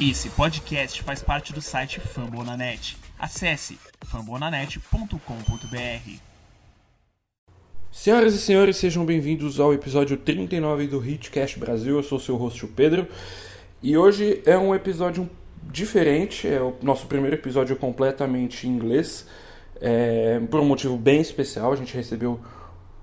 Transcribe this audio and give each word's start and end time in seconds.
Esse 0.00 0.30
podcast 0.30 1.02
faz 1.02 1.22
parte 1.22 1.52
do 1.52 1.60
site 1.60 2.00
Fambonanet. 2.00 2.96
Acesse 3.18 3.78
fambonanet.com.br. 4.06 6.20
Senhoras 7.92 8.32
e 8.32 8.38
senhores, 8.38 8.78
sejam 8.78 9.04
bem-vindos 9.04 9.60
ao 9.60 9.74
episódio 9.74 10.16
39 10.16 10.86
do 10.86 11.06
Hitcast 11.06 11.58
Brasil. 11.58 11.96
Eu 11.96 12.02
sou 12.02 12.18
seu 12.18 12.36
host, 12.36 12.64
o 12.64 12.68
Pedro, 12.68 13.06
e 13.82 13.94
hoje 13.94 14.40
é 14.46 14.56
um 14.56 14.74
episódio 14.74 15.28
diferente. 15.70 16.48
É 16.48 16.62
o 16.62 16.74
nosso 16.80 17.06
primeiro 17.06 17.36
episódio 17.36 17.76
completamente 17.76 18.66
em 18.66 18.70
inglês, 18.70 19.26
é, 19.82 20.40
por 20.50 20.60
um 20.60 20.64
motivo 20.64 20.96
bem 20.96 21.20
especial. 21.20 21.74
A 21.74 21.76
gente 21.76 21.94
recebeu 21.94 22.40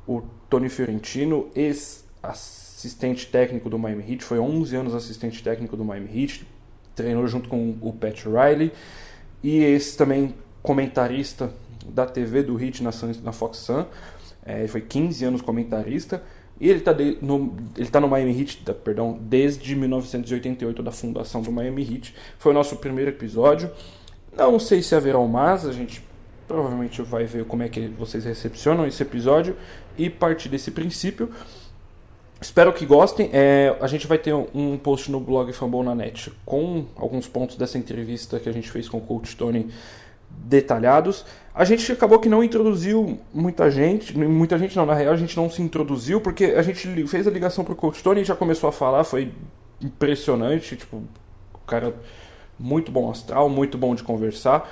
o 0.07 0.23
Tony 0.50 0.68
Fiorentino, 0.68 1.48
ex-assistente 1.54 3.27
técnico 3.27 3.70
do 3.70 3.77
Miami 3.77 4.14
Heat, 4.14 4.23
foi 4.23 4.39
11 4.39 4.75
anos 4.75 4.95
assistente 4.95 5.43
técnico 5.43 5.77
do 5.77 5.86
Miami 5.86 6.23
Heat, 6.23 6.56
treinou 6.98 7.25
junto 7.27 7.48
com 7.48 7.77
o 7.79 7.93
Pat 7.93 8.25
Riley 8.25 8.73
e 9.42 9.64
esse 9.64 9.96
também 9.96 10.36
comentarista 10.61 11.54
da 11.88 12.05
TV 12.05 12.43
do 12.43 12.55
Hit 12.55 12.83
na, 12.83 12.89
na 13.24 13.32
Fox 13.32 13.60
Sun. 13.60 13.86
É, 14.46 14.60
ele 14.60 14.68
foi 14.68 14.82
15 14.82 15.24
anos 15.24 15.41
comentarista 15.41 16.21
e 16.60 16.69
ele 16.69 16.79
está 16.79 16.93
no, 17.21 17.55
ele 17.78 17.89
tá 17.89 18.00
no 18.00 18.07
Miami 18.07 18.39
Heat, 18.39 18.64
perdão, 18.83 19.18
desde 19.21 19.75
1988 19.75 20.82
da 20.82 20.91
fundação 20.91 21.41
do 21.41 21.52
Miami 21.52 21.83
Heat. 21.83 22.15
Foi 22.39 22.52
o 22.52 22.55
nosso 22.55 22.78
primeiro 22.78 23.11
episódio. 23.11 23.69
Não 24.36 24.60
sei 24.60 24.82
se 24.82 24.96
haverá 24.96 25.19
mais, 25.19 25.66
a 25.66 25.71
gente 25.71 26.04
provavelmente 26.47 27.02
vai 27.02 27.25
ver 27.25 27.46
como 27.46 27.64
é 27.64 27.69
que 27.69 27.88
vocês 27.88 28.24
recepcionam 28.24 28.88
esse 28.88 29.04
episódio 29.04 29.55
e 29.97 30.10
partir 30.10 30.50
desse 30.50 30.71
princípio. 30.71 31.29
Espero 32.39 32.72
que 32.72 32.86
gostem. 32.86 33.30
É, 33.33 33.75
a 33.81 33.88
gente 33.88 34.05
vai 34.05 34.17
ter 34.17 34.33
um 34.33 34.77
post 34.77 35.11
no 35.11 35.19
blog 35.19 35.52
Fambonanet 35.53 36.31
com 36.45 36.86
alguns 36.95 37.27
pontos 37.27 37.55
dessa 37.55 37.77
entrevista 37.77 38.39
que 38.39 38.47
a 38.47 38.52
gente 38.52 38.69
fez 38.69 38.88
com 38.88 38.97
o 38.97 39.02
coach 39.02 39.36
Tony 39.36 39.69
detalhados. 40.30 41.25
A 41.53 41.65
gente 41.65 41.91
acabou 41.91 42.19
que 42.19 42.30
não 42.30 42.43
introduziu 42.43 43.19
muita 43.33 43.71
gente, 43.71 44.15
muita 44.15 44.59
gente 44.59 44.75
não, 44.75 44.85
na 44.85 44.93
real 44.93 45.13
a 45.13 45.17
gente 45.17 45.35
não 45.35 45.49
se 45.49 45.61
introduziu 45.61 46.21
porque 46.21 46.45
a 46.45 46.61
gente 46.61 47.08
fez 47.08 47.27
a 47.27 47.31
ligação 47.31 47.63
pro 47.63 47.75
coach 47.75 48.03
Tony 48.03 48.21
e 48.21 48.25
já 48.25 48.35
começou 48.35 48.69
a 48.69 48.71
falar, 48.71 49.03
foi 49.03 49.33
impressionante, 49.81 50.75
tipo, 50.75 50.97
o 50.97 51.65
cara 51.65 51.95
muito 52.59 52.91
bom 52.91 53.09
astral, 53.09 53.49
muito 53.49 53.77
bom 53.77 53.95
de 53.95 54.03
conversar. 54.03 54.69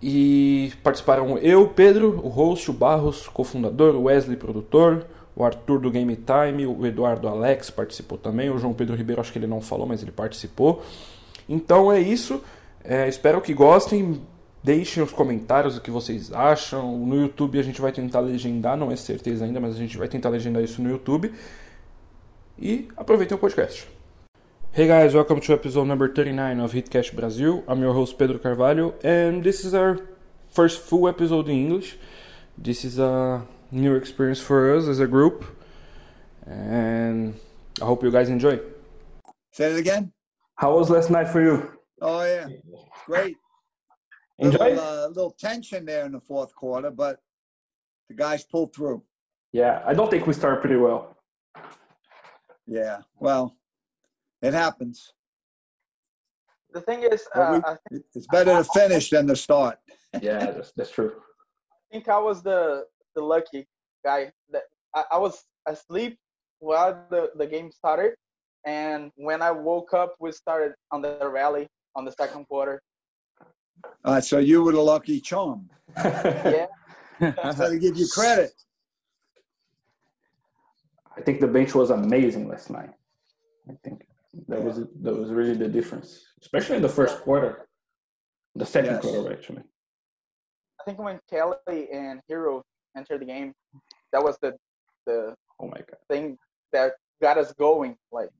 E 0.00 0.72
participaram 0.82 1.38
eu, 1.38 1.68
Pedro, 1.68 2.20
o 2.22 2.28
host, 2.28 2.70
o 2.70 2.74
Barros, 2.74 3.26
cofundador, 3.28 3.94
o 3.96 4.04
Wesley, 4.04 4.36
produtor, 4.36 5.06
o 5.36 5.44
Arthur 5.44 5.78
do 5.78 5.90
Game 5.90 6.16
Time, 6.16 6.66
o 6.66 6.86
Eduardo 6.86 7.28
Alex 7.28 7.68
participou 7.68 8.16
também, 8.16 8.48
o 8.48 8.58
João 8.58 8.72
Pedro 8.72 8.96
Ribeiro 8.96 9.20
acho 9.20 9.30
que 9.30 9.38
ele 9.38 9.46
não 9.46 9.60
falou, 9.60 9.86
mas 9.86 10.00
ele 10.00 10.10
participou. 10.10 10.82
Então 11.46 11.92
é 11.92 12.00
isso, 12.00 12.42
é, 12.82 13.06
espero 13.06 13.42
que 13.42 13.52
gostem, 13.52 14.22
deixem 14.64 15.02
os 15.02 15.12
comentários 15.12 15.76
o 15.76 15.80
que 15.82 15.90
vocês 15.90 16.32
acham. 16.32 16.98
No 16.98 17.20
YouTube 17.20 17.58
a 17.58 17.62
gente 17.62 17.82
vai 17.82 17.92
tentar 17.92 18.20
legendar, 18.20 18.78
não 18.78 18.90
é 18.90 18.96
certeza 18.96 19.44
ainda, 19.44 19.60
mas 19.60 19.76
a 19.76 19.78
gente 19.78 19.98
vai 19.98 20.08
tentar 20.08 20.30
legendar 20.30 20.62
isso 20.62 20.80
no 20.80 20.88
YouTube. 20.88 21.30
E 22.58 22.88
aproveitem 22.96 23.36
o 23.36 23.38
podcast. 23.38 23.86
Hey 24.72 24.86
guys, 24.86 25.14
welcome 25.14 25.40
to 25.40 25.52
episode 25.52 25.86
number 25.86 26.12
39 26.12 26.62
of 26.62 26.76
Hitcast 26.76 27.14
Brazil. 27.14 27.62
I'm 27.68 27.82
your 27.82 27.94
host 27.94 28.16
Pedro 28.16 28.38
Carvalho, 28.38 28.94
and 29.04 29.42
this 29.42 29.64
is 29.64 29.74
our 29.74 29.98
first 30.48 30.80
full 30.80 31.08
episode 31.08 31.50
in 31.50 31.58
English. 31.58 31.98
This 32.58 32.84
is 32.84 32.98
a 32.98 33.42
new 33.76 33.94
experience 33.94 34.40
for 34.40 34.74
us 34.74 34.86
as 34.88 35.00
a 35.00 35.06
group. 35.06 35.44
And 36.46 37.38
I 37.80 37.84
hope 37.84 38.02
you 38.02 38.10
guys 38.10 38.28
enjoy. 38.28 38.60
Say 39.52 39.72
it 39.72 39.78
again. 39.78 40.12
How 40.56 40.76
was 40.76 40.90
last 40.90 41.10
night 41.10 41.28
for 41.28 41.42
you? 41.42 41.70
Oh 42.00 42.24
yeah, 42.24 42.46
great. 43.06 43.36
Enjoy. 44.38 44.58
Little, 44.58 44.80
uh, 44.80 45.08
little 45.08 45.30
tension 45.30 45.86
there 45.86 46.04
in 46.04 46.12
the 46.12 46.20
fourth 46.20 46.54
quarter, 46.54 46.90
but 46.90 47.20
the 48.10 48.14
guys 48.14 48.44
pulled 48.44 48.74
through. 48.74 49.02
Yeah, 49.52 49.82
I 49.86 49.94
don't 49.94 50.10
think 50.10 50.26
we 50.26 50.34
started 50.34 50.60
pretty 50.60 50.76
well. 50.76 51.16
Yeah, 52.66 52.98
well, 53.18 53.56
it 54.42 54.52
happens. 54.52 55.14
The 56.74 56.82
thing 56.82 57.02
is, 57.04 57.26
uh, 57.34 57.48
we- 57.64 57.64
I 57.72 57.76
think, 57.88 58.04
It's 58.14 58.26
better 58.26 58.62
to 58.62 58.64
finish 58.64 59.08
than 59.08 59.26
to 59.28 59.36
start. 59.36 59.78
Yeah, 60.20 60.50
that's, 60.50 60.72
that's 60.72 60.90
true. 60.90 61.12
I 61.16 61.94
think 61.94 62.08
I 62.10 62.18
was 62.18 62.42
the 62.42 62.84
the 63.16 63.22
lucky 63.22 63.66
guy 64.04 64.30
that 64.52 64.62
I, 64.94 65.04
I 65.12 65.18
was 65.18 65.42
asleep 65.66 66.16
while 66.60 67.04
the, 67.10 67.30
the 67.36 67.46
game 67.46 67.72
started, 67.72 68.12
and 68.64 69.10
when 69.16 69.42
I 69.42 69.50
woke 69.50 69.92
up, 69.94 70.14
we 70.20 70.30
started 70.32 70.74
on 70.92 71.02
the 71.02 71.28
rally 71.28 71.66
on 71.96 72.04
the 72.04 72.12
second 72.12 72.46
quarter. 72.46 72.80
Uh, 74.04 74.20
so 74.20 74.38
you 74.38 74.62
were 74.62 74.72
the 74.72 74.80
lucky 74.80 75.20
charm. 75.20 75.68
Yeah, 75.96 76.66
I 77.20 77.30
Got 77.30 77.68
to 77.70 77.78
give 77.78 77.96
you 77.96 78.06
credit. 78.12 78.52
I 81.16 81.22
think 81.22 81.40
the 81.40 81.48
bench 81.48 81.74
was 81.74 81.90
amazing 81.90 82.48
last 82.48 82.70
night. 82.70 82.90
I 83.68 83.74
think 83.82 84.06
that 84.48 84.62
was 84.62 84.76
that 85.02 85.14
was 85.16 85.30
really 85.30 85.54
the 85.56 85.68
difference, 85.68 86.08
especially 86.42 86.76
in 86.76 86.82
the 86.82 86.88
first 87.00 87.20
quarter, 87.22 87.68
the 88.54 88.66
second 88.66 88.94
Yes. 88.94 89.02
quarter 89.02 89.32
actually. 89.32 89.62
I 90.80 90.84
think 90.84 90.98
when 90.98 91.18
Kelly 91.28 91.88
and 91.92 92.20
Herro 92.30 92.62
entered 92.96 93.20
the 93.20 93.26
game, 93.26 93.52
that 94.12 94.22
was 94.22 94.36
the 94.40 94.56
the 95.06 95.34
Oh 95.60 95.66
my 95.68 95.78
god. 95.78 95.96
thing 96.08 96.36
that 96.72 96.92
got 97.22 97.38
us 97.38 97.52
going. 97.52 97.96
Like 98.10 98.30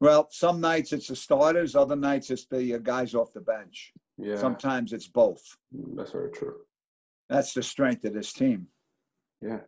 Well, 0.00 0.28
some 0.30 0.60
nights 0.60 0.92
it's 0.92 1.08
the 1.08 1.16
starters, 1.16 1.74
other 1.76 1.96
nights 1.96 2.30
it's 2.30 2.46
the 2.46 2.74
uh, 2.74 2.78
guys 2.78 3.14
off 3.14 3.32
the 3.32 3.40
bench. 3.40 3.92
Yeah, 4.18 4.36
Sometimes 4.36 4.92
it's 4.92 5.08
both. 5.08 5.42
that's 5.96 6.12
very 6.12 6.30
true. 6.30 6.56
That's 7.28 7.52
the 7.52 7.62
strength 7.62 8.04
of 8.04 8.14
this 8.14 8.32
team. 8.32 8.68
Yeah. 9.42 9.60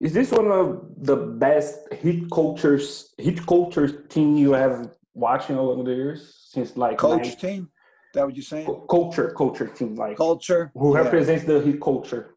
Is 0.00 0.12
this 0.12 0.30
one 0.30 0.50
of 0.50 0.66
the 0.98 1.16
best 1.16 1.92
hit 1.92 2.30
cultures 2.30 3.14
hit 3.18 3.44
cultures 3.46 3.92
team 4.08 4.36
you 4.36 4.52
have 4.52 4.90
watching 5.14 5.56
along 5.56 5.84
the 5.84 5.94
years 5.94 6.34
since 6.50 6.76
like 6.76 6.98
Coach 6.98 7.28
nine- 7.28 7.36
team, 7.36 7.62
is 7.64 8.12
that 8.14 8.24
what 8.26 8.34
you're 8.36 8.42
saying? 8.42 8.66
culture 8.90 9.32
culture 9.36 9.66
team 9.66 9.94
like 9.94 10.16
Culture. 10.16 10.70
who 10.74 10.94
Yeah. 10.94 11.02
represents 11.04 11.44
the 11.44 11.60
hit 11.60 11.80
culture? 11.80 12.35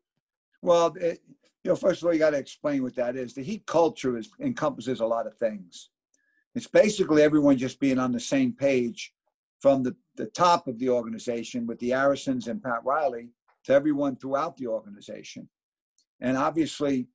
Well, 0.62 0.94
it, 1.00 1.22
you 1.64 1.70
know, 1.70 1.76
first 1.76 2.02
of 2.02 2.08
all, 2.08 2.14
you 2.14 2.20
got 2.20 2.32
to 2.32 2.38
explain 2.38 2.84
what 2.84 2.96
that 2.96 3.16
is. 3.16 3.34
The 3.34 3.44
heat 3.44 3.66
culture 3.66 4.18
is, 4.18 4.30
encompasses 4.40 5.00
a 5.00 5.06
lot 5.06 5.28
of 5.28 5.38
things. 5.38 5.90
It's 6.56 6.68
basically 6.68 7.22
everyone 7.22 7.58
just 7.58 7.80
being 7.80 8.00
on 8.00 8.12
the 8.12 8.20
same 8.20 8.54
page 8.54 9.14
from 9.60 9.84
the, 9.84 9.96
the 10.16 10.28
top 10.28 10.68
of 10.68 10.80
the 10.80 10.90
organization 10.90 11.68
with 11.68 11.80
the 11.80 11.94
Arisons 11.94 12.48
and 12.48 12.64
Pat 12.64 12.84
Riley 12.84 13.30
to 13.66 13.74
everyone 13.74 14.16
throughout 14.16 14.58
the 14.58 14.68
organization. 14.68 15.50
And 16.22 16.38
obviously, 16.38 17.08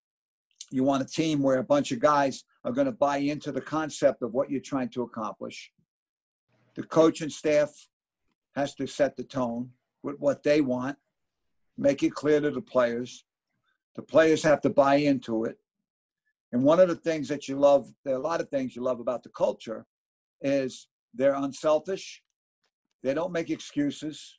you 0.71 0.84
want 0.84 1.03
a 1.03 1.06
team 1.06 1.43
where 1.43 1.59
a 1.59 1.65
bunch 1.65 1.93
of 1.93 2.00
guys 2.00 2.44
are 2.65 2.72
going 2.72 2.87
to 2.87 2.93
buy 2.93 3.19
into 3.19 3.53
the 3.53 3.61
concept 3.61 4.22
of 4.22 4.32
what 4.32 4.50
you're 4.50 4.61
trying 4.61 4.88
to 4.91 5.03
accomplish. 5.03 5.71
The 6.75 6.82
coach 6.82 7.21
and 7.21 7.32
staff 7.32 7.71
has 8.56 8.75
to 8.76 8.87
set 8.87 9.16
the 9.16 9.25
tone 9.25 9.71
with 10.03 10.16
what 10.19 10.43
they 10.43 10.61
want, 10.61 10.97
make 11.76 12.03
it 12.03 12.15
clear 12.15 12.41
to 12.41 12.50
the 12.50 12.61
players. 12.61 13.25
The 13.94 14.03
players 14.03 14.43
have 14.43 14.60
to 14.62 14.71
buy 14.71 14.97
into 14.97 15.44
it. 15.44 15.59
And 16.53 16.62
one 16.62 16.81
of 16.81 16.88
the 16.88 16.97
things 16.97 17.28
that 17.28 17.49
you 17.49 17.56
love, 17.59 17.93
there 18.05 18.15
are 18.15 18.19
a 18.19 18.22
lot 18.22 18.41
of 18.41 18.49
things 18.49 18.77
you 18.77 18.82
love 18.82 19.00
about 19.00 19.22
the 19.22 19.28
culture, 19.31 19.87
is 20.41 20.88
they're 21.12 21.34
unselfish. 21.34 22.22
They 23.03 23.15
don't 23.15 23.32
make 23.32 23.50
excuses. 23.50 24.38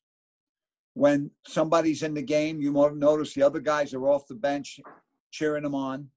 When 0.93 1.31
somebody's 1.45 2.03
in 2.03 2.13
the 2.13 2.21
game, 2.21 2.61
you 2.61 2.71
notice 2.95 3.33
the 3.33 3.43
other 3.43 3.59
guys 3.59 3.93
are 3.93 4.07
off 4.07 4.27
the 4.27 4.35
bench 4.35 4.79
cheering 5.31 5.63
them 5.63 5.75
on. 5.75 6.09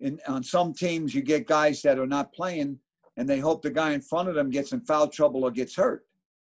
In, 0.00 0.20
on 0.26 0.42
some 0.42 0.74
teams, 0.74 1.14
you 1.14 1.22
get 1.22 1.46
guys 1.46 1.80
that 1.82 1.98
are 1.98 2.06
not 2.06 2.32
playing 2.32 2.80
and 3.16 3.28
they 3.28 3.38
hope 3.38 3.62
the 3.62 3.70
guy 3.70 3.92
in 3.92 4.00
front 4.00 4.28
of 4.28 4.34
them 4.34 4.50
gets 4.50 4.72
in 4.72 4.80
foul 4.80 5.08
trouble 5.08 5.44
or 5.44 5.52
gets 5.52 5.76
hurt 5.76 6.04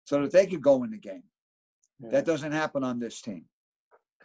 so 0.04 0.22
that 0.22 0.30
they 0.30 0.46
could 0.46 0.62
go 0.62 0.84
in 0.84 0.90
the 0.90 0.98
game. 0.98 1.24
Yeah. 1.98 2.10
That 2.10 2.26
doesn't 2.26 2.52
happen 2.52 2.84
on 2.84 3.00
this 3.00 3.20
team. 3.20 3.44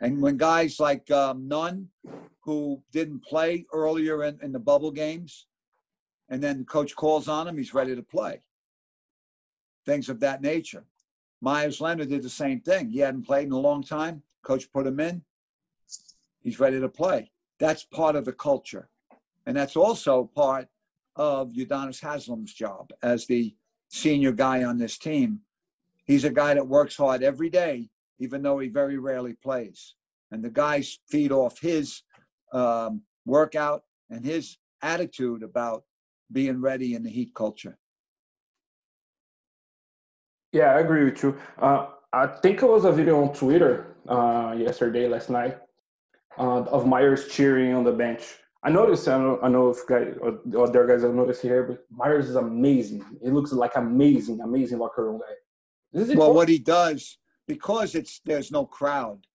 And 0.02 0.22
when 0.22 0.38
guys 0.38 0.80
like 0.80 1.10
um, 1.12 1.48
Nunn, 1.48 1.90
who 2.42 2.82
didn't 2.92 3.24
play 3.24 3.66
earlier 3.74 4.24
in, 4.24 4.40
in 4.42 4.52
the 4.52 4.60
bubble 4.60 4.92
games, 4.92 5.48
and 6.30 6.42
then 6.42 6.60
the 6.60 6.64
coach 6.64 6.96
calls 6.96 7.28
on 7.28 7.48
him, 7.48 7.58
he's 7.58 7.74
ready 7.74 7.96
to 7.96 8.04
play. 8.04 8.42
Things 9.86 10.10
of 10.10 10.20
that 10.22 10.42
nature. 10.42 10.86
Meyers 11.42 11.82
Leonard 11.82 12.10
did 12.10 12.24
the 12.24 12.30
same 12.30 12.62
thing. 12.62 12.90
He 12.90 13.00
hadn't 13.00 13.26
played 13.26 13.48
in 13.48 13.52
a 13.52 13.60
long 13.60 13.84
time. 13.84 14.24
Coach 14.44 14.72
put 14.72 14.88
him 14.88 15.00
in. 15.00 15.24
He's 16.42 16.60
ready 16.60 16.80
to 16.80 16.90
play. 16.90 17.32
That's 17.60 17.84
part 17.84 18.16
of 18.16 18.26
the 18.26 18.34
culture. 18.34 18.90
And 19.46 19.56
that's 19.56 19.76
also 19.76 20.30
part 20.36 20.68
of 21.16 21.52
Udonis 21.52 22.02
Haslem's 22.02 22.54
job 22.54 22.92
as 23.02 23.26
the 23.26 23.56
senior 23.90 24.32
guy 24.32 24.64
on 24.64 24.78
this 24.78 24.98
team. 24.98 25.42
He's 26.06 26.24
a 26.24 26.30
guy 26.30 26.54
that 26.54 26.68
works 26.68 26.96
hard 26.96 27.24
every 27.24 27.50
day, 27.50 27.90
even 28.20 28.42
though 28.42 28.60
he 28.60 28.68
very 28.68 28.98
rarely 28.98 29.34
plays. 29.34 29.96
And 30.32 30.44
the 30.44 30.50
guys 30.50 31.00
feed 31.08 31.32
off 31.32 31.60
his 31.60 32.04
um, 32.54 33.02
workout 33.26 33.84
and 34.10 34.24
his 34.24 34.58
attitude 34.82 35.44
about 35.44 35.84
being 36.32 36.62
ready 36.62 36.94
in 36.94 37.04
the 37.04 37.10
heat 37.10 37.34
culture. 37.34 37.78
Yeah, 40.52 40.76
I 40.76 40.80
agree 40.80 41.06
with 41.06 41.22
you. 41.24 41.38
Uh, 41.60 41.88
I 42.12 42.28
think 42.28 42.62
it 42.64 42.70
was 42.70 42.86
a 42.86 42.92
video 42.92 43.22
on 43.22 43.34
Twitter 43.34 43.96
uh, 44.08 44.56
yesterday, 44.58 45.08
last 45.08 45.30
night, 45.30 45.58
uh, 46.38 46.64
of 46.64 46.88
Meyers 46.88 47.28
cheering 47.28 47.74
on 47.74 47.84
the 47.84 47.92
bench. 47.92 48.24
I 48.64 48.72
noticed. 48.72 49.08
I 49.08 49.18
know, 49.18 49.40
I 49.42 49.48
know 49.48 49.70
if 49.70 49.86
guys, 49.88 50.16
or 50.20 50.40
other 50.62 50.86
guys 50.88 51.04
have 51.04 51.14
noticed 51.14 51.44
here, 51.44 51.64
but 51.64 51.86
Meyers 51.92 52.30
is 52.30 52.36
amazing. 52.36 53.06
He 53.22 53.30
looks 53.30 53.54
like 53.54 53.76
amazing, 53.76 54.42
amazing 54.42 54.80
locker 54.80 55.06
room 55.06 55.22
guy. 55.22 56.16
Well, 56.16 56.34
what 56.34 56.50
he 56.50 56.60
does 56.60 57.19
because 57.50 57.96
it's 57.96 58.22
there's 58.24 58.52
no 58.52 58.64
crowd, 58.64 59.26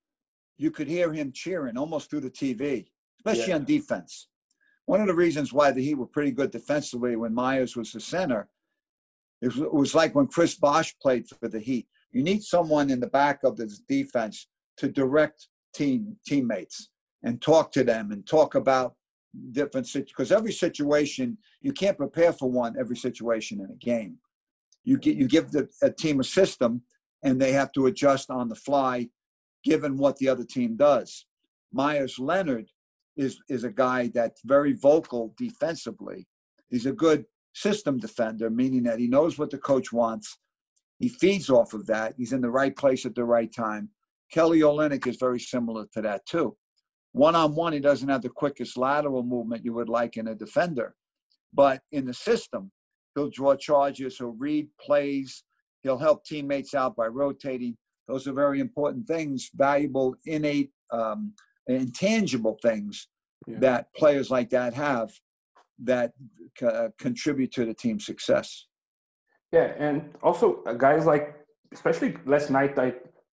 you 0.57 0.71
could 0.71 0.87
hear 0.87 1.13
him 1.13 1.33
cheering 1.33 1.77
almost 1.77 2.09
through 2.09 2.21
the 2.21 2.31
TV, 2.31 2.87
especially 3.19 3.49
yeah. 3.49 3.57
on 3.57 3.65
defense. 3.65 4.29
One 4.87 5.01
of 5.01 5.09
the 5.09 5.15
reasons 5.15 5.53
why 5.53 5.73
the 5.73 5.83
Heat 5.83 5.97
were 5.97 6.07
pretty 6.07 6.31
good 6.31 6.53
defensively 6.53 7.17
when 7.17 7.35
Meyers 7.35 7.75
was 7.75 7.91
the 7.91 8.01
center, 8.01 8.49
it 9.43 9.53
was, 9.73 9.95
like 9.95 10.15
when 10.15 10.29
Chris 10.29 10.55
Bosh 10.55 10.95
played 11.03 11.27
for 11.29 11.49
the 11.49 11.59
Heat. 11.59 11.89
You 12.13 12.23
need 12.23 12.45
someone 12.45 12.89
in 12.89 13.01
the 13.01 13.09
back 13.09 13.43
of 13.43 13.57
the 13.57 13.67
defense 13.89 14.47
to 14.77 14.89
direct 14.89 15.49
team 15.75 16.17
teammates 16.25 16.91
and 17.25 17.43
talk 17.43 17.73
to 17.73 17.83
them 17.83 18.13
and 18.13 18.25
talk 18.27 18.55
about 18.55 18.95
different 19.51 19.89
situations 19.89 20.13
because 20.17 20.31
every 20.31 20.53
situation 20.53 21.37
you 21.61 21.73
can't 21.73 21.99
prepare 21.99 22.33
for 22.33 22.49
one 22.49 22.77
every 22.79 22.97
situation 22.97 23.59
in 23.59 23.71
a 23.71 23.85
game. 23.85 24.19
You 24.85 24.99
get 24.99 25.17
you 25.17 25.27
give 25.27 25.51
the 25.51 25.69
a 25.83 25.91
team 25.91 26.21
a 26.21 26.25
system 26.25 26.83
and 27.25 27.41
they 27.41 27.53
have 27.53 27.73
to 27.73 27.87
adjust 27.87 28.31
on 28.31 28.49
the 28.49 28.55
fly 28.55 29.09
given 29.65 29.97
what 29.97 30.19
the 30.19 30.29
other 30.29 30.45
team 30.45 30.77
does. 30.77 31.27
Meyers 31.73 32.19
Leonard 32.19 32.71
is 33.17 33.41
is 33.49 33.65
a 33.65 33.71
guy 33.71 34.11
that's 34.15 34.43
very 34.45 34.73
vocal 34.73 35.35
defensively. 35.37 36.27
He's 36.71 36.87
a 36.87 36.93
good 36.93 37.25
system 37.55 37.99
defender, 37.99 38.51
meaning 38.51 38.83
that 38.85 38.99
he 38.99 39.07
knows 39.07 39.39
what 39.39 39.51
the 39.51 39.59
coach 39.59 39.93
wants. 39.93 40.39
He 40.99 41.09
feeds 41.09 41.51
off 41.51 41.73
of 41.73 41.87
that. 41.87 42.15
He's 42.17 42.33
in 42.33 42.41
the 42.41 42.51
right 42.51 42.77
place 42.77 43.07
at 43.07 43.15
the 43.15 43.25
right 43.25 43.53
time. 43.53 43.91
Kelly 44.31 44.61
Olynyk 44.61 45.07
is 45.07 45.17
very 45.17 45.41
similar 45.41 45.87
to 45.95 46.03
that 46.03 46.27
too. 46.27 46.57
One 47.13 47.37
on 47.37 47.55
one, 47.55 47.73
he 47.73 47.79
doesn't 47.79 48.09
have 48.09 48.23
the 48.23 48.29
quickest 48.29 48.77
lateral 48.77 49.23
movement 49.23 49.65
you 49.65 49.73
would 49.75 49.89
like 49.89 50.17
in 50.17 50.29
a 50.29 50.35
defender, 50.35 50.95
but 51.53 51.81
in 51.93 52.07
the 52.07 52.15
system, 52.15 52.73
he'll 53.15 53.31
draw 53.31 53.55
charges, 53.55 54.19
he'll 54.19 54.33
read 54.33 54.69
plays, 54.81 55.45
he'll 55.85 55.99
help 55.99 56.25
teammates 56.25 56.75
out 56.75 56.97
by 56.97 57.07
rotating. 57.07 57.77
Those 58.09 58.27
are 58.27 58.33
very 58.33 58.59
important 58.59 59.07
things, 59.07 59.51
valuable, 59.55 60.17
innate, 60.27 60.73
um, 60.91 61.35
intangible 61.69 62.59
things 62.61 63.07
yeah. 63.47 63.59
that 63.61 63.95
players 63.95 64.31
like 64.31 64.51
that 64.51 64.75
have 64.75 65.13
that 65.85 66.13
uh, 66.63 66.89
contribute 66.99 67.53
to 67.53 67.65
the 67.65 67.75
team's 67.75 68.05
success. 68.05 68.67
Yeah, 69.53 69.73
and 69.79 70.15
also 70.23 70.63
uh, 70.67 70.73
guys 70.73 71.07
like, 71.07 71.37
especially 71.73 72.17
last 72.27 72.51
night, 72.51 72.79
I 72.79 72.95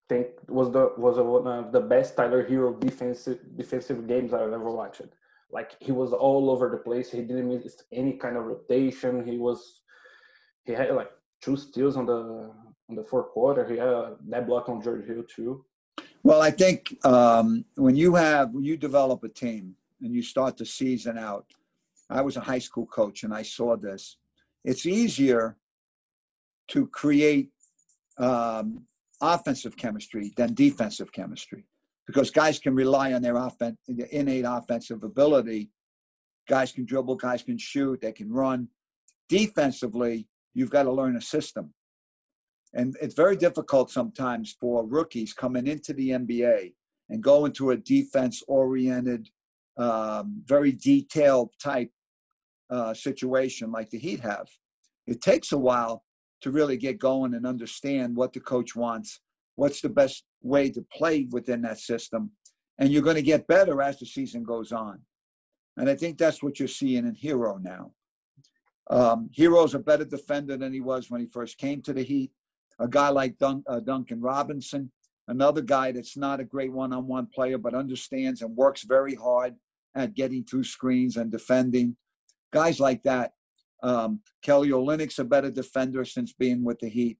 think 0.07 0.27
was 0.47 0.71
the 0.71 0.93
was 0.97 1.17
one 1.17 1.47
of 1.47 1.71
the 1.71 1.81
best 1.81 2.15
Tyler 2.15 2.47
Herro 2.47 2.79
defensive 2.79 3.39
defensive 3.57 4.07
games 4.07 4.33
I've 4.33 4.53
ever 4.53 4.71
watched. 4.71 5.01
Like 5.51 5.71
he 5.79 5.91
was 5.91 6.13
all 6.13 6.49
over 6.49 6.69
the 6.69 6.77
place. 6.77 7.11
He 7.11 7.21
didn't 7.21 7.49
miss 7.49 7.83
any 7.91 8.13
kind 8.13 8.37
of 8.37 8.45
rotation. 8.45 9.25
He 9.25 9.37
was 9.37 9.81
he 10.65 10.73
had 10.73 10.93
like 10.95 11.11
two 11.45 11.55
steals 11.55 11.95
on 11.95 12.07
the 12.07 12.51
on 12.89 12.95
the 12.95 13.03
fourth 13.03 13.29
quarter. 13.29 13.63
He 13.69 13.77
had 13.77 14.15
that 14.29 14.47
block 14.47 14.67
on 14.67 14.81
George 14.81 15.05
Hill 15.05 15.23
too. 15.23 15.63
Well, 16.23 16.41
I 16.41 16.49
think 16.49 16.97
um, 17.05 17.65
when 17.75 17.95
you 17.95 18.15
have 18.15 18.51
when 18.51 18.63
you 18.63 18.77
develop 18.77 19.23
a 19.23 19.29
team 19.29 19.75
and 20.01 20.13
you 20.13 20.23
start 20.23 20.57
the 20.57 20.65
season 20.65 21.17
out, 21.17 21.45
I 22.09 22.21
was 22.21 22.35
a 22.35 22.41
high 22.41 22.63
school 22.67 22.87
coach 22.87 23.23
and 23.23 23.33
I 23.33 23.43
saw 23.43 23.77
this. 23.77 24.17
It's 24.63 24.85
easier 24.87 25.57
to 26.69 26.87
create 26.87 27.51
um, 28.17 28.85
offensive 29.21 29.77
chemistry 29.77 30.33
than 30.35 30.55
defensive 30.55 31.11
chemistry 31.11 31.65
because 32.07 32.31
guys 32.31 32.57
can 32.57 32.73
rely 32.73 33.13
on 33.13 33.21
their 33.21 33.37
offense, 33.37 33.77
innate 33.87 34.45
offensive 34.47 35.03
ability. 35.03 35.69
Guys 36.47 36.71
can 36.71 36.85
dribble, 36.85 37.15
guys 37.15 37.43
can 37.43 37.57
shoot, 37.57 38.01
they 38.01 38.11
can 38.11 38.31
run. 38.31 38.67
Defensively, 39.29 40.27
you've 40.55 40.71
got 40.71 40.83
to 40.83 40.91
learn 40.91 41.15
a 41.15 41.21
system. 41.21 41.71
And 42.73 42.95
it's 43.01 43.13
very 43.13 43.35
difficult 43.35 43.91
sometimes 43.91 44.55
for 44.59 44.85
rookies 44.85 45.33
coming 45.33 45.67
into 45.67 45.93
the 45.93 46.09
NBA 46.09 46.73
and 47.09 47.21
go 47.21 47.45
into 47.45 47.69
a 47.69 47.77
defense 47.77 48.41
oriented, 48.47 49.29
um, 49.77 50.41
very 50.45 50.71
detailed 50.71 51.51
type 51.61 51.91
uh, 52.69 52.93
situation 52.93 53.71
like 53.71 53.89
the 53.91 53.99
Heat 53.99 54.21
have. 54.21 54.47
It 55.05 55.21
takes 55.21 55.51
a 55.51 55.57
while 55.57 56.03
to 56.41 56.51
really 56.51 56.77
get 56.77 56.99
going 56.99 57.33
and 57.33 57.45
understand 57.45 58.15
what 58.15 58.33
the 58.33 58.39
coach 58.39 58.75
wants, 58.75 59.21
what's 59.55 59.81
the 59.81 59.89
best 59.89 60.23
way 60.41 60.69
to 60.71 60.85
play 60.93 61.27
within 61.31 61.61
that 61.61 61.79
system. 61.79 62.31
And 62.77 62.89
you're 62.89 63.01
going 63.01 63.15
to 63.15 63.21
get 63.21 63.47
better 63.47 63.81
as 63.81 63.99
the 63.99 64.05
season 64.05 64.43
goes 64.43 64.71
on. 64.71 64.99
And 65.77 65.89
I 65.89 65.95
think 65.95 66.17
that's 66.17 66.43
what 66.43 66.59
you're 66.59 66.67
seeing 66.67 67.05
in 67.05 67.15
Herro 67.15 67.61
now. 67.61 67.91
Um, 68.89 69.29
Herro's 69.35 69.73
a 69.73 69.79
better 69.79 70.05
defender 70.05 70.57
than 70.57 70.73
he 70.73 70.81
was 70.81 71.09
when 71.09 71.21
he 71.21 71.27
first 71.27 71.57
came 71.57 71.81
to 71.83 71.93
the 71.93 72.03
Heat. 72.03 72.31
A 72.79 72.87
guy 72.87 73.09
like 73.09 73.37
Dun- 73.37 73.63
uh, 73.67 73.79
Duncan 73.79 74.21
Robinson, 74.21 74.91
another 75.27 75.61
guy 75.61 75.91
that's 75.91 76.17
not 76.17 76.39
a 76.39 76.43
great 76.43 76.71
one 76.71 76.93
on 76.93 77.07
one 77.07 77.27
player, 77.27 77.57
but 77.57 77.73
understands 77.73 78.41
and 78.41 78.55
works 78.55 78.83
very 78.83 79.15
hard 79.15 79.55
at 79.95 80.13
getting 80.13 80.43
through 80.43 80.65
screens 80.65 81.17
and 81.17 81.31
defending. 81.31 81.95
Guys 82.51 82.79
like 82.79 83.01
that 83.03 83.33
um, 83.85 84.21
Kelly 84.41 84.69
Olynyk's 84.69 85.19
a 85.19 85.23
better 85.23 85.51
defender 85.51 86.05
since 86.05 86.33
being 86.33 86.63
with 86.63 86.79
the 86.79 86.89
Heat. 86.89 87.19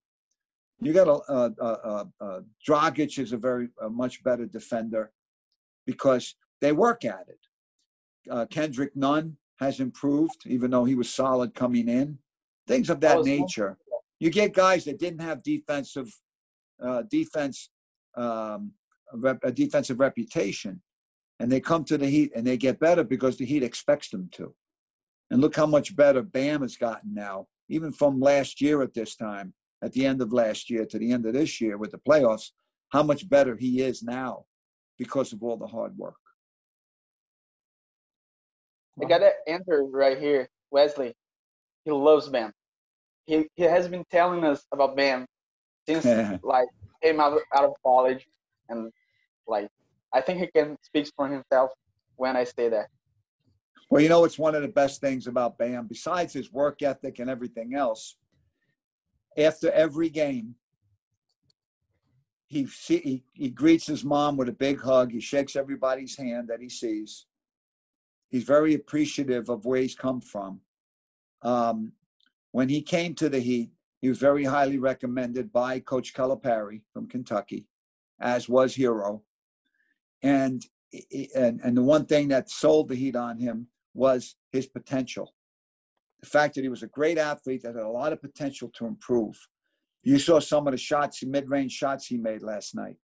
You 0.82 0.94
got 0.94 1.08
a, 1.08 1.32
a, 1.32 1.54
a, 1.62 2.08
a 2.20 2.42
Dragic 2.68 3.20
is 3.20 3.32
a 3.32 3.38
very 3.38 3.70
a 3.82 3.90
much 3.90 4.24
better 4.24 4.46
defender 4.46 5.12
because 5.86 6.36
they 6.62 6.72
work 6.72 7.06
at 7.06 7.26
it. 7.28 7.40
Uh, 8.30 8.46
Kendrick 8.48 8.96
Nunn 8.96 9.38
has 9.60 9.80
improved, 9.80 10.44
even 10.46 10.72
though 10.72 10.86
he 10.86 10.96
was 10.96 11.10
solid 11.10 11.54
coming 11.54 11.88
in. 11.88 12.18
Things 12.68 12.90
of 12.90 13.00
that, 13.02 13.18
that 13.18 13.26
nature. 13.26 13.78
You 14.20 14.30
get 14.30 14.54
guys 14.54 14.86
that 14.86 15.00
didn't 15.00 15.22
have 15.22 15.44
defensive 15.44 16.12
uh, 16.84 17.04
defense 17.10 17.70
um, 18.18 18.72
rep, 19.14 19.40
a 19.44 19.52
defensive 19.52 20.00
reputation, 20.00 20.82
and 21.40 21.52
they 21.52 21.60
come 21.60 21.84
to 21.86 21.98
the 21.98 22.08
Heat 22.08 22.32
and 22.36 22.46
they 22.46 22.58
get 22.58 22.80
better 22.80 23.04
because 23.04 23.38
the 23.38 23.46
Heat 23.46 23.64
expects 23.64 24.10
them 24.10 24.30
to. 24.34 24.54
And 25.32 25.42
look 25.42 25.56
how 25.56 25.66
much 25.66 25.96
better 25.96 26.22
Bam 26.22 26.62
has 26.62 26.78
gotten 26.78 27.14
now, 27.14 27.48
even 27.70 27.92
from 27.92 28.20
last 28.20 28.62
year 28.62 28.82
at 28.82 28.94
this 28.94 29.16
time, 29.16 29.54
at 29.82 29.92
the 29.94 30.06
end 30.06 30.22
of 30.22 30.34
last 30.34 30.70
year 30.70 30.86
to 30.86 30.98
the 30.98 31.12
end 31.12 31.26
of 31.26 31.34
this 31.34 31.60
year 31.60 31.78
with 31.78 31.92
the 31.92 31.98
playoffs, 31.98 32.52
how 32.90 33.04
much 33.04 33.28
better 33.30 33.56
he 33.56 33.82
is 33.82 34.04
now 34.04 34.46
because 34.98 35.34
of 35.34 35.44
all 35.44 35.58
the 35.58 35.68
hard 35.68 35.98
work. 35.98 36.16
I 39.02 39.06
got 39.06 39.22
an 39.22 39.32
answer 39.48 39.84
right 39.84 40.18
here, 40.18 40.48
Wesley. 40.72 41.14
He 41.84 41.92
loves 41.92 42.30
Bam. 42.30 42.52
He 43.26 43.48
he 43.56 43.64
has 43.64 43.88
been 43.88 44.06
telling 44.12 44.44
us 44.44 44.64
about 44.72 44.96
Bam 44.96 45.26
since 45.88 46.06
like 46.44 46.68
came 47.04 47.20
out 47.20 47.40
out 47.56 47.66
of 47.66 47.74
college, 47.84 48.26
and 48.70 48.92
like 49.48 49.68
I 50.14 50.22
think 50.22 50.40
he 50.40 50.48
can 50.48 50.78
speak 50.82 51.10
for 51.16 51.28
himself 51.28 51.72
when 52.16 52.38
I 52.38 52.46
say 52.46 52.70
that. 52.70 52.88
Well, 53.90 54.02
you 54.02 54.10
know, 54.10 54.24
it's 54.24 54.40
one 54.40 54.56
of 54.56 54.62
the 54.62 54.68
best 54.68 55.02
things 55.02 55.28
about 55.28 55.58
Bam, 55.58 55.88
besides 55.88 56.34
his 56.34 56.52
work 56.52 56.82
ethic 56.82 57.20
and 57.20 57.30
everything 57.30 57.76
else. 57.76 58.16
After 59.38 59.70
every 59.72 60.10
game, 60.10 60.56
he, 62.48 62.64
he, 62.88 63.24
he 63.34 63.50
greets 63.50 63.86
his 63.86 64.04
mom 64.04 64.38
with 64.38 64.50
a 64.50 64.54
big 64.54 64.80
hug. 64.80 65.12
He 65.12 65.20
shakes 65.20 65.56
everybody's 65.56 66.16
hand 66.16 66.48
that 66.48 66.62
he 66.62 66.70
sees. 66.70 67.26
He's 68.36 68.44
very 68.44 68.74
appreciative 68.74 69.48
of 69.48 69.64
where 69.64 69.80
he's 69.80 69.96
come 69.96 70.20
from. 70.20 70.60
Um, 71.42 71.94
when 72.52 72.68
he 72.68 72.82
came 72.82 73.16
to 73.16 73.30
the 73.30 73.40
Heat, 73.40 73.72
he 74.02 74.10
was 74.10 74.18
very 74.18 74.44
highly 74.44 74.78
recommended 74.78 75.54
by 75.54 75.80
Coach 75.80 76.14
Calipari 76.14 76.82
from 76.92 77.08
Kentucky, 77.08 77.70
as 78.20 78.50
was 78.50 78.76
Herro. 78.76 79.22
And 80.22 80.66
and, 81.34 81.62
and 81.64 81.78
the 81.78 81.82
one 81.82 82.08
thing 82.08 82.28
that 82.28 82.50
sold 82.50 82.90
the 82.90 82.96
heat 82.96 83.16
on 83.16 83.40
him 83.40 83.68
was 83.94 84.36
his 84.52 84.68
potential. 84.68 85.34
The 86.20 86.28
fact 86.28 86.56
that 86.56 86.64
he 86.64 86.70
was 86.70 86.84
a 86.84 86.88
great 86.88 87.18
athlete 87.18 87.64
that 87.64 87.76
had 87.76 87.86
a 87.86 87.90
lot 87.90 88.12
of 88.12 88.22
potential 88.22 88.70
to 88.76 88.86
improve. 88.86 89.38
You 90.04 90.20
saw 90.20 90.42
some 90.42 90.68
of 90.68 90.74
the 90.74 90.78
shots, 90.78 91.24
mid 91.24 91.50
range 91.50 91.72
shots 91.72 92.08
he 92.08 92.18
made 92.18 92.44
last 92.44 92.76
night. 92.76 92.98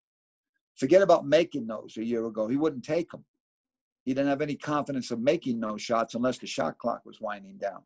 Forget 0.77 1.03
about 1.03 1.25
making 1.25 1.69
those 1.69 1.97
a 1.99 2.05
year 2.05 2.27
ago. 2.27 2.49
He 2.49 2.57
wouldn't 2.57 2.85
take 2.85 3.13
them. 3.13 3.25
He 4.11 4.15
didn't 4.15 4.31
have 4.31 4.43
any 4.43 4.57
confidence 4.57 5.13
of 5.13 5.21
making 5.21 5.61
those 5.61 5.81
shots 5.81 6.17
unless 6.17 6.39
the 6.39 6.47
shot 6.49 6.79
clock 6.79 7.03
was 7.07 7.21
winding 7.21 7.59
down. 7.59 7.85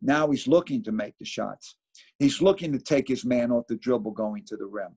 Now 0.00 0.28
he's 0.28 0.48
looking 0.48 0.82
to 0.82 0.90
make 0.90 1.16
the 1.18 1.24
shots. 1.24 1.76
He's 2.18 2.42
looking 2.42 2.72
to 2.72 2.80
take 2.80 3.06
his 3.06 3.24
man 3.24 3.52
off 3.52 3.68
the 3.68 3.76
dribble 3.76 4.10
going 4.10 4.44
to 4.46 4.56
the 4.56 4.66
rim. 4.66 4.96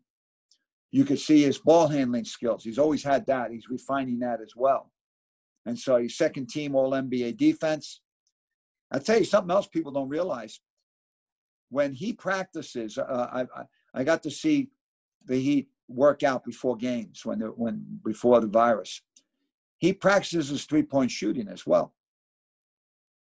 You 0.89 1.05
can 1.05 1.17
see 1.17 1.43
his 1.43 1.59
ball 1.59 1.87
handling 1.87 2.25
skills. 2.25 2.63
He's 2.63 2.79
always 2.79 3.03
had 3.03 3.27
that. 3.27 3.51
He's 3.51 3.69
refining 3.69 4.17
that 4.21 4.41
as 4.41 4.55
well. 4.55 4.91
And 5.67 5.77
so 5.77 5.97
he's 5.97 6.17
second 6.17 6.49
team 6.49 6.73
All 6.73 6.93
NBA 6.93 7.37
defense. 7.37 8.01
I'll 8.91 9.01
tell 9.01 9.19
you 9.19 9.25
something 9.25 9.51
else 9.51 9.67
people 9.67 9.91
don't 9.91 10.09
realize. 10.09 10.61
When 11.69 11.93
he 11.93 12.11
practices, 12.11 12.97
uh, 12.97 13.03
I, 13.31 13.45
I 13.93 14.03
got 14.03 14.23
to 14.23 14.31
see 14.31 14.69
the 15.27 15.35
Heat 15.35 15.67
work 15.87 16.23
out 16.23 16.43
before 16.43 16.75
games 16.75 17.23
when 17.23 17.41
when 17.41 17.99
before 18.03 18.41
the 18.41 18.47
virus. 18.47 19.03
He 19.79 19.93
practices 19.93 20.49
his 20.49 20.65
three 20.65 20.83
point 20.83 21.11
shooting 21.11 21.47
as 21.47 21.65
well 21.65 21.93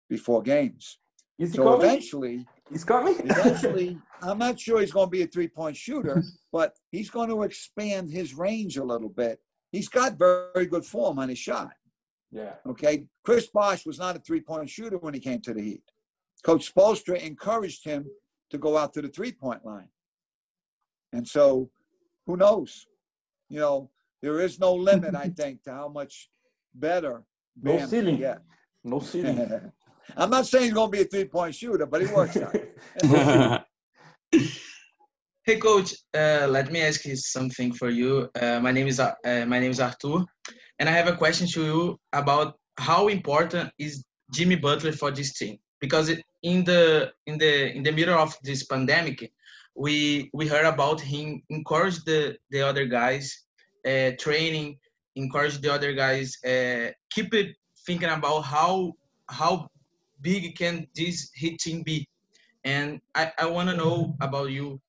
before 0.09 0.43
games. 0.43 0.99
Is 1.39 1.51
he 1.53 1.57
So 1.57 1.65
coming? 1.65 1.81
eventually, 1.87 2.47
He's 2.71 2.85
coming? 2.85 3.17
eventually, 3.25 3.99
I'm 4.23 4.39
not 4.39 4.59
sure 4.61 4.81
he's 4.81 4.93
going 4.93 5.07
to 5.07 5.11
be 5.11 5.23
a 5.23 5.27
three 5.27 5.49
point 5.49 5.77
shooter, 5.77 6.23
but 6.53 6.75
he's 6.91 7.11
going 7.11 7.29
to 7.31 7.43
expand 7.43 8.11
his 8.11 8.35
range 8.35 8.77
a 8.77 8.85
little 8.85 9.09
bit. 9.09 9.41
He's 9.73 9.89
got 9.89 10.19
very, 10.19 10.67
good 10.67 10.85
form 10.85 11.19
on 11.19 11.29
his 11.31 11.39
shot. 11.39 11.73
yeah. 12.31 12.55
Okay. 12.67 13.07
Chris 13.25 13.47
Bosh 13.47 13.87
was 13.87 13.99
not 13.99 14.17
a 14.17 14.21
three 14.21 14.41
point 14.41 14.69
shooter 14.69 14.99
when 14.99 15.15
he 15.15 15.21
came 15.21 15.41
to 15.43 15.55
the 15.55 15.63
Heat. 15.63 15.83
Coach 16.45 16.73
Spoelstra 16.75 17.21
encouraged 17.21 17.85
him 17.85 18.07
to 18.51 18.59
go 18.59 18.77
out 18.77 18.93
to 18.95 19.03
the 19.03 19.09
three 19.09 19.33
point 19.33 19.65
line. 19.65 19.89
And 21.13 21.27
so 21.27 21.71
who 22.27 22.37
knows? 22.37 22.87
You 23.49 23.61
know, 23.61 23.91
there 24.23 24.41
is 24.41 24.59
no 24.61 24.75
limit, 24.75 25.15
I 25.15 25.29
think, 25.37 25.63
to 25.65 25.73
how 25.73 25.89
much 25.89 26.29
better 26.75 27.23
No 27.61 27.77
Bam 27.77 27.89
ceiling. 27.89 28.19
Yeah. 28.19 28.39
No 28.85 29.01
ceiling. 29.01 29.73
I'm 30.17 30.31
not 30.31 30.47
saying 30.47 30.65
he's 30.65 30.73
going 30.75 30.91
to 30.91 30.97
be 30.97 31.03
a 31.03 31.07
three 31.07 31.27
point 31.27 31.55
shooter, 31.55 31.87
but 31.87 32.01
he 32.01 32.07
works 32.09 32.37
on 32.37 32.51
it. 32.55 33.63
Hey 35.45 35.57
coach, 35.57 35.93
uh, 36.15 36.47
let 36.49 36.71
me 36.71 36.81
ask 36.83 37.05
you 37.05 37.17
something 37.17 37.73
for 37.73 37.91
you. 37.91 38.31
Uh, 38.41 38.61
my 38.61 38.71
name 38.71 38.87
is 38.87 39.01
uh, 39.01 39.15
my 39.25 39.59
name 39.59 39.73
is 39.73 39.81
Arthur, 39.81 40.25
and 40.79 40.89
I 40.89 40.93
have 40.93 41.09
a 41.09 41.17
question 41.17 41.49
to 41.49 41.65
you 41.65 42.01
about 42.13 42.55
how 42.79 43.09
important 43.09 43.73
is 43.77 44.05
Jimmy 44.33 44.55
Butler 44.55 44.93
for 44.93 45.11
this 45.11 45.37
team? 45.37 45.59
Because 45.81 46.11
it, 46.11 46.23
in 46.45 46.63
the 46.63 47.11
in 47.27 47.39
the 47.39 47.75
in 47.75 47.83
the 47.83 47.91
middle 47.91 48.17
of 48.17 48.37
this 48.45 48.67
pandemic, 48.67 49.33
we 49.75 50.31
we 50.33 50.47
heard 50.47 50.65
about 50.65 51.01
him 51.01 51.43
encourage 51.51 52.05
the 52.05 52.37
the 52.53 52.63
other 52.63 52.87
guys 52.87 53.27
uh, 53.85 54.13
training, 54.21 54.79
encourage 55.17 55.59
the 55.61 55.73
other 55.73 55.93
guys 55.93 56.37
uh, 56.45 56.91
keep 57.11 57.35
it 57.35 57.57
thinking 57.87 58.09
about 58.09 58.41
how 58.43 58.93
how 59.29 59.69
big 60.21 60.57
can 60.57 60.87
this 60.95 61.31
hit 61.35 61.59
team 61.59 61.83
be, 61.83 62.09
and 62.65 63.01
I 63.15 63.33
I 63.39 63.47
want 63.47 63.69
to 63.71 63.77
know 63.77 64.17
about 64.21 64.51
you 64.51 64.81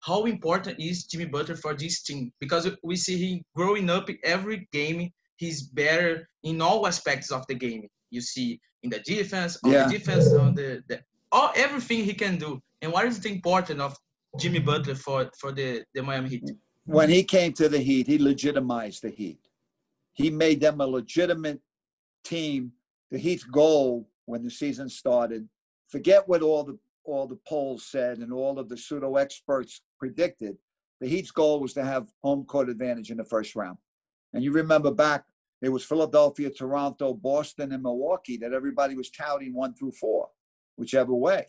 how 0.00 0.24
important 0.24 0.78
is 0.78 1.04
Jimmy 1.04 1.24
Butler 1.24 1.56
for 1.56 1.74
this 1.74 2.02
team? 2.02 2.30
Because 2.38 2.68
we 2.82 2.94
see 2.96 3.16
him 3.16 3.42
growing 3.56 3.88
up 3.88 4.08
every 4.22 4.68
game. 4.70 5.10
He's 5.36 5.62
better 5.62 6.28
in 6.42 6.60
all 6.60 6.86
aspects 6.86 7.30
of 7.32 7.46
the 7.46 7.54
game. 7.54 7.88
You 8.10 8.20
see 8.20 8.60
in 8.82 8.90
the 8.90 9.00
defense, 9.00 9.58
on 9.64 9.72
Yeah. 9.72 9.86
the 9.88 9.98
defense, 9.98 10.34
on 10.34 10.54
the, 10.54 10.82
the 10.88 11.00
all 11.32 11.50
everything 11.56 12.04
he 12.04 12.12
can 12.12 12.36
do. 12.38 12.60
And 12.82 12.92
what 12.92 13.06
is 13.06 13.18
the 13.18 13.30
importance 13.30 13.80
of 13.80 13.96
Jimmy 14.38 14.58
Butler 14.60 14.94
for 14.94 15.30
for 15.40 15.52
the 15.52 15.84
the 15.94 16.02
Miami 16.02 16.28
Heat? 16.28 16.50
when 16.86 17.08
he 17.08 17.22
came 17.24 17.52
to 17.54 17.68
the 17.68 17.78
Heat, 17.78 18.06
he 18.06 18.18
legitimized 18.18 19.00
the 19.02 19.10
Heat. 19.10 19.40
He 20.14 20.30
made 20.30 20.60
them 20.60 20.80
a 20.80 20.86
legitimate 20.86 21.60
team. 22.24 22.72
The 23.10 23.18
Heat's 23.18 23.44
goal 23.44 24.08
when 24.26 24.42
the 24.42 24.50
season 24.50 24.88
started, 24.88 25.48
forget 25.88 26.26
what 26.26 26.42
all 26.42 26.64
the 26.64 26.78
all 27.04 27.26
the 27.26 27.38
polls 27.46 27.86
said 27.86 28.18
and 28.18 28.32
all 28.32 28.58
of 28.58 28.68
the 28.70 28.78
pseudo 28.78 29.16
experts 29.16 29.82
predicted. 29.98 30.56
The 31.00 31.08
Heat's 31.08 31.30
goal 31.30 31.60
was 31.60 31.74
to 31.74 31.84
have 31.84 32.08
home 32.22 32.46
court 32.46 32.70
advantage 32.70 33.10
in 33.10 33.18
the 33.18 33.24
first 33.24 33.54
round. 33.54 33.76
And 34.32 34.42
you 34.42 34.52
remember 34.52 34.90
back, 34.90 35.24
it 35.60 35.68
was 35.68 35.84
Philadelphia, 35.84 36.50
Toronto, 36.50 37.12
Boston, 37.12 37.72
and 37.72 37.82
Milwaukee 37.82 38.38
that 38.38 38.54
everybody 38.54 38.94
was 38.94 39.10
touting 39.10 39.54
one 39.54 39.74
through 39.74 39.92
four, 39.92 40.28
whichever 40.76 41.14
way. 41.14 41.46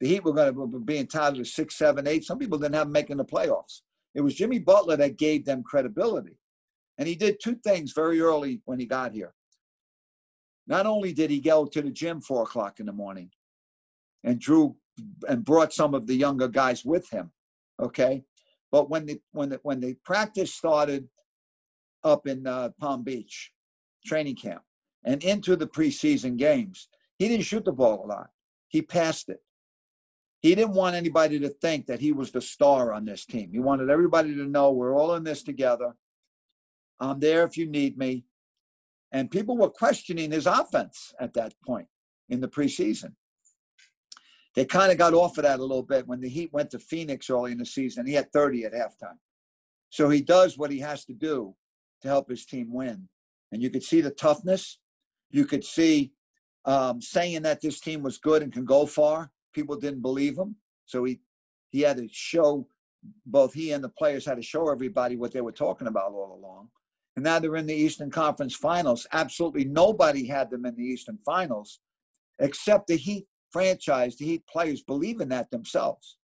The 0.00 0.08
Heat 0.08 0.24
were 0.24 0.32
going 0.32 0.54
to 0.54 0.80
be 0.80 1.04
touted 1.04 1.40
as 1.40 1.54
six, 1.54 1.76
seven, 1.76 2.06
eight. 2.06 2.24
Some 2.24 2.38
people 2.38 2.58
didn't 2.58 2.74
have 2.74 2.86
them 2.86 2.92
making 2.92 3.18
the 3.18 3.24
playoffs. 3.24 3.82
It 4.14 4.20
was 4.20 4.34
Jimmy 4.34 4.58
Butler 4.58 4.96
that 4.96 5.16
gave 5.16 5.44
them 5.44 5.62
credibility. 5.62 6.38
And 6.98 7.08
he 7.08 7.14
did 7.14 7.38
two 7.42 7.56
things 7.56 7.92
very 7.92 8.20
early 8.20 8.60
when 8.64 8.78
he 8.78 8.86
got 8.86 9.12
here. 9.12 9.34
Not 10.66 10.86
only 10.86 11.12
did 11.12 11.30
he 11.30 11.40
go 11.40 11.66
to 11.66 11.82
the 11.82 11.90
gym 11.90 12.20
four 12.20 12.42
o'clock 12.42 12.80
in 12.80 12.86
the 12.86 12.92
morning 12.92 13.30
and 14.22 14.38
drew 14.38 14.76
and 15.28 15.44
brought 15.44 15.72
some 15.72 15.94
of 15.94 16.06
the 16.06 16.14
younger 16.14 16.48
guys 16.48 16.84
with 16.84 17.08
him, 17.10 17.32
okay? 17.80 18.22
But 18.70 18.88
when 18.88 19.06
the 19.06 19.20
when 19.32 19.48
the 19.50 19.60
when 19.62 19.80
the 19.80 19.94
practice 20.04 20.54
started 20.54 21.08
up 22.04 22.26
in 22.26 22.46
uh, 22.46 22.70
Palm 22.80 23.02
Beach 23.02 23.52
training 24.04 24.36
camp 24.36 24.62
and 25.04 25.22
into 25.22 25.56
the 25.56 25.66
preseason 25.66 26.36
games, 26.36 26.88
he 27.18 27.28
didn't 27.28 27.44
shoot 27.44 27.64
the 27.64 27.72
ball 27.72 28.04
a 28.04 28.06
lot. 28.06 28.30
He 28.68 28.82
passed 28.82 29.28
it. 29.28 29.40
He 30.40 30.54
didn't 30.54 30.74
want 30.74 30.96
anybody 30.96 31.38
to 31.38 31.48
think 31.48 31.86
that 31.86 32.00
he 32.00 32.12
was 32.12 32.32
the 32.32 32.40
star 32.40 32.92
on 32.92 33.04
this 33.04 33.24
team. 33.24 33.50
He 33.52 33.60
wanted 33.60 33.90
everybody 33.90 34.34
to 34.34 34.44
know 34.46 34.72
we're 34.72 34.96
all 34.96 35.14
in 35.14 35.22
this 35.22 35.42
together. 35.42 35.94
I'm 37.02 37.20
there 37.20 37.44
if 37.44 37.56
you 37.56 37.66
need 37.66 37.98
me. 37.98 38.24
And 39.10 39.30
people 39.30 39.56
were 39.56 39.68
questioning 39.68 40.30
his 40.30 40.46
offense 40.46 41.12
at 41.20 41.34
that 41.34 41.54
point 41.66 41.88
in 42.28 42.40
the 42.40 42.48
preseason. 42.48 43.14
They 44.54 44.64
kind 44.64 44.92
of 44.92 44.98
got 44.98 45.14
off 45.14 45.38
of 45.38 45.44
that 45.44 45.58
a 45.58 45.62
little 45.62 45.82
bit 45.82 46.06
when 46.06 46.20
the 46.20 46.28
Heat 46.28 46.52
went 46.52 46.70
to 46.70 46.78
Phoenix 46.78 47.28
early 47.28 47.52
in 47.52 47.58
the 47.58 47.66
season. 47.66 48.06
He 48.06 48.14
had 48.14 48.32
30 48.32 48.64
at 48.64 48.72
halftime. 48.72 49.18
So 49.90 50.08
he 50.08 50.22
does 50.22 50.56
what 50.56 50.70
he 50.70 50.78
has 50.80 51.04
to 51.06 51.12
do 51.12 51.54
to 52.02 52.08
help 52.08 52.30
his 52.30 52.46
team 52.46 52.72
win. 52.72 53.08
And 53.50 53.62
you 53.62 53.70
could 53.70 53.82
see 53.82 54.00
the 54.00 54.10
toughness. 54.10 54.78
You 55.30 55.44
could 55.44 55.64
see 55.64 56.12
um, 56.64 57.00
saying 57.00 57.42
that 57.42 57.60
this 57.60 57.80
team 57.80 58.02
was 58.02 58.18
good 58.18 58.42
and 58.42 58.52
can 58.52 58.64
go 58.64 58.86
far. 58.86 59.30
People 59.52 59.76
didn't 59.76 60.02
believe 60.02 60.38
him. 60.38 60.56
So 60.86 61.04
he 61.04 61.20
he 61.70 61.80
had 61.80 61.96
to 61.96 62.08
show 62.10 62.66
both 63.26 63.54
he 63.54 63.72
and 63.72 63.82
the 63.82 63.88
players 63.88 64.26
had 64.26 64.36
to 64.36 64.42
show 64.42 64.70
everybody 64.70 65.16
what 65.16 65.32
they 65.32 65.40
were 65.40 65.52
talking 65.52 65.88
about 65.88 66.12
all 66.12 66.38
along. 66.38 66.68
And 67.16 67.24
now 67.24 67.38
they're 67.38 67.56
in 67.56 67.66
the 67.66 67.74
Eastern 67.74 68.10
Conference 68.10 68.54
Finals. 68.54 69.06
Absolutely 69.12 69.64
nobody 69.64 70.26
had 70.26 70.50
them 70.50 70.64
in 70.64 70.74
the 70.74 70.84
Eastern 70.84 71.18
Finals 71.24 71.80
except 72.38 72.86
the 72.86 72.96
Heat 72.96 73.26
franchise, 73.50 74.16
the 74.16 74.24
Heat 74.24 74.46
players 74.46 74.82
believe 74.82 75.20
in 75.20 75.28
that 75.28 75.50
themselves. 75.50 76.16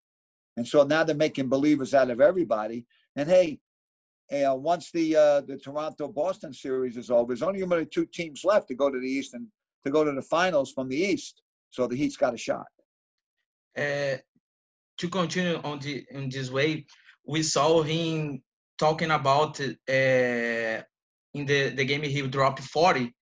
And 0.56 0.66
so 0.66 0.82
now 0.82 1.04
they're 1.04 1.14
making 1.14 1.48
believers 1.48 1.94
out 1.94 2.10
of 2.10 2.20
everybody. 2.20 2.86
And 3.14 3.28
hey, 3.28 3.60
uh, 4.32 4.54
once 4.54 4.90
the 4.90 5.16
uh, 5.16 5.40
the 5.42 5.56
Toronto 5.56 6.08
Boston 6.08 6.52
series 6.52 6.96
is 6.96 7.10
over, 7.10 7.28
there's 7.28 7.42
only 7.42 7.62
only 7.62 7.86
two 7.86 8.06
teams 8.06 8.44
left 8.44 8.68
to 8.68 8.74
go 8.74 8.90
to 8.90 8.98
the 8.98 9.06
East 9.06 9.34
and 9.34 9.46
to 9.84 9.90
go 9.90 10.04
to 10.04 10.12
the 10.12 10.22
finals 10.22 10.72
from 10.72 10.88
the 10.88 10.96
East. 10.96 11.42
So 11.70 11.86
the 11.86 11.96
Heat's 11.96 12.16
got 12.16 12.34
a 12.34 12.38
shot. 12.38 12.66
Uh, 13.76 14.16
to 14.98 15.08
continue 15.08 15.60
on 15.62 15.78
the 15.78 16.04
in 16.10 16.28
this 16.28 16.50
way, 16.50 16.86
we 17.26 17.42
saw 17.42 17.82
him 17.82 18.42
talking 18.78 19.10
about 19.10 19.60
uh, 19.60 20.82
in 21.34 21.44
the 21.50 21.70
the 21.70 21.84
game 21.84 22.02
he 22.02 22.22
dropped 22.26 22.60
40 22.60 23.12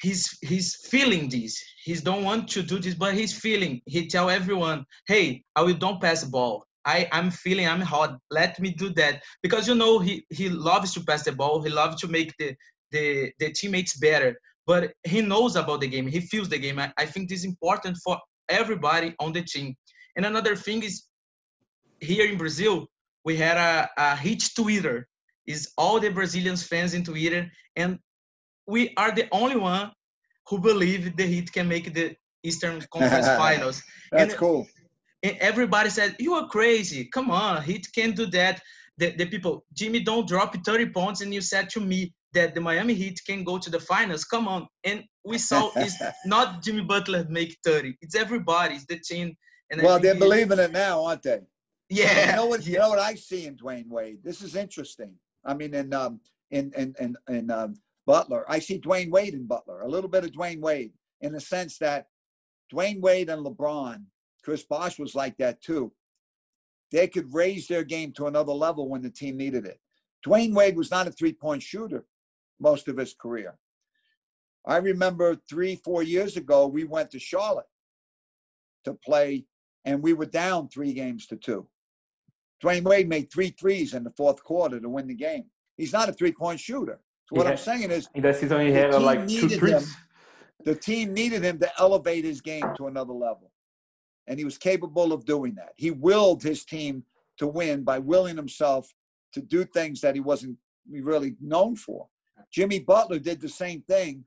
he's 0.00 0.38
he's 0.42 0.76
feeling 0.86 1.28
this. 1.28 1.62
He 1.84 1.94
don't 1.94 2.24
want 2.24 2.48
to 2.48 2.62
do 2.62 2.78
this 2.78 2.94
but 2.94 3.14
he's 3.14 3.32
feeling. 3.38 3.80
He 3.86 4.06
tell 4.06 4.30
everyone 4.30 4.84
hey 5.06 5.42
i 5.56 5.62
will 5.62 5.74
don't 5.74 6.00
pass 6.00 6.22
the 6.22 6.30
ball. 6.30 6.64
I 6.84 7.08
i'm 7.12 7.30
feeling 7.30 7.66
i'm 7.68 7.80
hot. 7.80 8.18
Let 8.30 8.58
me 8.60 8.70
do 8.70 8.90
that. 8.94 9.22
Because 9.42 9.68
you 9.68 9.74
know 9.74 9.98
he 9.98 10.24
he 10.30 10.48
loves 10.48 10.92
to 10.94 11.00
pass 11.04 11.24
the 11.24 11.32
ball. 11.32 11.62
He 11.62 11.70
loves 11.70 12.00
to 12.02 12.08
make 12.08 12.32
the 12.38 12.54
the 12.92 13.32
the 13.38 13.52
teammates 13.52 13.98
better. 13.98 14.38
But 14.66 14.92
he 15.04 15.22
knows 15.22 15.56
about 15.56 15.80
the 15.80 15.88
game. 15.88 16.06
He 16.06 16.20
feels 16.20 16.48
the 16.50 16.58
game. 16.58 16.78
I, 16.78 16.92
I 16.98 17.06
think 17.06 17.28
this 17.28 17.40
is 17.40 17.46
important 17.46 17.96
for 18.04 18.18
everybody 18.50 19.14
on 19.18 19.32
the 19.32 19.42
team. 19.42 19.74
And 20.16 20.26
another 20.26 20.54
thing 20.56 20.82
is 20.82 21.04
here 22.00 22.26
in 22.30 22.38
brazil 22.38 22.86
we 23.24 23.36
had 23.36 23.56
a, 23.56 23.88
a 23.96 24.16
hit 24.16 24.42
twitter 24.54 25.06
is 25.46 25.72
all 25.76 25.98
the 26.00 26.08
brazilians 26.08 26.62
fans 26.62 26.94
in 26.94 27.04
twitter 27.04 27.50
and 27.76 27.98
we 28.68 28.92
are 28.96 29.10
the 29.12 29.26
only 29.32 29.56
one 29.56 29.90
who 30.48 30.58
believe 30.58 31.16
the 31.16 31.26
Heat 31.26 31.52
can 31.52 31.66
make 31.68 31.92
the 31.94 32.14
Eastern 32.44 32.84
Conference 32.92 33.26
Finals. 33.26 33.82
That's 34.12 34.22
And- 34.22 34.32
uh, 34.32 34.36
cool. 34.36 34.66
And 35.24 35.36
everybody 35.40 35.90
said, 35.90 36.14
"You 36.20 36.34
are 36.34 36.46
crazy! 36.46 37.08
Come 37.12 37.28
on, 37.28 37.60
Heat 37.64 37.88
can't 37.92 38.14
do 38.14 38.26
that." 38.26 38.62
The, 38.98 39.10
the 39.16 39.26
people, 39.26 39.64
Jimmy, 39.74 39.98
don't 40.00 40.28
drop 40.28 40.54
30 40.64 40.90
points, 40.90 41.22
and 41.22 41.34
you 41.34 41.40
said 41.40 41.68
to 41.70 41.80
me 41.80 42.14
that 42.34 42.54
the 42.54 42.60
Miami 42.60 42.94
Heat 42.94 43.20
can 43.26 43.42
go 43.42 43.58
to 43.58 43.68
the 43.68 43.80
finals. 43.80 44.24
Come 44.24 44.46
on, 44.46 44.68
and 44.84 45.02
we 45.24 45.38
saw 45.38 45.72
it's 45.74 45.96
not 46.24 46.62
Jimmy 46.62 46.82
Butler 46.82 47.26
make 47.28 47.56
30; 47.64 47.96
it's 48.00 48.14
everybody, 48.14 48.76
it's 48.76 48.86
the 48.86 49.00
team. 49.00 49.36
And 49.72 49.82
well, 49.82 49.98
they're 49.98 50.14
believing 50.14 50.60
it 50.60 50.70
now, 50.70 51.04
aren't 51.04 51.24
they? 51.24 51.40
Yeah, 51.88 52.30
You 52.30 52.36
know 52.36 52.46
what? 52.46 52.66
You 52.66 52.78
know 52.78 52.88
what 52.90 52.98
I 52.98 53.14
see 53.14 53.46
in 53.46 53.56
Dwyane 53.56 53.88
Wade. 53.88 54.18
This 54.22 54.42
is 54.42 54.56
interesting. 54.56 55.14
I 55.44 55.54
mean, 55.54 55.74
in 55.74 55.92
um, 55.94 56.20
in 56.50 56.72
in 56.76 56.94
in, 56.98 57.16
in 57.28 57.50
um, 57.50 57.74
Butler, 58.06 58.44
I 58.48 58.58
see 58.58 58.80
Dwyane 58.80 59.10
Wade 59.10 59.34
in 59.34 59.46
Butler. 59.46 59.80
A 59.80 59.88
little 59.88 60.10
bit 60.10 60.24
of 60.24 60.32
Dwyane 60.32 60.60
Wade 60.60 60.92
in 61.20 61.32
the 61.32 61.40
sense 61.40 61.78
that 61.78 62.06
Dwyane 62.72 63.00
Wade 63.00 63.30
and 63.30 63.44
LeBron, 63.44 64.04
Chris 64.42 64.62
Bosh 64.62 64.98
was 64.98 65.14
like 65.14 65.36
that 65.38 65.62
too. 65.62 65.92
They 66.90 67.08
could 67.08 67.32
raise 67.34 67.66
their 67.66 67.84
game 67.84 68.12
to 68.12 68.26
another 68.26 68.52
level 68.52 68.88
when 68.88 69.02
the 69.02 69.10
team 69.10 69.36
needed 69.36 69.66
it. 69.66 69.78
Dwyane 70.26 70.54
Wade 70.54 70.76
was 70.76 70.90
not 70.90 71.06
a 71.06 71.12
three-point 71.12 71.62
shooter 71.62 72.04
most 72.60 72.88
of 72.88 72.96
his 72.96 73.14
career. 73.14 73.58
I 74.66 74.78
remember 74.78 75.36
three, 75.48 75.76
four 75.76 76.02
years 76.02 76.36
ago, 76.36 76.66
we 76.66 76.84
went 76.84 77.10
to 77.12 77.18
Charlotte 77.18 77.68
to 78.84 78.94
play, 78.94 79.46
and 79.84 80.02
we 80.02 80.12
were 80.12 80.26
down 80.26 80.68
three 80.68 80.92
games 80.92 81.26
to 81.26 81.36
two. 81.36 81.68
Dwyane 82.62 82.82
Wade 82.84 83.08
made 83.08 83.30
three 83.30 83.50
threes 83.50 83.94
in 83.94 84.04
the 84.04 84.10
fourth 84.10 84.42
quarter 84.42 84.80
to 84.80 84.88
win 84.88 85.06
the 85.06 85.14
game. 85.14 85.44
He's 85.76 85.92
not 85.92 86.08
a 86.08 86.12
three 86.12 86.32
point 86.32 86.60
shooter. 86.60 87.00
So 87.28 87.36
what 87.36 87.46
I'm 87.46 87.56
saying 87.56 87.90
is 87.90 88.08
In 88.14 88.22
that 88.22 88.36
season, 88.36 88.60
he 88.60 88.72
The 88.72 88.78
had 88.78 88.90
uh, 88.94 88.98
team 88.98 89.06
like 89.06 89.28
two 89.28 89.42
needed 89.48 89.62
him. 89.62 89.82
the 90.64 90.74
team 90.74 91.12
needed 91.12 91.42
him 91.44 91.58
to 91.60 91.70
elevate 91.78 92.24
his 92.24 92.40
game 92.40 92.64
to 92.76 92.86
another 92.86 93.12
level. 93.12 93.50
And 94.26 94.38
he 94.38 94.44
was 94.44 94.58
capable 94.58 95.12
of 95.12 95.24
doing 95.24 95.54
that. 95.54 95.72
He 95.76 95.90
willed 95.90 96.42
his 96.42 96.64
team 96.64 97.04
to 97.38 97.46
win 97.46 97.84
by 97.84 97.98
willing 97.98 98.36
himself 98.36 98.92
to 99.32 99.40
do 99.40 99.64
things 99.64 100.00
that 100.00 100.14
he 100.14 100.20
wasn't 100.20 100.56
really 100.90 101.36
known 101.40 101.76
for. 101.76 102.08
Jimmy 102.50 102.80
Butler 102.80 103.18
did 103.18 103.40
the 103.40 103.48
same 103.48 103.82
thing, 103.82 104.24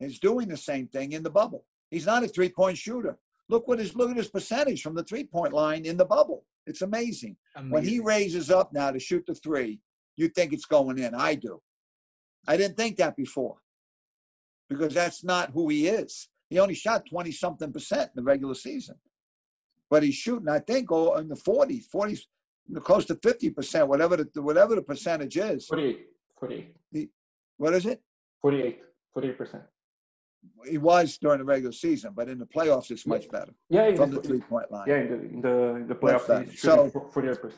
is 0.00 0.18
doing 0.18 0.48
the 0.48 0.56
same 0.56 0.88
thing 0.88 1.12
in 1.12 1.22
the 1.22 1.30
bubble. 1.30 1.64
He's 1.90 2.06
not 2.06 2.24
a 2.24 2.28
three 2.28 2.48
point 2.48 2.78
shooter. 2.78 3.18
Look 3.48 3.68
what 3.68 3.78
his 3.78 3.94
look 3.94 4.10
at 4.10 4.16
his 4.16 4.28
percentage 4.28 4.82
from 4.82 4.94
the 4.94 5.04
three 5.04 5.24
point 5.24 5.52
line 5.52 5.84
in 5.84 5.96
the 5.96 6.04
bubble. 6.04 6.44
It's 6.66 6.82
amazing. 6.82 7.36
When 7.68 7.84
he 7.84 8.00
raises 8.00 8.50
up 8.50 8.72
now 8.72 8.90
to 8.90 8.98
shoot 8.98 9.24
the 9.26 9.34
three, 9.34 9.80
you 10.16 10.28
think 10.28 10.52
it's 10.52 10.64
going 10.64 10.98
in. 10.98 11.14
I 11.14 11.34
do. 11.34 11.60
I 12.48 12.56
didn't 12.56 12.76
think 12.76 12.96
that 12.96 13.16
before 13.16 13.56
because 14.68 14.94
that's 14.94 15.24
not 15.24 15.50
who 15.50 15.68
he 15.68 15.88
is. 15.88 16.28
He 16.50 16.58
only 16.58 16.74
shot 16.74 17.04
20 17.08 17.32
something 17.32 17.72
percent 17.72 18.10
in 18.14 18.16
the 18.16 18.22
regular 18.22 18.54
season. 18.54 18.96
But 19.90 20.02
he's 20.02 20.14
shooting, 20.14 20.48
I 20.48 20.58
think, 20.58 20.90
oh, 20.90 21.16
in 21.16 21.28
the 21.28 21.36
40s, 21.36 21.84
40s, 21.94 22.20
close 22.82 23.04
to 23.06 23.14
50 23.16 23.50
percent, 23.50 23.88
whatever 23.88 24.16
the 24.16 24.42
whatever 24.42 24.74
the 24.74 24.82
percentage 24.82 25.36
is. 25.36 25.66
48, 25.66 26.06
48, 26.38 27.10
What 27.56 27.74
is 27.74 27.86
it? 27.86 28.02
48, 28.42 28.80
48%. 29.16 29.62
He 30.68 30.78
was 30.78 31.18
during 31.18 31.38
the 31.38 31.44
regular 31.44 31.72
season, 31.72 32.12
but 32.14 32.28
in 32.28 32.38
the 32.38 32.46
playoffs, 32.46 32.90
it's 32.90 33.06
much 33.06 33.28
better 33.30 33.52
Yeah, 33.68 33.94
from 33.94 34.10
the, 34.10 34.20
the 34.20 34.28
three 34.28 34.40
point 34.40 34.70
line. 34.70 34.86
yeah, 34.88 34.96
in 34.96 35.08
the, 35.08 35.14
in 35.14 35.40
the, 35.40 35.58
in 35.76 35.86
the 35.88 35.94
playoffs, 35.94 36.26
better. 36.28 36.44
he's 36.50 36.60
So- 36.60 36.90
48%. 36.90 37.52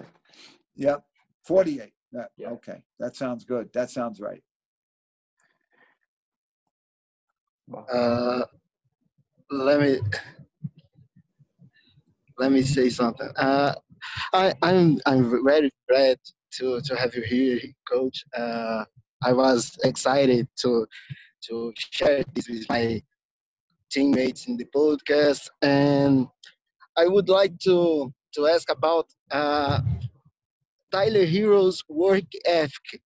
Yep. 0.76 1.04
48. 1.44 1.92
Yeah, 2.12 2.24
Yeah. 2.36 2.50
Okay. 2.50 2.82
That 2.98 3.16
sounds 3.16 3.44
good. 3.44 3.70
That 3.72 3.90
sounds 3.90 4.20
right. 4.20 4.42
Uh, 7.92 8.44
let 9.50 9.80
me 9.80 9.98
let 12.38 12.50
me 12.52 12.62
say 12.62 12.88
something. 12.88 13.28
Uh, 13.36 13.74
I, 14.32 14.54
I'm 14.62 14.98
I'm 15.04 15.44
very 15.44 15.70
glad 15.88 16.18
to 16.52 16.80
to 16.80 16.96
have 16.96 17.14
you 17.14 17.22
here, 17.22 17.60
Coach. 17.90 18.24
Uh, 18.36 18.84
I 19.22 19.32
was 19.32 19.76
excited 19.84 20.48
to 20.62 20.86
to 21.46 21.72
share 21.76 22.24
this 22.34 22.48
with 22.48 22.68
my 22.68 23.02
teammates 23.90 24.46
in 24.48 24.56
the 24.56 24.66
podcast, 24.66 25.48
and 25.62 26.26
I 26.96 27.06
would 27.06 27.28
like 27.28 27.58
to 27.60 28.12
to 28.34 28.46
ask 28.46 28.70
about 28.70 29.06
uh, 29.30 29.80
Tyler 30.90 31.24
Herro's 31.24 31.82
work 31.88 32.24
ethic. 32.44 33.00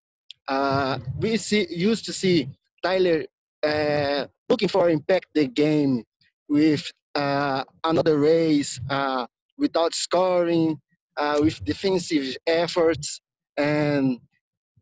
Uh, 0.48 0.98
we 1.18 1.36
see 1.36 1.66
used 1.70 2.04
to 2.06 2.12
see 2.12 2.48
Tyler 2.82 3.24
uh, 3.62 4.26
looking 4.48 4.68
for 4.68 4.90
impact 4.90 5.26
the 5.34 5.46
game 5.46 6.04
with 6.48 6.90
uh, 7.14 7.62
another 7.84 8.18
race 8.18 8.80
uh, 8.90 9.26
without 9.58 9.94
scoring, 9.94 10.80
uh, 11.16 11.38
with 11.40 11.64
defensive 11.64 12.36
efforts, 12.46 13.20
and 13.56 14.18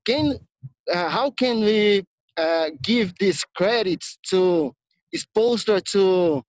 can 0.06 0.38
how 0.92 1.30
can 1.30 1.60
we 1.60 2.04
uh, 2.40 2.70
give 2.82 3.12
these 3.18 3.44
credits 3.54 4.18
to 4.30 4.74
Spoelstra 5.14 5.82
to 5.92 6.42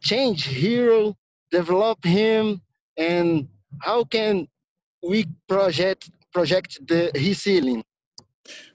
change 0.00 0.46
Herro, 0.46 1.14
develop 1.50 2.04
him, 2.04 2.60
and 2.96 3.48
how 3.80 4.04
can 4.04 4.46
we 5.02 5.26
project 5.48 6.10
project 6.32 6.78
the 6.86 7.10
his 7.14 7.42
ceiling? 7.42 7.82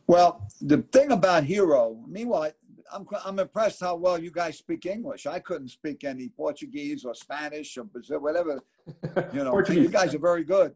Well, 0.08 0.48
the 0.62 0.80
thing 0.92 1.12
about 1.12 1.46
Herro, 1.46 2.04
meanwhile, 2.08 2.52
I'm, 2.92 3.08
I'm 3.26 3.40
impressed 3.40 3.80
how 3.82 3.96
well 3.96 4.20
you 4.20 4.32
guys 4.32 4.58
speak 4.58 4.86
English. 4.86 5.26
I 5.26 5.40
couldn't 5.40 5.70
speak 5.70 6.04
any 6.04 6.30
Portuguese 6.30 7.06
or 7.06 7.16
Spanish 7.16 7.78
or 7.78 7.86
Brazil, 7.86 8.20
whatever. 8.20 8.62
You 9.34 9.44
know, 9.44 9.60
you 9.70 9.90
guys 9.90 10.14
are 10.14 10.20
very 10.20 10.44
good. 10.44 10.74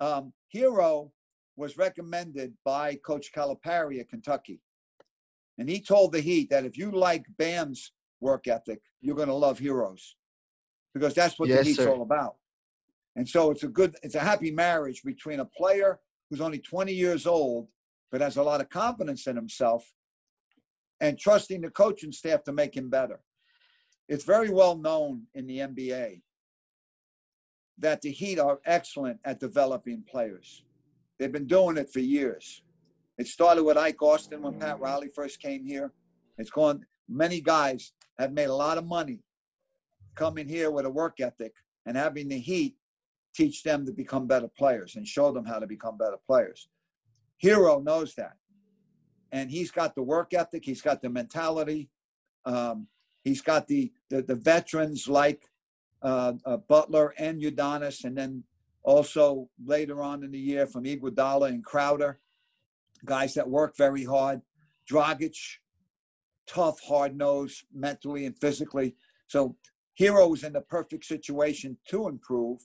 Um, 0.00 0.32
Herro 0.54 1.10
was 1.56 1.76
recommended 1.78 2.54
by 2.64 2.96
Coach 2.96 3.32
Calipari 3.34 4.00
at 4.00 4.08
Kentucky. 4.08 4.60
And 5.58 5.68
he 5.68 5.80
told 5.80 6.12
the 6.12 6.20
Heat 6.20 6.50
that 6.50 6.66
if 6.66 6.76
you 6.76 6.90
like 6.90 7.24
Bam's 7.38 7.92
work 8.20 8.46
ethic, 8.46 8.80
you're 9.00 9.16
going 9.16 9.28
to 9.28 9.34
love 9.34 9.58
Herro's 9.58 10.16
because 10.92 11.14
that's 11.14 11.38
what 11.38 11.48
Yes, 11.48 11.60
the 11.60 11.64
Heat's 11.64 11.78
sir. 11.78 11.90
all 11.90 12.02
about. 12.02 12.36
And 13.16 13.26
so 13.26 13.50
it's 13.50 13.62
a 13.62 13.68
good, 13.68 13.96
it's 14.02 14.14
a 14.14 14.20
happy 14.20 14.50
marriage 14.50 15.02
between 15.02 15.40
a 15.40 15.44
player 15.44 15.98
who's 16.28 16.40
only 16.40 16.58
20 16.58 16.92
years 16.92 17.26
old, 17.26 17.68
but 18.12 18.20
has 18.20 18.36
a 18.36 18.42
lot 18.42 18.60
of 18.60 18.68
confidence 18.68 19.26
in 19.26 19.36
himself 19.36 19.90
and 21.00 21.18
trusting 21.18 21.62
the 21.62 21.70
coaching 21.70 22.12
staff 22.12 22.42
to 22.44 22.52
make 22.52 22.76
him 22.76 22.90
better. 22.90 23.20
It's 24.08 24.24
very 24.24 24.50
well 24.50 24.76
known 24.76 25.22
in 25.34 25.46
the 25.46 25.58
NBA 25.58 26.22
that 27.78 28.00
the 28.02 28.10
Heat 28.10 28.38
are 28.38 28.60
excellent 28.64 29.18
at 29.24 29.40
developing 29.40 30.02
players. 30.08 30.62
They've 31.18 31.32
been 31.32 31.46
doing 31.46 31.76
it 31.76 31.90
for 31.90 32.00
years. 32.00 32.62
It 33.18 33.26
started 33.26 33.64
with 33.64 33.78
Ike 33.78 34.02
Austin 34.02 34.42
when 34.42 34.58
Pat 34.58 34.78
Riley 34.80 35.08
first 35.08 35.40
came 35.40 35.64
here. 35.64 35.92
It's 36.36 36.50
gone, 36.50 36.84
many 37.08 37.40
guys 37.40 37.92
have 38.18 38.32
made 38.32 38.48
a 38.48 38.54
lot 38.54 38.78
of 38.78 38.86
money 38.86 39.20
coming 40.14 40.48
here 40.48 40.70
with 40.70 40.84
a 40.84 40.90
work 40.90 41.20
ethic 41.20 41.52
and 41.86 41.96
having 41.96 42.28
the 42.28 42.38
Heat 42.38 42.76
teach 43.34 43.62
them 43.62 43.86
to 43.86 43.92
become 43.92 44.26
better 44.26 44.48
players 44.48 44.96
and 44.96 45.06
show 45.06 45.30
them 45.30 45.44
how 45.44 45.58
to 45.58 45.66
become 45.66 45.96
better 45.96 46.16
players. 46.26 46.68
Herro 47.42 47.82
knows 47.82 48.14
that. 48.14 48.36
And 49.32 49.50
he's 49.50 49.70
got 49.70 49.94
the 49.94 50.02
work 50.02 50.32
ethic, 50.32 50.64
he's 50.64 50.80
got 50.80 51.02
the 51.02 51.10
mentality, 51.10 51.90
um, 52.44 52.86
he's 53.24 53.42
got 53.42 53.66
the, 53.66 53.92
the, 54.08 54.22
the 54.22 54.34
veterans 54.34 55.08
like 55.08 55.42
uh, 56.02 56.34
uh, 56.44 56.56
Butler 56.56 57.12
and 57.18 57.42
Udonis, 57.42 58.04
and 58.04 58.16
then 58.16 58.44
also 58.86 59.50
later 59.64 60.00
on 60.00 60.22
in 60.22 60.30
the 60.30 60.38
year 60.38 60.66
from 60.66 60.84
Iguodala 60.84 61.48
and 61.48 61.64
Crowder, 61.64 62.20
guys 63.04 63.34
that 63.34 63.50
work 63.50 63.76
very 63.76 64.04
hard. 64.04 64.40
Dragic, 64.90 65.36
tough, 66.46 66.80
hard 66.80 67.16
nosed 67.16 67.64
mentally 67.74 68.24
and 68.24 68.38
physically. 68.38 68.94
So 69.26 69.56
Herro 69.98 70.32
is 70.34 70.44
in 70.44 70.52
the 70.52 70.60
perfect 70.60 71.04
situation 71.04 71.76
to 71.88 72.06
improve. 72.06 72.60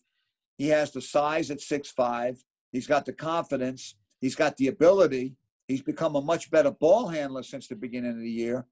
He 0.58 0.68
has 0.68 0.92
the 0.92 1.02
size 1.02 1.50
at 1.50 1.60
six 1.60 1.90
five. 1.90 2.44
He's 2.72 2.88
got 2.88 3.06
the 3.06 3.14
confidence. 3.14 3.96
He's 4.20 4.36
got 4.36 4.56
the 4.58 4.68
ability. 4.68 5.36
He's 5.68 5.82
become 5.82 6.16
a 6.16 6.22
much 6.22 6.52
better 6.52 6.70
ball 6.70 7.08
handler 7.08 7.42
since 7.42 7.68
the 7.68 7.76
beginning 7.76 8.12
of 8.12 8.20
the 8.20 8.30
year. 8.30 8.68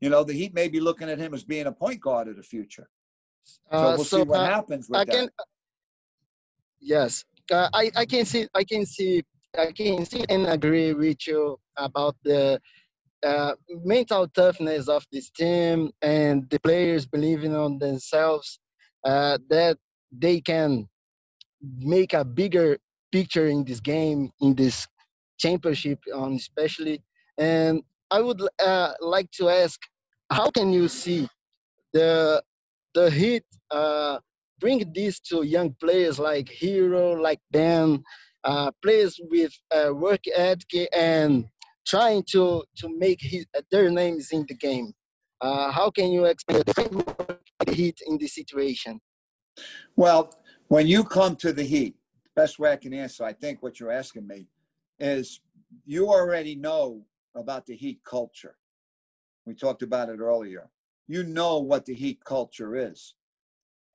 You 0.00 0.10
know, 0.10 0.22
the 0.22 0.32
Heat 0.32 0.54
may 0.54 0.68
be 0.68 0.78
looking 0.78 1.10
at 1.10 1.18
him 1.18 1.34
as 1.34 1.42
being 1.42 1.66
a 1.66 1.72
point 1.72 2.00
guard 2.00 2.28
of 2.28 2.36
the 2.36 2.42
future. 2.42 2.88
So 3.44 3.58
Uh, 3.70 3.94
we'll 3.96 4.04
see 4.04 4.22
what 4.22 4.40
uh, 4.40 4.46
happens 4.46 4.88
with 4.88 5.00
I 5.00 5.04
that. 5.04 5.30
Yes, 6.82 7.24
uh, 7.52 7.68
I 7.72 7.90
I 7.96 8.04
can 8.06 8.24
see 8.24 8.48
I 8.54 8.64
can 8.64 8.84
see 8.86 9.22
I 9.56 9.70
can 9.72 10.04
see 10.04 10.24
and 10.28 10.46
agree 10.46 10.92
with 10.94 11.26
you 11.26 11.58
about 11.76 12.16
the 12.24 12.60
uh, 13.24 13.54
mental 13.84 14.26
toughness 14.28 14.88
of 14.88 15.06
this 15.12 15.30
team 15.30 15.92
and 16.02 16.48
the 16.50 16.58
players 16.60 17.06
believing 17.06 17.54
on 17.54 17.78
themselves 17.78 18.58
uh, 19.04 19.38
that 19.48 19.78
they 20.12 20.40
can 20.40 20.88
make 21.78 22.12
a 22.14 22.24
bigger 22.24 22.78
picture 23.12 23.46
in 23.46 23.64
this 23.64 23.80
game 23.80 24.30
in 24.40 24.54
this 24.54 24.88
championship 25.38 26.00
on 26.14 26.34
especially. 26.34 27.02
And 27.38 27.82
i 28.10 28.20
would 28.20 28.42
uh, 28.64 28.92
like 29.00 29.30
to 29.32 29.48
ask 29.48 29.80
how 30.30 30.50
can 30.50 30.72
you 30.72 30.88
see 30.88 31.28
the 31.92 32.42
the 32.94 33.10
heat 33.10 33.44
uh, 33.70 34.18
bring 34.62 34.80
this 34.94 35.20
to 35.20 35.42
young 35.42 35.74
players 35.84 36.18
like 36.18 36.48
Herro 36.60 37.20
like 37.20 37.40
ben 37.50 38.02
uh, 38.44 38.70
players 38.82 39.20
with 39.30 39.52
uh, 39.76 39.92
work 39.94 40.22
ethic 40.34 40.88
and 40.96 41.46
trying 41.86 42.22
to 42.32 42.64
to 42.76 42.86
make 42.98 43.20
his, 43.20 43.44
their 43.72 43.90
names 43.90 44.28
in 44.32 44.46
the 44.48 44.54
game 44.54 44.92
uh, 45.40 45.70
how 45.72 45.90
can 45.90 46.12
you 46.12 46.24
explain 46.26 46.62
the 47.66 47.74
heat 47.74 47.98
in 48.06 48.18
this 48.18 48.34
situation 48.34 49.00
Well, 49.96 50.34
when 50.68 50.86
you 50.86 51.04
come 51.04 51.36
to 51.36 51.52
the 51.52 51.64
Heat, 51.64 51.96
best 52.34 52.58
way 52.58 52.72
I 52.72 52.76
can 52.76 52.94
answer, 52.94 53.24
I 53.24 53.34
think 53.34 53.62
what 53.62 53.78
you're 53.78 53.92
asking 53.92 54.26
me 54.26 54.46
is 54.98 55.40
you 55.84 56.08
already 56.08 56.54
know 56.56 57.04
about 57.34 57.66
the 57.66 57.76
Heat 57.76 58.00
culture. 58.04 58.56
We 59.44 59.54
talked 59.54 59.82
about 59.82 60.08
it 60.08 60.20
earlier. 60.20 60.70
You 61.08 61.24
know 61.24 61.58
what 61.58 61.84
the 61.84 61.94
Heat 61.94 62.24
culture 62.24 62.74
is. 62.76 63.14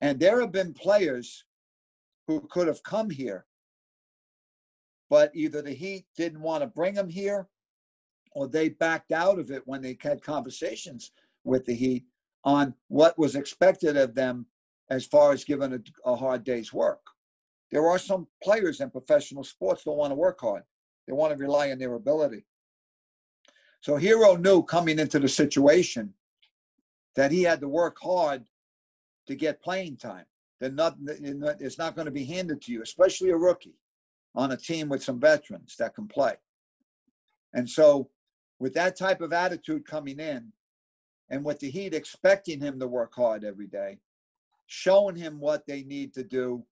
And 0.02 0.20
there 0.20 0.42
have 0.42 0.52
been 0.52 0.74
players 0.74 1.44
who 2.28 2.42
could 2.42 2.68
have 2.68 2.84
come 2.84 3.10
here, 3.10 3.46
but 5.10 5.32
either 5.34 5.62
the 5.62 5.74
Heat 5.74 6.06
didn't 6.16 6.42
want 6.42 6.62
to 6.62 6.68
bring 6.68 6.94
them 6.94 7.10
here 7.10 7.48
or 8.32 8.48
they 8.48 8.70
backed 8.70 9.12
out 9.12 9.40
of 9.40 9.50
it 9.50 9.64
when 9.66 9.82
they 9.82 9.98
had 10.00 10.22
conversations 10.22 11.12
with 11.44 11.66
the 11.66 11.74
Heat 11.74 12.06
on 12.44 12.74
what 12.88 13.18
was 13.18 13.36
expected 13.36 13.98
of 13.98 14.14
them 14.14 14.46
as 14.90 15.06
far 15.06 15.32
as 15.32 15.44
giving 15.44 15.74
a, 15.74 15.80
a 16.10 16.16
hard 16.16 16.44
day's 16.44 16.72
work. 16.72 17.02
there 17.72 17.88
are 17.88 18.00
some 18.00 18.28
players 18.42 18.80
in 18.80 18.90
professional 18.90 19.44
sports 19.44 19.84
don't 19.84 19.98
want 19.98 20.12
to 20.12 20.16
work 20.16 20.40
hard. 20.40 20.64
They 21.06 21.14
want 21.14 21.34
to 21.34 21.44
rely 21.44 21.72
on 21.72 21.80
their 21.80 21.96
ability. 21.96 22.46
So 23.82 23.98
Herro 23.98 24.40
knew 24.40 24.64
coming 24.64 25.00
into 25.00 25.20
the 25.20 25.28
situation 25.28 26.14
that 27.16 27.32
he 27.32 27.44
had 27.44 27.62
to 27.62 27.68
work 27.68 27.98
hard 28.02 28.46
to 29.28 29.36
get 29.36 29.62
playing 29.62 29.98
time. 29.98 30.26
That 30.60 30.74
not, 30.74 30.96
it's 31.60 31.78
not 31.78 31.96
going 31.96 32.06
to 32.06 32.12
be 32.12 32.26
handed 32.26 32.62
to 32.64 32.72
you, 32.72 32.82
especially 32.82 33.30
a 33.30 33.38
rookie 33.38 33.76
on 34.34 34.52
a 34.52 34.58
team 34.58 34.90
with 34.90 35.04
some 35.04 35.20
veterans 35.20 35.76
that 35.78 35.94
can 35.94 36.08
play. 36.08 36.34
And 37.54 37.70
so, 37.70 38.10
with 38.60 38.74
that 38.74 38.98
type 38.98 39.22
of 39.22 39.34
attitude 39.34 39.86
coming 39.86 40.20
in, 40.20 40.52
and 41.30 41.44
with 41.44 41.60
the 41.60 41.70
Heat 41.70 41.94
expecting 41.94 42.60
him 42.60 42.80
to 42.80 42.88
work 42.88 43.14
hard 43.14 43.44
every 43.44 43.68
day, 43.68 44.00
showing 44.66 45.16
him 45.16 45.40
what 45.40 45.66
they 45.68 45.84
need 45.84 46.14
to 46.14 46.24
do, 46.24 46.64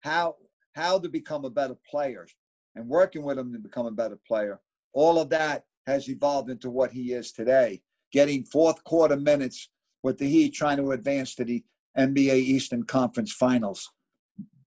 how 0.00 0.36
how 0.74 0.98
to 0.98 1.08
become 1.08 1.44
a 1.44 1.50
better 1.50 1.76
player, 1.88 2.26
and 2.74 2.88
working 2.88 3.22
with 3.22 3.38
him 3.38 3.52
to 3.52 3.58
become 3.58 3.86
a 3.86 3.90
better 3.90 4.18
player. 4.26 4.60
All 4.92 5.18
of 5.18 5.30
that 5.30 5.64
has 5.86 6.08
evolved 6.08 6.50
into 6.50 6.70
what 6.70 6.92
he 6.92 7.12
is 7.12 7.32
today, 7.32 7.82
getting 8.12 8.44
fourth 8.44 8.82
quarter 8.84 9.16
minutes 9.16 9.70
with 10.02 10.18
the 10.18 10.28
Heat 10.28 10.54
trying 10.54 10.78
to 10.78 10.92
advance 10.92 11.34
to 11.36 11.44
the 11.44 11.64
NBA 11.98 12.36
Eastern 12.36 12.84
Conference 12.84 13.32
Finals. 13.32 13.90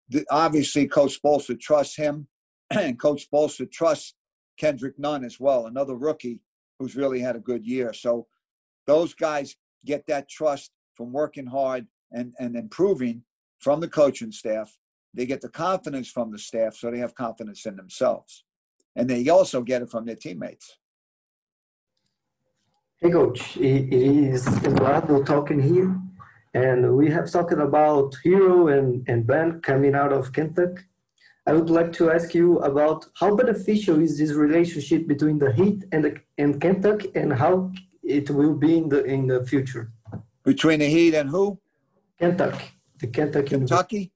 The, 0.09 0.25
obviously, 0.31 0.87
Coach 0.87 1.21
Spoelstra 1.21 1.59
trusts 1.61 1.97
him, 1.97 2.29
and 2.71 2.99
Coach 2.99 3.27
Spoelstra 3.31 3.71
trusts 3.71 4.15
Kendrick 4.57 4.99
Nunn 4.99 5.25
as 5.25 5.39
well, 5.39 5.67
another 5.67 5.97
rookie 5.97 6.41
who's 6.79 6.97
really 6.97 7.21
had 7.21 7.37
a 7.37 7.41
good 7.41 7.67
year. 7.67 7.93
So 7.93 8.27
those 8.87 9.15
guys 9.15 9.57
get 9.85 10.07
that 10.07 10.29
trust 10.29 10.71
from 10.95 11.13
working 11.13 11.47
hard 11.47 11.87
and, 12.13 12.33
and 12.39 12.57
improving 12.57 13.23
from 13.59 13.81
the 13.81 13.89
coaching 13.89 14.33
staff. 14.33 14.77
They 15.15 15.27
get 15.27 15.41
the 15.41 15.49
confidence 15.49 16.11
from 16.11 16.31
the 16.31 16.39
staff, 16.39 16.75
so 16.77 16.91
they 16.91 16.99
have 16.99 17.15
confidence 17.15 17.67
in 17.67 17.77
themselves. 17.77 18.45
And 18.95 19.09
they 19.09 19.29
also 19.29 19.63
get 19.63 19.83
it 19.83 19.91
from 19.91 20.05
their 20.05 20.17
teammates. 20.17 20.79
Hey, 23.01 23.11
coach, 23.11 23.57
it 23.59 23.93
is 23.93 24.47
Eduardo 24.65 25.23
talking 25.23 25.61
here. 25.61 25.99
And 26.57 26.97
we 26.97 27.11
have 27.11 27.31
talked 27.31 27.53
about 27.53 28.17
Herro 28.25 28.73
and, 28.75 29.07
and 29.11 29.27
Ben 29.27 29.61
coming 29.61 29.95
out 29.95 30.11
of 30.11 30.33
Kentucky. 30.33 30.85
I 31.47 31.53
would 31.53 31.69
like 31.69 31.93
to 31.99 32.11
ask 32.11 32.35
you 32.35 32.59
about 32.61 33.05
how 33.21 33.37
beneficial 33.37 34.01
is 34.01 34.17
this 34.17 34.33
relationship 34.33 35.07
between 35.07 35.39
the 35.39 35.53
Heat 35.53 35.85
and, 35.93 36.03
the, 36.07 36.17
and 36.39 36.59
Kentucky 36.59 37.11
and 37.15 37.31
how 37.35 37.71
it 38.03 38.31
will 38.31 38.55
be 38.55 38.79
in 38.79 38.89
the, 38.89 39.05
in 39.05 39.27
the 39.27 39.45
future? 39.45 39.93
Between 40.45 40.79
the 40.81 40.89
Heat 40.89 41.13
and 41.15 41.29
who? 41.29 41.61
Kentucky. 42.19 42.71
The 43.01 43.09
Kentucky. 43.09 43.49
Kentucky? 43.49 44.13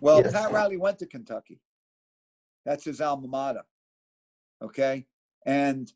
Well, 0.00 0.22
yes. 0.22 0.32
Pat 0.32 0.50
Riley 0.50 0.78
went 0.78 0.98
to 1.00 1.06
Kentucky. 1.06 1.60
That's 2.64 2.84
his 2.86 3.02
alma 3.02 3.28
mater. 3.28 3.64
Okay? 4.62 5.04
And 5.44 5.92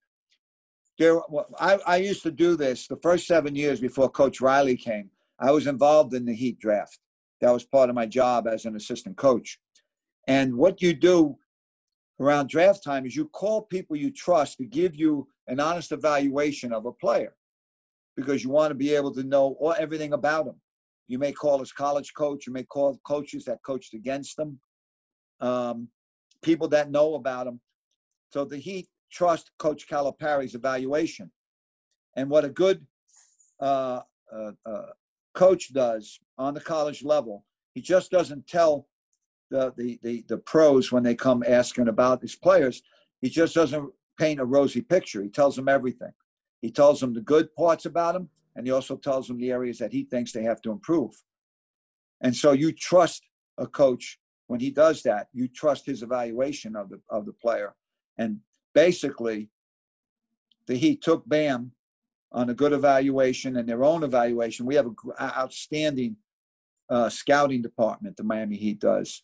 there, 0.99 1.23
I, 1.59 1.79
I 1.87 1.97
used 1.97 2.23
to 2.25 2.31
do 2.31 2.55
this 2.55 2.87
the 2.87 2.97
first 2.97 3.27
seven 3.27 3.57
years 3.57 3.81
before 3.81 4.11
Coach 4.11 4.43
Riley 4.43 4.77
came. 4.77 5.11
I 5.39 5.51
was 5.51 5.67
involved 5.67 6.15
in 6.15 6.25
the 6.25 6.35
Heat 6.35 6.59
draft. 6.59 6.99
That 7.41 7.53
was 7.53 7.65
part 7.65 7.91
of 7.91 7.95
my 7.95 8.07
job 8.07 8.47
as 8.47 8.65
an 8.65 8.77
assistant 8.77 9.17
coach. 9.17 9.59
And 10.27 10.57
what 10.57 10.81
you 10.81 10.95
do 10.95 11.37
around 12.19 12.49
draft 12.49 12.83
time 12.83 13.07
is 13.07 13.15
you 13.15 13.27
call 13.29 13.63
people 13.63 13.97
you 13.97 14.11
trust 14.11 14.59
to 14.59 14.65
give 14.65 14.97
you 14.97 15.29
an 15.47 15.61
honest 15.61 15.93
evaluation 15.93 16.73
of 16.73 16.87
a 16.87 16.93
player 16.93 17.35
because 18.17 18.43
you 18.43 18.51
want 18.51 18.71
to 18.71 18.75
be 18.75 18.95
able 18.95 19.13
to 19.15 19.23
know 19.23 19.57
all, 19.61 19.75
everything 19.79 20.15
about 20.15 20.47
him. 20.47 20.57
You 21.09 21.19
may 21.19 21.33
call 21.33 21.59
his 21.61 21.73
college 21.73 22.15
coach, 22.15 22.47
you 22.47 22.53
may 22.53 22.65
call 22.65 22.99
coaches 23.07 23.45
that 23.45 23.63
coached 23.63 23.95
against 23.95 24.39
him, 24.39 24.59
um, 25.41 25.89
people 26.43 26.67
that 26.69 26.91
know 26.91 27.15
about 27.15 27.47
him. 27.47 27.61
So 28.33 28.45
the 28.45 28.57
Heat 28.57 28.89
trust 29.13 29.51
Coach 29.59 29.87
Calipari's 29.87 30.55
evaluation. 30.55 31.31
And 32.17 32.29
what 32.29 32.45
a 32.45 32.49
good 32.49 32.85
uh, 33.61 34.01
uh, 34.33 34.53
uh, 34.65 34.83
coach 35.37 35.73
does 35.73 36.19
on 36.39 36.55
the 36.55 36.61
college 36.61 37.05
level, 37.05 37.45
he 37.75 37.81
just 37.81 38.11
doesn't 38.11 38.49
tell 38.49 38.89
the, 39.51 39.73
the, 39.77 40.01
the, 40.03 40.25
the 40.29 40.39
pros 40.39 40.91
when 40.91 41.05
they 41.05 41.15
come 41.15 41.45
asking 41.47 41.89
about 41.89 42.21
these 42.21 42.35
players. 42.35 42.83
He 43.21 43.29
just 43.29 43.55
doesn't 43.55 43.93
paint 44.19 44.41
a 44.41 44.45
rosy 44.45 44.81
picture. 44.81 45.23
He 45.23 45.29
tells 45.29 45.55
them 45.55 45.69
everything. 45.69 46.13
He 46.63 46.71
tells 46.71 47.01
them 47.01 47.13
the 47.13 47.21
good 47.21 47.55
parts 47.55 47.85
about 47.85 48.15
them, 48.15 48.29
and 48.57 48.67
he 48.67 48.73
also 48.73 48.97
tells 48.97 49.29
them 49.29 49.39
the 49.39 49.53
areas 49.53 49.79
that 49.79 49.93
he 49.93 50.05
thinks 50.05 50.33
they 50.33 50.43
have 50.43 50.63
to 50.63 50.73
improve. 50.73 51.13
And 52.23 52.35
so 52.35 52.53
you 52.53 52.73
trust 52.73 53.23
a 53.59 53.67
coach 53.67 54.19
when 54.47 54.59
he 54.59 54.71
does 54.71 55.03
that. 55.03 55.29
You 55.33 55.49
trust 55.49 55.87
his 55.87 56.03
evaluation 56.03 56.75
of 56.75 56.89
the 56.89 57.01
of 57.11 57.27
the 57.27 57.35
player, 57.35 57.75
and 58.17 58.39
basically, 58.75 59.51
the 60.67 60.77
Heat 60.77 61.03
took 61.03 61.29
Bam 61.29 61.73
on 62.37 62.51
a 62.51 62.55
good 62.55 62.75
evaluation 62.75 63.57
and 63.57 63.67
their 63.67 63.83
own 63.83 64.05
evaluation. 64.05 64.67
We 64.67 64.75
have 64.75 64.87
an 64.87 64.95
outstanding 65.21 66.17
uh, 66.91 67.09
scouting 67.09 67.63
department. 67.63 68.19
The 68.19 68.25
Miami 68.25 68.57
Heat 68.57 68.79
does. 68.79 69.23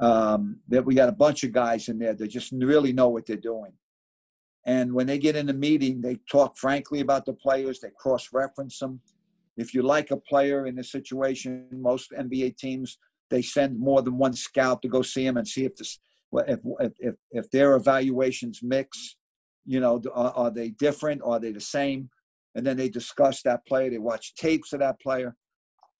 Um, 0.00 0.58
that 0.68 0.84
we 0.84 0.96
got 0.96 1.08
a 1.08 1.12
bunch 1.12 1.44
of 1.44 1.52
guys 1.52 1.88
in 1.88 2.00
there 2.00 2.14
that 2.14 2.26
just 2.26 2.50
really 2.52 2.92
know 2.92 3.08
what 3.08 3.24
they're 3.24 3.36
doing. 3.36 3.72
And 4.66 4.92
when 4.92 5.06
they 5.06 5.18
get 5.18 5.36
in 5.36 5.48
a 5.48 5.52
meeting, 5.52 6.00
they 6.00 6.18
talk 6.28 6.56
frankly 6.56 7.00
about 7.00 7.24
the 7.24 7.34
players. 7.34 7.78
They 7.78 7.90
cross-reference 7.96 8.80
them. 8.80 9.00
If 9.56 9.72
you 9.72 9.82
like 9.82 10.10
a 10.10 10.16
player 10.16 10.66
in 10.66 10.76
a 10.80 10.84
situation, 10.84 11.68
most 11.70 12.10
NBA 12.10 12.56
teams 12.56 12.98
they 13.30 13.42
send 13.42 13.78
more 13.78 14.02
than 14.02 14.18
one 14.18 14.34
scout 14.34 14.82
to 14.82 14.88
go 14.88 15.02
see 15.02 15.24
him 15.24 15.36
and 15.36 15.46
see 15.46 15.64
if 15.64 15.76
this 15.76 15.98
if 16.48 16.58
if 16.98 17.14
if 17.30 17.50
their 17.50 17.76
evaluations 17.76 18.60
mix, 18.62 19.16
you 19.64 19.78
know, 19.78 20.02
are, 20.12 20.32
are 20.32 20.50
they 20.50 20.70
different? 20.70 21.22
Are 21.24 21.38
they 21.38 21.52
the 21.52 21.60
same? 21.60 22.10
And 22.54 22.64
then 22.66 22.76
they 22.76 22.88
discuss 22.88 23.42
that 23.42 23.66
player. 23.66 23.90
They 23.90 23.98
watch 23.98 24.34
tapes 24.34 24.72
of 24.72 24.80
that 24.80 25.00
player, 25.00 25.34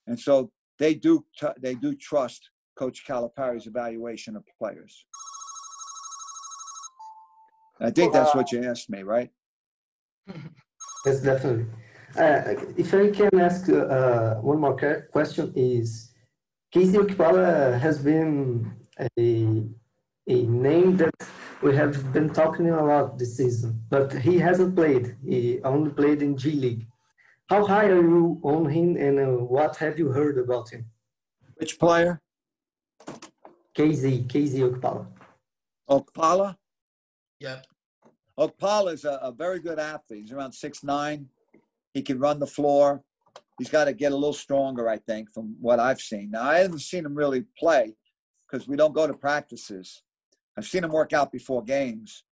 and 0.06 0.18
so 0.18 0.52
they 0.78 0.94
do 0.94 1.24
they 1.60 1.74
do 1.74 1.94
trust 1.94 2.50
Coach 2.76 3.04
Calipari's 3.06 3.66
evaluation 3.66 4.36
of 4.36 4.44
players. 4.58 5.04
I 7.80 7.90
think 7.90 8.12
that's 8.12 8.34
what 8.34 8.52
you 8.52 8.62
asked 8.62 8.90
me, 8.90 9.02
right? 9.02 9.30
Yes, 11.06 11.20
definitely. 11.20 11.66
Uh, 12.16 12.54
if 12.78 12.94
I 12.94 13.10
can 13.10 13.38
ask 13.38 13.68
uh, 13.68 14.36
one 14.36 14.58
more 14.58 14.74
question, 15.12 15.52
is 15.54 16.14
KZ 16.74 16.94
Okpala 16.94 17.78
has 17.78 17.98
been 17.98 18.72
a 19.18 19.64
a 20.26 20.42
name 20.46 20.96
that 20.96 21.14
we 21.64 21.74
have 21.74 22.12
been 22.12 22.28
talking 22.28 22.68
a 22.68 22.84
lot 22.84 23.18
this 23.18 23.38
season, 23.38 23.80
but 23.88 24.12
he 24.12 24.38
hasn't 24.38 24.76
played. 24.76 25.16
He 25.24 25.62
only 25.64 25.90
played 25.90 26.20
in 26.20 26.36
G 26.36 26.52
League. 26.52 26.86
How 27.48 27.64
high 27.66 27.86
are 27.86 28.02
you 28.02 28.38
on 28.42 28.68
him, 28.68 28.96
and 28.96 29.18
uh, 29.18 29.44
what 29.44 29.76
have 29.76 29.98
you 29.98 30.08
heard 30.08 30.36
about 30.36 30.68
him? 30.68 30.84
Which 31.56 31.78
player? 31.78 32.20
KZ, 33.78 34.26
KZ 34.26 34.54
Okpala. 34.70 35.06
Okpala? 35.88 36.56
Yeah. 37.40 37.60
Okpala 38.38 38.92
is 38.92 39.06
a, 39.06 39.14
a, 39.22 39.32
very 39.32 39.58
good 39.58 39.78
athlete. 39.78 40.24
He's 40.24 40.32
around 40.32 40.52
six 40.52 40.84
nine. 40.84 41.28
He 41.94 42.02
can 42.02 42.18
run 42.18 42.40
the 42.40 42.46
floor. 42.46 43.02
He's 43.58 43.70
got 43.70 43.84
to 43.86 43.94
get 43.94 44.12
a 44.12 44.16
little 44.16 44.34
stronger, 44.34 44.86
I 44.86 44.98
think, 44.98 45.32
from 45.32 45.56
what 45.60 45.80
I've 45.80 46.00
seen. 46.00 46.32
Now, 46.32 46.42
I 46.42 46.58
haven't 46.58 46.80
seen 46.80 47.06
him 47.06 47.14
really 47.14 47.44
play 47.58 47.94
because 48.46 48.68
we 48.68 48.76
don't 48.76 48.94
go 48.94 49.06
to 49.06 49.14
practices. 49.14 50.02
I've 50.56 50.66
seen 50.66 50.84
him 50.84 50.90
work 50.90 51.12
out 51.12 51.32
before 51.32 51.62
games. 51.62 52.24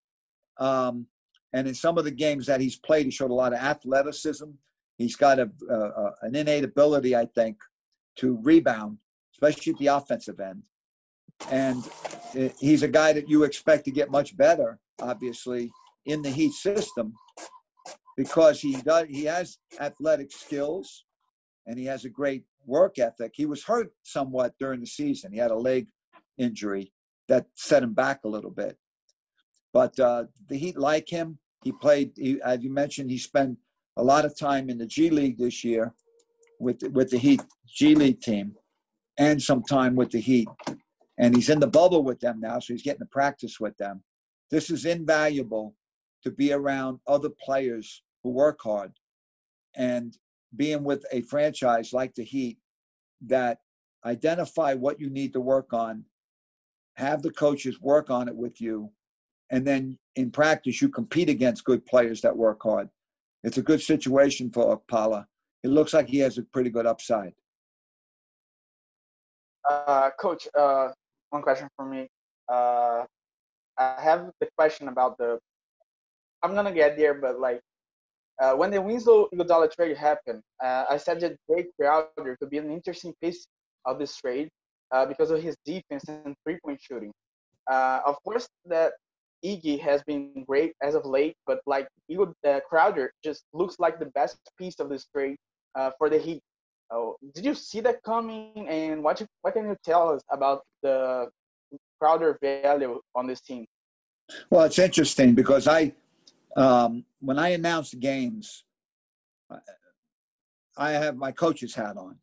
Um, 0.58 1.06
and 1.52 1.68
in 1.68 1.74
some 1.74 1.98
of 1.98 2.04
the 2.04 2.10
games 2.10 2.46
that 2.46 2.60
he's 2.60 2.76
played, 2.76 3.04
he 3.04 3.10
showed 3.10 3.30
a 3.30 3.34
lot 3.34 3.52
of 3.52 3.58
athleticism. 3.58 4.50
He's 4.96 5.16
got 5.16 5.38
a, 5.38 5.50
an 6.22 6.34
innate 6.34 6.64
ability, 6.64 7.16
I 7.16 7.26
think, 7.26 7.58
to 8.16 8.38
rebound, 8.42 8.98
especially 9.34 9.72
at 9.72 9.78
the 9.78 9.88
offensive 9.88 10.40
end. 10.40 10.62
And 11.50 11.82
uh, 12.38 12.48
he's 12.60 12.82
a 12.82 12.88
guy 12.88 13.12
that 13.12 13.28
you 13.28 13.42
expect 13.44 13.84
to 13.86 13.90
get 13.90 14.10
much 14.10 14.36
better, 14.36 14.78
obviously, 15.00 15.70
in 16.06 16.22
the 16.22 16.30
Heat 16.30 16.52
system 16.52 17.14
because 18.16 18.60
he 18.60 18.74
does 18.82 19.06
he 19.08 19.24
has 19.24 19.58
athletic 19.80 20.30
skills 20.30 21.04
and 21.66 21.78
he 21.78 21.84
has 21.86 22.04
a 22.04 22.08
great 22.08 22.44
work 22.66 22.98
ethic. 22.98 23.32
He 23.34 23.46
was 23.46 23.64
hurt 23.64 23.92
somewhat 24.02 24.54
during 24.58 24.80
the 24.80 24.86
season. 24.86 25.32
He 25.32 25.38
had 25.38 25.50
a 25.50 25.56
leg 25.56 25.88
injury 26.38 26.92
that 27.28 27.46
set 27.54 27.82
him 27.82 27.94
back 27.94 28.20
a 28.24 28.28
little 28.28 28.50
bit. 28.50 28.76
But 29.72 29.98
uh, 29.98 30.24
the 30.48 30.56
Heat 30.56 30.78
like 30.78 31.08
him. 31.08 31.38
He 31.64 31.72
played, 31.72 32.12
he, 32.16 32.40
as 32.42 32.62
you 32.62 32.72
mentioned, 32.72 33.10
he 33.10 33.18
spent 33.18 33.56
a 33.96 34.02
lot 34.02 34.24
of 34.24 34.36
time 34.36 34.68
in 34.68 34.78
the 34.78 34.86
G 34.86 35.10
League 35.10 35.38
this 35.38 35.62
year 35.62 35.94
with 36.58 36.82
with 36.92 37.10
the 37.10 37.18
Heat 37.18 37.42
G 37.66 37.94
League 37.94 38.20
team, 38.20 38.54
and 39.18 39.40
some 39.40 39.62
time 39.62 39.94
with 39.94 40.10
the 40.10 40.20
Heat. 40.20 40.48
And 41.18 41.34
he's 41.36 41.50
in 41.50 41.60
the 41.60 41.66
bubble 41.66 42.02
with 42.02 42.20
them 42.20 42.40
now, 42.40 42.58
so 42.58 42.72
he's 42.72 42.82
getting 42.82 43.00
to 43.00 43.06
practice 43.06 43.60
with 43.60 43.76
them. 43.76 44.02
This 44.50 44.70
is 44.70 44.84
invaluable 44.84 45.74
to 46.24 46.30
be 46.30 46.52
around 46.52 47.00
other 47.06 47.30
players 47.44 48.02
who 48.22 48.30
work 48.30 48.60
hard 48.62 48.92
and 49.76 50.16
being 50.56 50.84
with 50.84 51.04
a 51.12 51.22
franchise 51.22 51.92
like 51.92 52.14
the 52.14 52.24
Heat 52.24 52.58
that 53.26 53.58
identify 54.04 54.74
what 54.74 55.00
you 55.00 55.10
need 55.10 55.32
to 55.32 55.40
work 55.40 55.72
on 55.72 56.04
have 56.96 57.22
the 57.22 57.30
coaches 57.30 57.80
work 57.80 58.10
on 58.10 58.28
it 58.28 58.34
with 58.34 58.60
you, 58.60 58.90
and 59.50 59.66
then 59.66 59.98
in 60.16 60.30
practice 60.30 60.80
you 60.82 60.88
compete 60.88 61.28
against 61.28 61.64
good 61.64 61.84
players 61.86 62.20
that 62.20 62.36
work 62.36 62.62
hard. 62.62 62.88
It's 63.44 63.58
a 63.58 63.62
good 63.62 63.80
situation 63.80 64.50
for 64.50 64.76
Okpala. 64.76 65.26
It 65.62 65.68
looks 65.68 65.92
like 65.92 66.08
he 66.08 66.18
has 66.18 66.38
a 66.38 66.42
pretty 66.42 66.70
good 66.70 66.86
upside. 66.86 67.34
Uh, 69.68 70.10
Coach, 70.20 70.48
uh, 70.58 70.88
one 71.30 71.42
question 71.42 71.68
for 71.76 71.86
me. 71.86 72.08
Uh, 72.48 73.04
I 73.78 74.00
have 74.00 74.30
the 74.40 74.48
question 74.56 74.88
about 74.88 75.18
the. 75.18 75.38
I'm 76.42 76.54
gonna 76.54 76.72
get 76.72 76.96
there, 76.96 77.14
but 77.14 77.38
like 77.40 77.60
uh, 78.40 78.54
when 78.54 78.70
the 78.70 78.82
Winslow 78.82 79.28
Iguodala 79.32 79.70
trade 79.72 79.96
happened, 79.96 80.42
uh, 80.62 80.84
I 80.90 80.96
said 80.96 81.20
that 81.20 81.36
Jae 81.48 81.66
Crowder 81.80 82.36
could 82.38 82.50
be 82.50 82.58
an 82.58 82.70
interesting 82.70 83.14
piece 83.22 83.46
of 83.84 83.98
this 83.98 84.16
trade 84.16 84.48
uh, 84.92 85.06
because 85.06 85.30
of 85.30 85.42
his 85.42 85.56
defense 85.64 86.04
and 86.08 86.34
three-point 86.44 86.80
shooting. 86.80 87.12
Uh, 87.70 88.00
of 88.06 88.16
course, 88.24 88.48
that 88.66 88.92
Iggy 89.44 89.80
has 89.80 90.02
been 90.04 90.44
great 90.46 90.72
as 90.82 90.94
of 90.94 91.04
late, 91.04 91.34
but 91.46 91.60
like 91.66 91.88
Igor 92.08 92.34
uh, 92.46 92.60
Crowder 92.68 93.12
just 93.24 93.44
looks 93.52 93.76
like 93.78 93.98
the 93.98 94.06
best 94.06 94.38
piece 94.58 94.78
of 94.78 94.88
this 94.88 95.06
trade 95.14 95.36
uh, 95.74 95.90
for 95.98 96.08
the 96.08 96.18
Heat. 96.18 96.40
Oh, 96.90 97.16
did 97.34 97.44
you 97.44 97.54
see 97.54 97.80
that 97.80 98.02
coming? 98.04 98.68
And 98.68 99.02
what 99.02 99.20
you, 99.20 99.26
what 99.40 99.54
can 99.54 99.66
you 99.66 99.76
tell 99.84 100.10
us 100.10 100.22
about 100.30 100.60
the 100.82 101.28
Crowder 102.00 102.38
value 102.42 103.00
on 103.14 103.26
this 103.26 103.40
team? 103.40 103.66
Well, 104.50 104.62
it's 104.62 104.78
interesting 104.78 105.34
because 105.34 105.66
I, 105.66 105.92
um, 106.56 107.04
when 107.20 107.38
I 107.38 107.48
announce 107.50 107.94
games, 107.94 108.64
I 110.76 110.92
have 110.92 111.16
my 111.16 111.32
coach's 111.32 111.74
hat 111.74 111.96
on. 111.96 112.16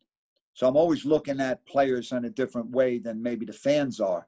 So 0.54 0.66
I'm 0.66 0.76
always 0.76 1.04
looking 1.04 1.40
at 1.40 1.64
players 1.66 2.12
in 2.12 2.24
a 2.24 2.30
different 2.30 2.70
way 2.70 2.98
than 2.98 3.22
maybe 3.22 3.46
the 3.46 3.52
fans 3.52 4.00
are. 4.00 4.26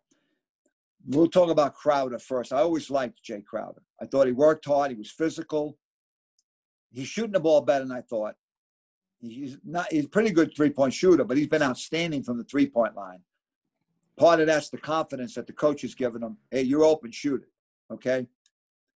We'll 1.06 1.28
talk 1.28 1.50
about 1.50 1.74
Crowder 1.74 2.18
first. 2.18 2.52
I 2.52 2.58
always 2.58 2.88
liked 2.88 3.24
Jae 3.24 3.44
Crowder. 3.44 3.82
I 4.00 4.06
thought 4.06 4.26
he 4.28 4.32
worked 4.32 4.64
hard. 4.64 4.92
He 4.92 4.96
was 4.96 5.10
physical. 5.10 5.76
He's 6.90 7.08
shooting 7.08 7.32
the 7.32 7.40
ball 7.40 7.60
better 7.60 7.84
than 7.84 7.96
I 7.96 8.02
thought. 8.02 8.36
He's 9.20 9.58
not. 9.64 9.90
He's 9.90 10.04
a 10.04 10.08
pretty 10.08 10.30
good 10.30 10.54
three-point 10.54 10.94
shooter, 10.94 11.24
but 11.24 11.36
he's 11.36 11.48
been 11.48 11.62
outstanding 11.62 12.22
from 12.22 12.38
the 12.38 12.44
three-point 12.44 12.96
line. 12.96 13.20
Part 14.16 14.40
of 14.40 14.46
that's 14.46 14.68
the 14.68 14.78
confidence 14.78 15.34
that 15.34 15.46
the 15.46 15.52
coach 15.52 15.82
has 15.82 15.94
given 15.94 16.22
him. 16.22 16.36
Hey, 16.50 16.62
you're 16.62 16.84
open, 16.84 17.10
shoot 17.10 17.42
it. 17.42 17.48
Okay. 17.92 18.26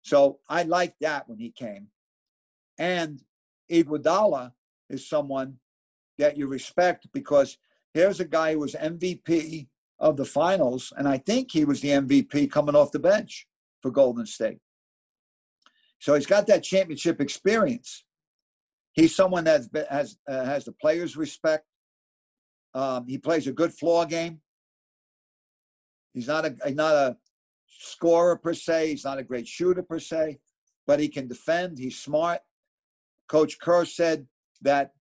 So 0.02 0.38
I 0.48 0.64
liked 0.64 1.00
that 1.00 1.28
when 1.28 1.38
he 1.38 1.50
came. 1.50 1.88
And 2.78 3.22
Iguodala 3.70 4.52
is 4.88 5.08
someone 5.08 5.58
that 6.18 6.37
you 6.37 6.46
respect 6.46 7.07
because 7.12 7.59
here's 7.94 8.20
a 8.20 8.25
guy 8.25 8.53
who 8.53 8.61
was 8.61 8.75
MVP 8.75 9.68
of 9.98 10.16
the 10.16 10.25
finals, 10.25 10.92
and 10.96 11.07
I 11.09 11.18
think 11.18 11.51
he 11.53 11.64
was 11.64 11.81
the 11.81 11.90
MVP 11.90 12.51
coming 12.51 12.75
off 12.75 12.92
the 12.92 12.98
bench 12.98 13.46
for 13.81 13.90
Golden 13.90 14.27
State. 14.27 14.59
So 15.98 16.14
he's 16.14 16.27
got 16.27 16.46
that 16.48 16.64
championship 16.64 17.20
experience. 17.20 18.05
He's 18.92 19.14
someone 19.14 19.44
that 19.44 19.62
has 19.88 20.16
uh, 20.29 20.44
has 20.44 20.64
the 20.64 20.72
players' 20.72 21.16
respect. 21.16 21.64
Um, 22.75 23.07
he 23.07 23.18
plays 23.18 23.46
a 23.46 23.53
good 23.53 23.72
floor 23.72 24.05
game. 24.07 24.40
He's 26.12 26.27
not 26.27 26.44
a 26.44 26.57
he's 26.66 26.75
not 26.75 26.94
a 26.94 27.16
scorer 27.68 28.37
per 28.37 28.55
se. 28.55 28.88
He's 28.88 29.05
not 29.05 29.18
a 29.18 29.22
great 29.22 29.46
shooter 29.46 29.83
per 29.83 29.98
se, 29.98 30.38
but 30.87 31.01
he 31.01 31.09
can 31.09 31.29
defend. 31.29 31.79
He's 31.79 31.98
smart. 31.98 32.40
Coach 33.29 33.59
Kerr 33.61 33.85
said 33.85 34.27
that 34.61 34.92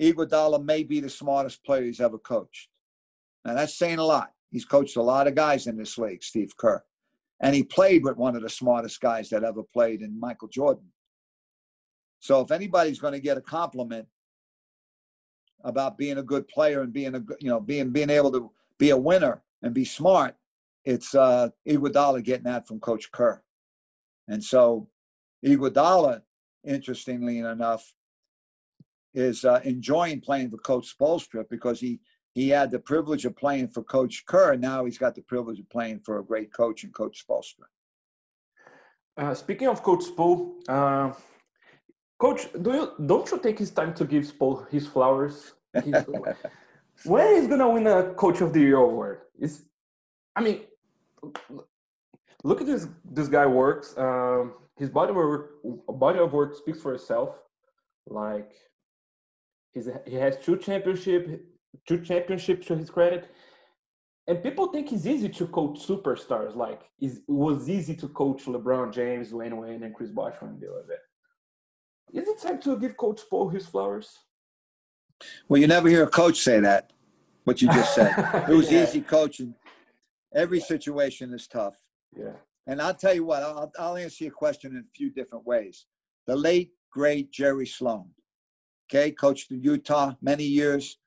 Iguodala 0.00 0.64
may 0.64 0.82
be 0.82 1.00
the 1.00 1.10
smartest 1.10 1.64
player 1.64 1.82
he's 1.82 2.00
ever 2.00 2.18
coached. 2.18 2.68
Now 3.44 3.54
that's 3.54 3.78
saying 3.78 3.98
a 3.98 4.04
lot. 4.04 4.32
He's 4.50 4.64
coached 4.64 4.96
a 4.96 5.02
lot 5.02 5.26
of 5.26 5.34
guys 5.34 5.66
in 5.66 5.76
this 5.76 5.98
league, 5.98 6.22
Steve 6.22 6.56
Kerr, 6.56 6.82
and 7.40 7.54
he 7.54 7.62
played 7.62 8.04
with 8.04 8.16
one 8.16 8.36
of 8.36 8.42
the 8.42 8.48
smartest 8.48 9.00
guys 9.00 9.28
that 9.30 9.44
ever 9.44 9.62
played 9.62 10.00
in 10.00 10.18
Michael 10.18 10.48
Jordan. 10.48 10.86
So 12.20 12.40
if 12.40 12.50
anybody's 12.50 12.98
going 12.98 13.12
to 13.12 13.20
get 13.20 13.36
a 13.36 13.42
compliment 13.42 14.06
about 15.64 15.98
being 15.98 16.18
a 16.18 16.22
good 16.22 16.48
player 16.48 16.82
and 16.82 16.92
being 16.92 17.14
a 17.14 17.22
you 17.40 17.48
know 17.48 17.60
being 17.60 17.90
being 17.90 18.10
able 18.10 18.32
to 18.32 18.50
be 18.78 18.90
a 18.90 18.96
winner 18.96 19.42
and 19.62 19.74
be 19.74 19.84
smart, 19.84 20.36
it's 20.84 21.14
uh, 21.14 21.48
Iguodala 21.66 22.22
getting 22.22 22.44
that 22.44 22.66
from 22.66 22.80
Coach 22.80 23.10
Kerr. 23.10 23.42
And 24.28 24.42
so 24.42 24.88
Iguodala, 25.44 26.22
interestingly 26.64 27.38
enough, 27.38 27.94
is 29.14 29.44
uh, 29.44 29.60
enjoying 29.64 30.20
playing 30.20 30.50
for 30.50 30.58
Coach 30.58 30.94
Spoelstra 30.96 31.48
because 31.48 31.80
he 31.80 32.00
he 32.34 32.50
had 32.50 32.70
the 32.70 32.78
privilege 32.78 33.24
of 33.24 33.36
playing 33.36 33.68
for 33.68 33.82
Coach 33.82 34.24
Kerr, 34.26 34.52
and 34.52 34.62
now 34.62 34.84
he's 34.84 34.98
got 34.98 35.14
the 35.14 35.22
privilege 35.22 35.58
of 35.58 35.68
playing 35.68 36.00
for 36.00 36.18
a 36.18 36.24
great 36.24 36.52
coach 36.52 36.84
and 36.84 36.94
Coach 36.94 37.26
Spoelstra. 37.26 37.66
Uh, 39.16 39.34
speaking 39.34 39.66
of 39.66 39.82
Coach 39.82 40.04
Spo, 40.04 40.52
uh, 40.68 41.12
Coach, 42.18 42.48
do 42.62 42.72
you 42.72 42.92
don't 43.06 43.28
you 43.30 43.38
think 43.38 43.60
it's 43.60 43.70
time 43.70 43.94
to 43.94 44.04
give 44.04 44.24
Spo 44.24 44.68
his 44.70 44.86
flowers? 44.86 45.54
He's, 45.84 45.94
when 47.04 47.34
he's 47.34 47.48
gonna 47.48 47.68
win 47.68 47.86
a 47.86 48.14
Coach 48.14 48.40
of 48.40 48.52
the 48.52 48.60
Year 48.60 48.76
award? 48.76 49.22
Is 49.38 49.64
I 50.36 50.40
mean, 50.40 50.60
look 52.44 52.60
at 52.60 52.66
this 52.66 52.86
this 53.04 53.28
guy 53.28 53.46
works. 53.46 53.96
Um, 53.96 54.54
his 54.78 54.90
body 54.90 55.10
of 55.10 55.16
work 55.16 55.50
body 55.88 56.18
of 56.20 56.32
work 56.32 56.54
speaks 56.54 56.80
for 56.80 56.94
itself. 56.94 57.36
Like 58.06 58.52
he's 59.78 59.88
he 60.06 60.16
has 60.16 60.38
two 60.38 60.56
championship 60.56 61.42
two 61.86 62.00
championships 62.00 62.66
to 62.66 62.76
his 62.76 62.90
credit. 62.90 63.30
And 64.26 64.42
people 64.42 64.66
think 64.66 64.92
it's 64.92 65.06
easy 65.06 65.28
to 65.30 65.46
coach 65.46 65.86
superstars. 65.86 66.54
Like 66.54 66.82
it 67.00 67.18
was 67.26 67.68
easy 67.68 67.94
to 67.96 68.08
coach 68.08 68.44
LeBron 68.44 68.92
James, 68.92 69.32
Wayne 69.32 69.56
Wayne, 69.56 69.82
and 69.82 69.94
Chris 69.94 70.10
Bosh 70.10 70.34
when 70.40 70.60
they 70.60 70.68
were 70.68 70.84
there. 70.86 70.98
Is 72.12 72.28
it 72.28 72.40
time 72.40 72.60
to 72.62 72.78
give 72.78 72.96
Coach 72.96 73.20
Paul 73.28 73.48
his 73.48 73.66
flowers? 73.66 74.18
Well, 75.48 75.60
you 75.60 75.66
never 75.66 75.88
hear 75.88 76.04
a 76.04 76.08
coach 76.08 76.38
say 76.40 76.60
that. 76.60 76.92
What 77.44 77.60
you 77.60 77.68
just 77.68 77.94
said. 77.94 78.12
it 78.48 78.54
was 78.54 78.70
yeah. 78.70 78.84
easy 78.84 79.00
coaching. 79.00 79.54
Every 80.34 80.60
situation 80.60 81.32
is 81.34 81.46
tough. 81.46 81.76
Yeah. 82.16 82.32
And 82.66 82.80
I'll 82.82 82.94
tell 82.94 83.14
you 83.14 83.24
what, 83.24 83.42
I'll, 83.42 83.72
I'll 83.78 83.96
answer 83.96 84.24
your 84.24 84.32
question 84.32 84.72
in 84.72 84.78
a 84.78 84.94
few 84.94 85.10
different 85.10 85.46
ways. 85.46 85.86
The 86.26 86.36
late, 86.36 86.72
great 86.92 87.32
Jerry 87.32 87.66
Sloan, 87.66 88.10
okay, 88.88 89.10
coached 89.10 89.50
in 89.50 89.62
Utah 89.62 90.14
many 90.22 90.44
years, 90.44 90.98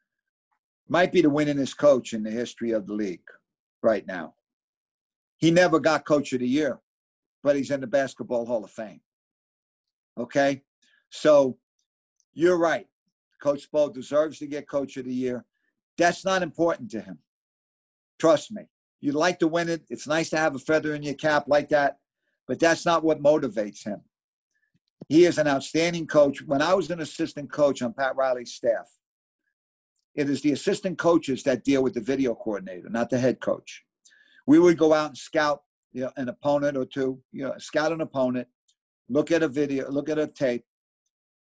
might 0.88 1.12
be 1.12 1.22
the 1.22 1.30
winningest 1.30 1.78
coach 1.78 2.14
in 2.14 2.24
the 2.24 2.32
history 2.32 2.72
of 2.72 2.86
the 2.86 2.94
league 2.94 3.24
right 3.82 4.06
now. 4.06 4.36
He 5.38 5.50
never 5.50 5.80
got 5.80 6.06
coach 6.06 6.34
of 6.34 6.40
the 6.40 6.48
year, 6.48 6.80
but 7.44 7.56
he's 7.56 7.72
in 7.72 7.82
the 7.82 7.88
Basketball 7.88 8.46
Hall 8.46 8.64
of 8.64 8.72
Fame. 8.72 9.02
Okay? 10.18 10.62
So 11.10 11.58
you're 12.34 12.58
right. 12.58 12.88
Coach 13.42 13.68
Spo 13.72 13.92
deserves 13.92 14.38
to 14.40 14.48
get 14.48 14.70
coach 14.70 14.98
of 14.98 15.06
the 15.06 15.14
year. 15.14 15.46
That's 15.98 16.24
not 16.24 16.44
important 16.44 16.92
to 16.92 17.02
him. 17.02 17.20
Trust 18.20 18.52
me. 18.52 18.64
You'd 19.00 19.16
like 19.16 19.40
to 19.40 19.48
win 19.48 19.68
it. 19.68 19.82
It's 19.90 20.08
nice 20.08 20.30
to 20.30 20.38
have 20.38 20.56
a 20.56 20.60
feather 20.60 20.94
in 20.94 21.02
your 21.02 21.16
cap 21.16 21.46
like 21.48 21.70
that, 21.70 21.98
but 22.48 22.60
that's 22.60 22.86
not 22.86 23.04
what 23.04 23.24
motivates 23.24 23.84
him. 23.84 24.02
He 25.08 25.26
is 25.26 25.38
an 25.38 25.48
outstanding 25.48 26.08
coach. 26.08 26.42
When 26.42 26.62
I 26.62 26.74
was 26.74 26.90
an 26.90 27.02
assistant 27.02 27.52
coach 27.52 27.82
on 27.82 27.94
Pat 27.94 28.16
Riley's 28.16 28.54
staff, 28.54 28.88
it 30.16 30.30
is 30.30 30.42
the 30.42 30.52
assistant 30.52 30.98
coaches 30.98 31.44
that 31.44 31.64
deal 31.64 31.84
with 31.84 31.94
the 31.94 32.02
video 32.02 32.36
coordinator, 32.36 32.90
not 32.90 33.10
the 33.10 33.18
head 33.18 33.40
coach. 33.40 33.84
We 34.46 34.60
would 34.60 34.78
go 34.78 34.94
out 34.94 35.10
and 35.10 35.18
scout 35.18 35.62
you 35.94 36.02
know, 36.02 36.12
an 36.18 36.30
opponent 36.30 36.78
or 36.78 36.86
two, 36.86 37.22
you 37.32 37.44
know, 37.44 37.54
scout 37.58 37.92
an 37.92 38.02
opponent, 38.02 38.48
look 39.10 39.32
at 39.32 39.44
a 39.44 39.48
video, 39.48 39.90
look 39.90 40.10
at 40.10 40.18
a 40.18 40.28
tape, 40.28 40.64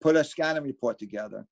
put 0.00 0.16
a 0.16 0.24
scouting 0.24 0.64
report 0.64 0.98
together, 0.98 1.46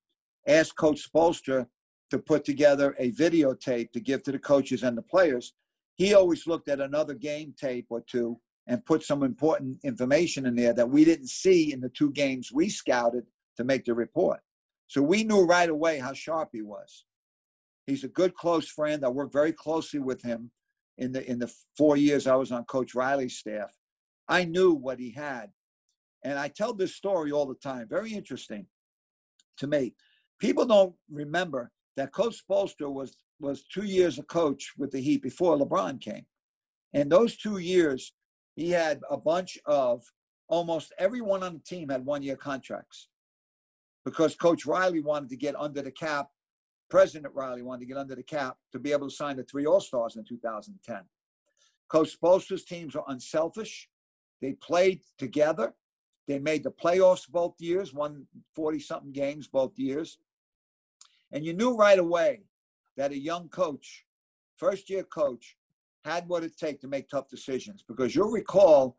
ask 0.47 0.75
Coach 0.77 1.09
Spoelstra 1.09 1.67
to 2.11 2.19
put 2.19 2.45
together 2.45 2.97
a 2.99 3.13
videotape 3.13 3.93
to 3.93 4.01
give 4.01 4.23
to 4.25 4.33
the 4.33 4.39
coaches 4.39 4.83
and 4.83 4.99
the 4.99 5.03
players. 5.03 5.55
He 5.95 6.15
always 6.15 6.47
looked 6.47 6.69
at 6.69 6.81
another 6.81 7.15
game 7.15 7.55
tape 7.59 7.87
or 7.91 8.01
two 8.01 8.41
and 8.71 8.87
put 8.87 9.03
some 9.03 9.25
important 9.25 9.81
information 9.83 10.47
in 10.47 10.55
there 10.55 10.73
that 10.73 10.89
we 10.89 11.05
didn't 11.05 11.27
see 11.27 11.73
in 11.73 11.81
the 11.81 11.89
two 11.89 12.13
games 12.13 12.53
we 12.53 12.69
scouted 12.69 13.27
to 13.57 13.65
make 13.65 13.85
the 13.85 13.93
report. 13.93 14.39
So 14.87 15.03
we 15.03 15.25
knew 15.25 15.43
right 15.43 15.69
away 15.69 15.99
how 15.99 16.13
sharp 16.13 16.51
he 16.53 16.63
was. 16.63 17.05
He's 17.89 18.05
a 18.05 18.09
good 18.09 18.33
close 18.37 18.69
friend. 18.69 19.05
I 19.05 19.09
worked 19.09 19.33
very 19.33 19.53
closely 19.53 19.99
with 19.99 20.23
him 20.23 20.53
in 20.99 21.11
the 21.11 21.29
in 21.29 21.41
the 21.41 21.53
four 21.77 21.97
years 21.97 22.29
I 22.29 22.37
was 22.37 22.53
on 22.53 22.63
Coach 22.65 22.95
Riley's 22.95 23.37
staff. 23.37 23.77
I 24.29 24.45
knew 24.45 24.73
what 24.73 25.01
he 25.01 25.11
had. 25.11 25.51
And 26.23 26.39
I 26.39 26.47
tell 26.47 26.73
this 26.73 26.95
story 26.95 27.33
all 27.33 27.47
the 27.47 27.57
time. 27.57 27.89
Very 27.89 28.13
interesting 28.13 28.67
to 29.57 29.67
me. 29.67 29.95
People 30.39 30.65
don't 30.65 30.95
remember 31.11 31.73
that 31.97 32.13
Coach 32.13 32.41
Spoelstra 32.49 32.93
was 32.93 33.17
was 33.41 33.65
two 33.65 33.85
years 33.85 34.21
a 34.21 34.23
coach 34.23 34.75
with 34.79 34.93
the 34.93 35.01
Heat 35.01 35.23
before 35.23 35.59
LeBron 35.59 36.01
came. 36.01 36.27
And 36.93 37.11
those 37.11 37.37
two 37.37 37.59
years, 37.59 38.13
he 38.61 38.71
had 38.71 39.01
a 39.09 39.17
bunch 39.17 39.59
of 39.65 40.05
almost 40.47 40.93
everyone 40.99 41.43
on 41.43 41.55
the 41.55 41.61
team 41.61 41.89
had 41.89 42.05
one 42.05 42.23
year 42.23 42.37
contracts 42.37 43.09
because 44.05 44.35
Coach 44.35 44.67
Riley 44.67 45.01
wanted 45.01 45.31
to 45.31 45.37
get 45.37 45.57
under 45.57 45.81
the 45.81 45.91
cap. 45.91 46.29
President 46.91 47.33
Riley 47.35 47.63
wanted 47.63 47.81
to 47.81 47.87
get 47.87 47.97
under 47.97 48.15
the 48.15 48.23
cap 48.23 48.59
to 48.73 48.79
be 48.79 48.93
able 48.93 49.09
to 49.09 49.15
sign 49.15 49.37
the 49.37 49.45
three 49.45 49.65
All 49.65 49.81
Stars 49.81 50.17
in 50.17 50.25
2010. 50.25 51.01
Coach 51.89 52.19
Spoelstra's 52.21 52.65
teams 52.65 52.95
were 52.95 53.05
unselfish. 53.09 53.89
They 54.43 54.53
played 54.53 55.01
together. 55.17 55.73
They 56.29 56.39
made 56.39 56.63
the 56.63 56.71
playoffs 56.71 57.27
both 57.27 57.55
years, 57.61 57.95
won 57.95 58.27
40 58.55 58.79
something 58.81 59.13
games 59.13 59.49
both 59.49 59.79
years. 59.79 60.19
And 61.33 61.47
you 61.47 61.55
knew 61.55 61.77
right 61.77 61.99
away 61.99 62.43
that 62.99 63.13
a 63.13 63.19
young 63.19 63.49
coach, 63.49 64.05
first 64.59 64.91
year 64.91 65.03
coach, 65.03 65.57
had 66.05 66.29
what 66.29 66.45
it 66.45 66.57
take 66.57 66.81
to 66.81 66.89
make 66.89 67.09
tough 67.09 67.29
decisions. 67.29 67.85
Because 67.87 68.15
you'll 68.15 68.31
recall 68.31 68.97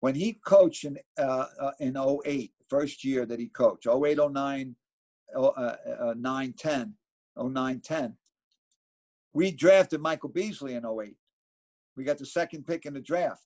when 0.00 0.14
he 0.14 0.40
coached 0.44 0.84
in, 0.84 0.98
uh, 1.18 1.46
uh, 1.60 1.70
in 1.78 1.96
08, 1.96 2.52
first 2.68 3.04
year 3.04 3.24
that 3.26 3.38
he 3.38 3.46
coached, 3.46 3.86
08, 3.86 4.18
09, 4.30 4.74
uh, 5.36 5.40
uh, 5.40 6.14
9, 6.16 6.54
10, 6.58 6.94
09, 7.36 7.80
10, 7.80 8.16
we 9.32 9.50
drafted 9.50 10.00
Michael 10.00 10.28
Beasley 10.28 10.74
in 10.74 10.84
08. 10.84 11.16
We 11.96 12.04
got 12.04 12.18
the 12.18 12.26
second 12.26 12.66
pick 12.66 12.84
in 12.86 12.94
the 12.94 13.00
draft. 13.00 13.44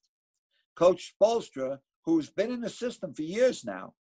Coach 0.75 1.15
Spoelstra, 1.21 1.79
who's 2.05 2.31
been 2.31 2.53
in 2.53 2.61
the 2.61 2.71
system 2.71 3.13
for 3.15 3.23
years 3.23 3.65
now, 3.65 3.95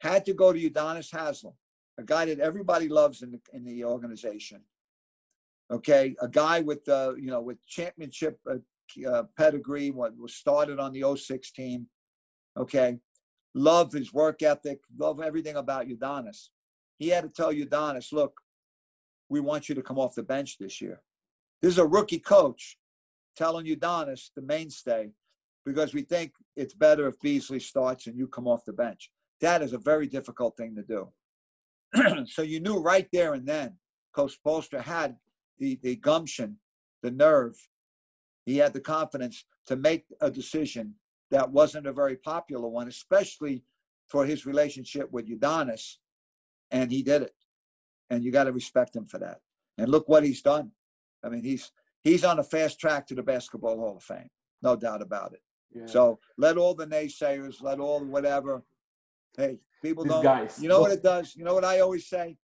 had 0.00 0.24
to 0.26 0.34
go 0.34 0.52
to 0.52 0.70
Udonis 0.70 1.10
Haslem, 1.10 1.54
a 1.98 2.02
guy 2.02 2.26
that 2.26 2.40
everybody 2.40 2.88
loves 2.88 3.22
in 3.22 3.30
the, 3.30 3.40
in 3.52 3.64
the 3.64 3.84
organization. 3.84 4.62
Okay, 5.70 6.14
a 6.20 6.28
guy 6.28 6.60
with 6.60 6.86
uh, 6.88 7.14
you 7.16 7.30
know 7.30 7.40
with 7.40 7.64
championship 7.66 8.38
uh, 8.50 8.56
uh, 9.08 9.24
pedigree, 9.36 9.90
what 9.90 10.16
was 10.16 10.34
started 10.34 10.78
on 10.78 10.92
the 10.92 11.16
06 11.16 11.50
team. 11.52 11.86
Okay, 12.56 12.98
love 13.54 13.92
his 13.92 14.12
work 14.12 14.42
ethic, 14.42 14.80
love 14.98 15.20
everything 15.20 15.56
about 15.56 15.86
Udonis. 15.86 16.48
He 16.98 17.08
had 17.08 17.24
to 17.24 17.30
tell 17.30 17.52
Udonis, 17.52 18.12
look, 18.12 18.40
we 19.28 19.40
want 19.40 19.68
you 19.68 19.74
to 19.74 19.82
come 19.82 19.98
off 19.98 20.14
the 20.14 20.22
bench 20.22 20.58
this 20.58 20.80
year. 20.80 21.00
This 21.62 21.72
is 21.72 21.78
a 21.78 21.86
rookie 21.86 22.18
coach 22.18 22.76
telling 23.36 23.66
Udonis, 23.66 24.30
the 24.36 24.42
mainstay, 24.42 25.10
because 25.64 25.94
we 25.94 26.02
think 26.02 26.32
it's 26.56 26.74
better 26.74 27.08
if 27.08 27.18
Beasley 27.20 27.60
starts 27.60 28.06
and 28.06 28.16
you 28.16 28.26
come 28.26 28.46
off 28.46 28.64
the 28.64 28.72
bench. 28.72 29.10
That 29.40 29.62
is 29.62 29.72
a 29.72 29.78
very 29.78 30.06
difficult 30.06 30.56
thing 30.56 30.76
to 30.76 30.82
do. 30.82 32.26
so 32.26 32.42
you 32.42 32.60
knew 32.60 32.78
right 32.78 33.08
there 33.12 33.34
and 33.34 33.46
then, 33.46 33.76
Coach 34.14 34.36
Spoelstra 34.44 34.82
had 34.82 35.16
the, 35.58 35.78
the 35.82 35.96
gumption, 35.96 36.58
the 37.02 37.10
nerve, 37.10 37.68
he 38.44 38.58
had 38.58 38.72
the 38.72 38.80
confidence 38.80 39.44
to 39.66 39.76
make 39.76 40.04
a 40.20 40.30
decision 40.30 40.94
that 41.30 41.50
wasn't 41.50 41.86
a 41.86 41.92
very 41.92 42.16
popular 42.16 42.68
one, 42.68 42.88
especially 42.88 43.64
for 44.08 44.26
his 44.26 44.44
relationship 44.44 45.10
with 45.12 45.28
Udonis. 45.28 45.96
And 46.70 46.90
he 46.90 47.02
did 47.02 47.22
it. 47.22 47.34
And 48.10 48.22
you 48.22 48.30
got 48.30 48.44
to 48.44 48.52
respect 48.52 48.94
him 48.96 49.06
for 49.06 49.18
that. 49.18 49.38
And 49.78 49.88
look 49.88 50.08
what 50.08 50.24
he's 50.24 50.42
done. 50.42 50.72
I 51.24 51.28
mean, 51.28 51.44
he's 51.44 51.70
he's 52.02 52.24
on 52.24 52.38
a 52.38 52.44
fast 52.44 52.78
track 52.78 53.06
to 53.06 53.14
the 53.14 53.22
Basketball 53.22 53.78
Hall 53.78 53.96
of 53.96 54.02
Fame, 54.02 54.28
no 54.60 54.76
doubt 54.76 55.02
about 55.02 55.32
it. 55.32 55.42
Yeah. 55.74 55.86
So 55.86 56.18
let 56.36 56.58
all 56.58 56.74
the 56.74 56.86
naysayers, 56.86 57.62
let 57.62 57.80
all 57.80 58.04
whatever. 58.04 58.62
Hey, 59.36 59.60
people 59.80 60.04
These 60.04 60.12
don't. 60.12 60.22
Guys. 60.22 60.58
You 60.60 60.68
know 60.68 60.80
what 60.80 60.92
it 60.92 61.02
does? 61.02 61.34
You 61.36 61.44
know 61.44 61.54
what 61.54 61.64
I 61.64 61.80
always 61.80 62.06
say? 62.06 62.36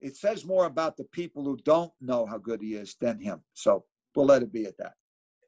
It 0.00 0.16
says 0.16 0.44
more 0.44 0.66
about 0.66 0.96
the 0.96 1.04
people 1.04 1.44
who 1.44 1.56
don't 1.64 1.92
know 2.00 2.26
how 2.26 2.38
good 2.38 2.60
he 2.60 2.74
is 2.74 2.96
than 3.00 3.18
him. 3.18 3.40
So 3.54 3.84
we'll 4.14 4.26
let 4.26 4.42
it 4.42 4.52
be 4.52 4.66
at 4.66 4.76
that. 4.78 4.94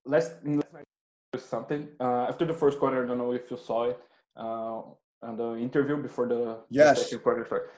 Let's, 0.05 0.31
let's 0.45 1.45
something. 1.45 1.89
Uh, 2.01 2.27
after 2.29 2.45
the 2.47 2.55
first 2.55 2.79
quarter, 2.79 3.05
I 3.05 3.07
don't 3.07 3.19
know 3.19 3.33
if 3.33 3.51
you 3.51 3.59
saw 3.59 3.85
it 3.85 3.99
uh, 4.37 4.81
on 5.23 5.37
the 5.37 5.57
interview 5.57 5.97
before 5.97 6.29
the, 6.29 6.59
yes. 6.71 6.99
the 6.99 7.05
second 7.05 7.19
quarter. 7.21 7.71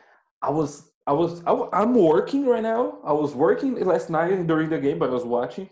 I 0.42 0.50
was 0.50 0.90
I 1.06 1.12
was 1.12 1.42
I, 1.46 1.82
am 1.82 1.94
working 1.94 2.46
right 2.46 2.62
now. 2.62 2.98
I 3.04 3.12
was 3.12 3.34
working 3.34 3.74
last 3.84 4.10
night 4.10 4.46
during 4.46 4.70
the 4.70 4.78
game, 4.78 4.98
but 4.98 5.10
I 5.10 5.12
was 5.12 5.24
watching. 5.24 5.68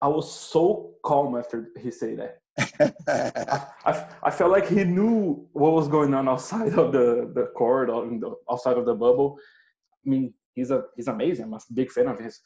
I 0.00 0.08
was 0.08 0.32
so 0.32 0.94
calm 1.04 1.36
after 1.36 1.70
he 1.80 1.90
said 1.90 2.18
that. 2.18 2.38
I, 3.06 3.90
I, 3.90 4.06
I, 4.24 4.30
felt 4.30 4.50
like 4.50 4.68
he 4.68 4.84
knew 4.84 5.46
what 5.52 5.72
was 5.72 5.88
going 5.88 6.12
on 6.12 6.28
outside 6.28 6.74
of 6.74 6.92
the 6.92 7.30
the 7.34 7.46
court 7.56 7.88
on 7.88 8.20
the, 8.20 8.34
outside 8.50 8.76
of 8.76 8.84
the 8.84 8.94
bubble. 8.94 9.38
I 10.06 10.10
mean, 10.10 10.34
he's 10.54 10.70
a 10.70 10.84
he's 10.96 11.08
amazing. 11.08 11.46
I'm 11.46 11.54
a 11.54 11.60
big 11.72 11.90
fan 11.90 12.08
of 12.08 12.18
his, 12.18 12.40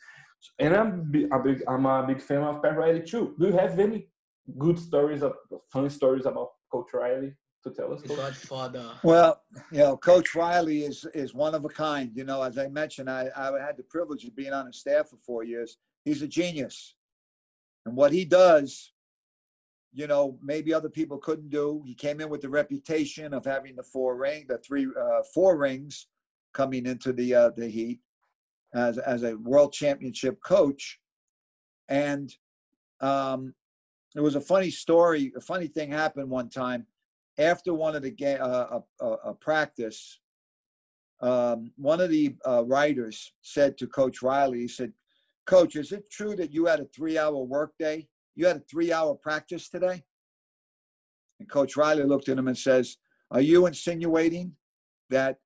and 0.58 0.74
I'm 0.74 1.12
a 1.32 1.38
big 1.38 1.62
I'm 1.68 1.86
a 1.86 2.06
big 2.06 2.20
fan 2.20 2.42
of 2.42 2.62
Pat 2.62 2.76
Riley 2.76 3.02
too. 3.02 3.34
Do 3.38 3.46
you 3.46 3.52
have 3.52 3.78
any 3.78 4.08
good 4.58 4.78
stories 4.78 5.22
of 5.22 5.34
fun 5.72 5.88
stories 5.90 6.26
about 6.26 6.50
Coach 6.70 6.92
Riley? 6.92 7.34
to 7.66 7.74
tell 7.74 7.92
us? 7.92 8.02
Godfather. 8.02 8.92
Well, 9.02 9.42
you 9.70 9.78
know, 9.78 9.96
Coach 9.96 10.34
Riley 10.34 10.82
is 10.84 11.04
is 11.14 11.34
one 11.34 11.54
of 11.54 11.64
a 11.64 11.68
kind. 11.68 12.10
You 12.14 12.24
know, 12.24 12.42
as 12.42 12.58
I 12.58 12.68
mentioned, 12.68 13.10
I, 13.10 13.28
I 13.36 13.46
had 13.60 13.76
the 13.76 13.82
privilege 13.82 14.24
of 14.24 14.36
being 14.36 14.52
on 14.52 14.66
his 14.66 14.78
staff 14.78 15.08
for 15.10 15.16
four 15.16 15.44
years. 15.44 15.78
He's 16.04 16.22
a 16.22 16.28
genius, 16.28 16.94
and 17.84 17.96
what 17.96 18.12
he 18.12 18.24
does, 18.24 18.92
you 19.92 20.06
know, 20.06 20.38
maybe 20.42 20.72
other 20.72 20.88
people 20.88 21.18
couldn't 21.18 21.50
do. 21.50 21.82
He 21.84 21.94
came 21.94 22.20
in 22.20 22.28
with 22.28 22.42
the 22.42 22.48
reputation 22.48 23.34
of 23.34 23.44
having 23.44 23.76
the 23.76 23.82
four 23.82 24.16
ring, 24.16 24.46
the 24.48 24.58
three, 24.58 24.86
uh, 24.86 25.22
four 25.34 25.56
rings, 25.56 26.06
coming 26.56 26.86
into 26.86 27.12
the 27.12 27.34
uh, 27.34 27.50
the 27.56 27.68
Heat 27.68 28.00
as 28.74 28.98
as 28.98 29.22
a 29.22 29.36
world 29.36 29.72
championship 29.72 30.40
coach, 30.42 30.98
and 31.88 32.34
um, 33.00 33.54
there 34.14 34.22
was 34.22 34.36
a 34.36 34.40
funny 34.40 34.70
story. 34.70 35.32
A 35.36 35.40
funny 35.40 35.68
thing 35.68 35.92
happened 35.92 36.30
one 36.30 36.48
time 36.48 36.86
after 37.38 37.74
one 37.74 37.94
of 37.94 38.02
the 38.02 38.10
game, 38.10 38.38
uh, 38.40 38.80
a, 39.00 39.06
a, 39.06 39.34
practice, 39.34 40.20
um, 41.20 41.70
one 41.76 42.00
of 42.00 42.10
the 42.10 42.34
uh, 42.46 42.64
writers 42.64 43.32
said 43.42 43.76
to 43.78 43.86
Coach 43.86 44.22
Riley, 44.22 44.60
he 44.60 44.68
said, 44.68 44.92
"Coach, 45.46 45.76
is 45.76 45.92
it 45.92 46.10
true 46.10 46.34
that 46.36 46.52
you 46.52 46.66
had 46.66 46.80
a 46.80 46.86
three-hour 46.86 47.36
workday? 47.36 48.08
You 48.34 48.46
had 48.46 48.56
a 48.56 48.64
three-hour 48.70 49.16
practice 49.16 49.68
today?" 49.68 50.02
And 51.38 51.50
Coach 51.50 51.76
Riley 51.76 52.04
looked 52.04 52.28
at 52.28 52.38
him 52.38 52.48
and 52.48 52.56
says, 52.56 52.96
"Are 53.30 53.40
you 53.40 53.66
insinuating 53.66 54.52
that 55.10 55.38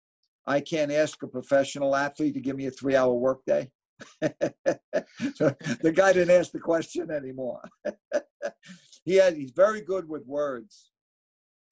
I 0.47 0.61
can't 0.61 0.93
ask 0.93 1.23
a 1.23 1.29
professional 1.29 1.95
athlete 1.95 2.35
to 2.35 2.41
give 2.41 2.57
me 2.57 2.67
a 2.67 2.71
three-hour 2.71 3.15
workday?" 3.15 3.71
so 4.23 5.55
the 5.83 5.93
guy 5.95 6.13
didn't 6.13 6.35
ask 6.35 6.53
the 6.53 6.59
question 6.59 7.11
anymore. 7.11 7.61
he 9.05 9.17
had, 9.17 9.37
he's 9.37 9.51
very 9.51 9.83
good 9.83 10.09
with 10.09 10.27
words 10.27 10.91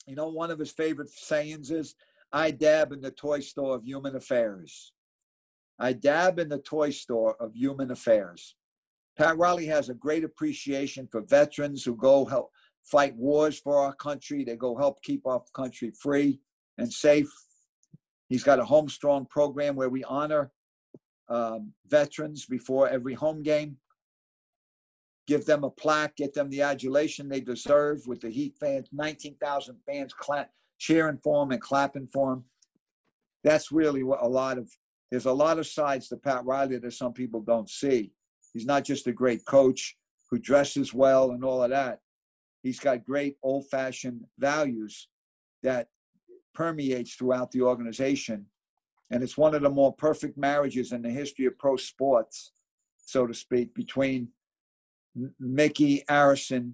you 0.09 0.15
know, 0.15 0.29
one 0.29 0.51
of 0.51 0.59
his 0.59 0.71
favorite 0.71 1.11
sayings 1.11 1.71
is, 1.71 1.95
I 2.33 2.51
dab 2.51 2.93
in 2.93 3.03
the 3.03 3.11
toy 3.11 3.41
store 3.41 3.77
of 3.77 3.85
human 3.85 4.17
affairs. 4.17 4.93
I 5.79 5.93
dab 5.93 6.39
in 6.39 6.49
the 6.49 6.59
toy 6.59 6.91
store 6.91 7.37
of 7.39 7.55
human 7.55 7.91
affairs. 7.91 8.57
Pat 9.19 9.37
Riley 9.37 9.67
has 9.67 9.91
a 9.91 9.95
great 9.95 10.25
appreciation 10.25 11.09
for 11.13 11.21
veterans 11.21 11.85
who 11.85 11.95
go 11.95 12.25
help 12.25 12.51
fight 12.85 13.15
wars 13.17 13.59
for 13.61 13.77
our 13.77 13.95
country. 13.95 14.45
They 14.45 14.57
go 14.57 14.77
help 14.77 15.03
keep 15.03 15.27
our 15.27 15.43
country 15.55 15.93
free 16.01 16.41
and 16.79 16.91
safe. 16.91 17.31
He's 18.29 18.45
got 18.45 18.59
a 18.59 18.65
home 18.65 18.89
strong 18.89 19.27
program 19.27 19.75
where 19.75 19.89
we 19.89 20.05
honor 20.05 20.51
um, 21.29 21.73
veterans 21.87 22.47
before 22.47 22.89
every 22.89 23.15
home 23.15 23.43
game 23.43 23.79
give 25.29 25.45
them 25.45 25.63
a 25.63 25.71
plaque, 25.71 26.17
get 26.17 26.33
them 26.33 26.49
the 26.49 26.63
adulation 26.63 27.29
they 27.29 27.41
deserve 27.41 28.01
with 28.07 28.23
the 28.23 28.31
Heat 28.31 28.55
fans, 28.59 28.89
19,000 28.93 29.77
fans 29.87 30.15
clap, 30.15 30.51
cheering 30.79 31.19
for 31.23 31.43
him 31.43 31.53
and 31.53 31.61
clapping 31.61 32.09
for 32.11 32.33
him. 32.33 32.45
That's 33.45 33.71
really 33.71 34.03
what 34.03 34.23
a 34.23 34.27
lot 34.27 34.57
of, 34.57 34.73
there's 35.11 35.27
a 35.27 35.33
lot 35.33 35.59
of 35.59 35.67
sides 35.67 36.09
to 36.09 36.17
Pat 36.17 36.47
Riley 36.47 36.79
that 36.79 36.95
some 36.95 37.13
people 37.13 37.43
don't 37.43 37.69
see. 37.69 38.11
He's 38.55 38.65
not 38.65 38.85
just 38.85 39.07
a 39.07 39.13
great 39.13 39.45
coach 39.45 39.97
who 40.31 40.39
dresses 40.39 40.95
well 40.95 41.31
and 41.33 41.45
all 41.45 41.63
of 41.63 41.71
that. 41.71 42.01
He's 42.63 42.81
got 42.81 43.05
great 43.05 43.37
old 43.43 43.69
fashioned 43.69 44.25
values 44.39 45.09
that 45.63 45.89
permeates 46.59 47.15
throughout 47.15 47.53
the 47.53 47.63
organization. 47.63 48.45
And 49.13 49.23
it's 49.23 49.39
one 49.39 49.55
of 49.55 49.63
the 49.63 49.71
more 49.71 49.95
perfect 49.95 50.37
marriages 50.37 50.91
in 50.91 51.03
the 51.03 51.11
history 51.11 51.47
of 51.47 51.57
pro 51.57 51.77
sports, 51.77 52.51
so 52.97 53.29
to 53.29 53.33
speak, 53.33 53.73
between 53.75 54.31
Mickey 55.39 56.03
Arison, 56.11 56.73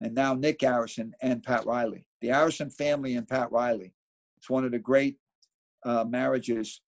and 0.00 0.14
now 0.14 0.34
Nick 0.34 0.60
Arison 0.60 1.10
and 1.20 1.42
Pat 1.42 1.66
Riley. 1.66 2.06
The 2.20 2.28
Arison 2.28 2.72
family 2.72 3.16
and 3.16 3.26
Pat 3.26 3.50
Riley. 3.50 3.92
It's 4.38 4.48
one 4.48 4.64
of 4.64 4.70
the 4.70 4.78
great 4.78 5.16
uh, 5.84 6.04
marriages 6.04 6.80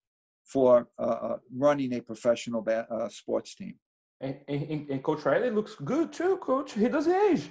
for 0.45 0.89
uh, 0.99 1.19
uh 1.27 1.39
running 1.55 1.93
a 1.93 2.01
professional 2.01 2.63
ba- 2.63 2.87
uh, 2.91 3.09
sports 3.09 3.55
team. 3.55 3.75
And, 4.21 4.37
and, 4.49 4.91
and, 4.91 5.03
Coach 5.03 5.25
Riley 5.25 5.51
looks 5.51 5.75
good 5.85 6.13
too, 6.13 6.39
Coach. 6.39 6.73
He 6.73 6.89
doesn't 6.89 7.13
age. 7.31 7.51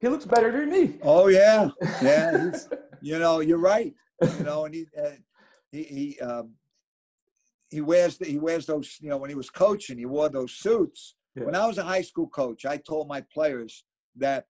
He 0.00 0.08
looks 0.08 0.24
better 0.24 0.50
than 0.52 0.70
me. 0.70 0.98
Oh 1.02 1.28
yeah, 1.28 1.70
yeah. 2.02 2.50
you 3.00 3.18
know, 3.18 3.40
you're 3.40 3.58
right. 3.58 3.94
You 4.22 4.44
know, 4.44 4.64
and 4.64 4.74
he 4.74 4.86
uh, 5.00 5.10
he 5.70 5.82
he 5.82 6.20
um, 6.20 6.52
he 7.70 7.80
wears 7.80 8.18
the, 8.18 8.26
he 8.26 8.38
wears 8.38 8.66
those. 8.66 8.96
You 9.00 9.10
know, 9.10 9.16
when 9.16 9.30
he 9.30 9.36
was 9.36 9.50
coaching, 9.50 9.98
he 9.98 10.06
wore 10.06 10.28
those 10.28 10.52
suits 10.52 11.14
yeah. 11.38 11.44
When 11.44 11.54
I 11.54 11.66
was 11.66 11.78
a 11.78 11.84
high 11.84 12.02
school 12.02 12.28
coach, 12.28 12.64
I 12.64 12.78
told 12.78 13.08
my 13.08 13.22
players 13.32 13.84
that 14.16 14.46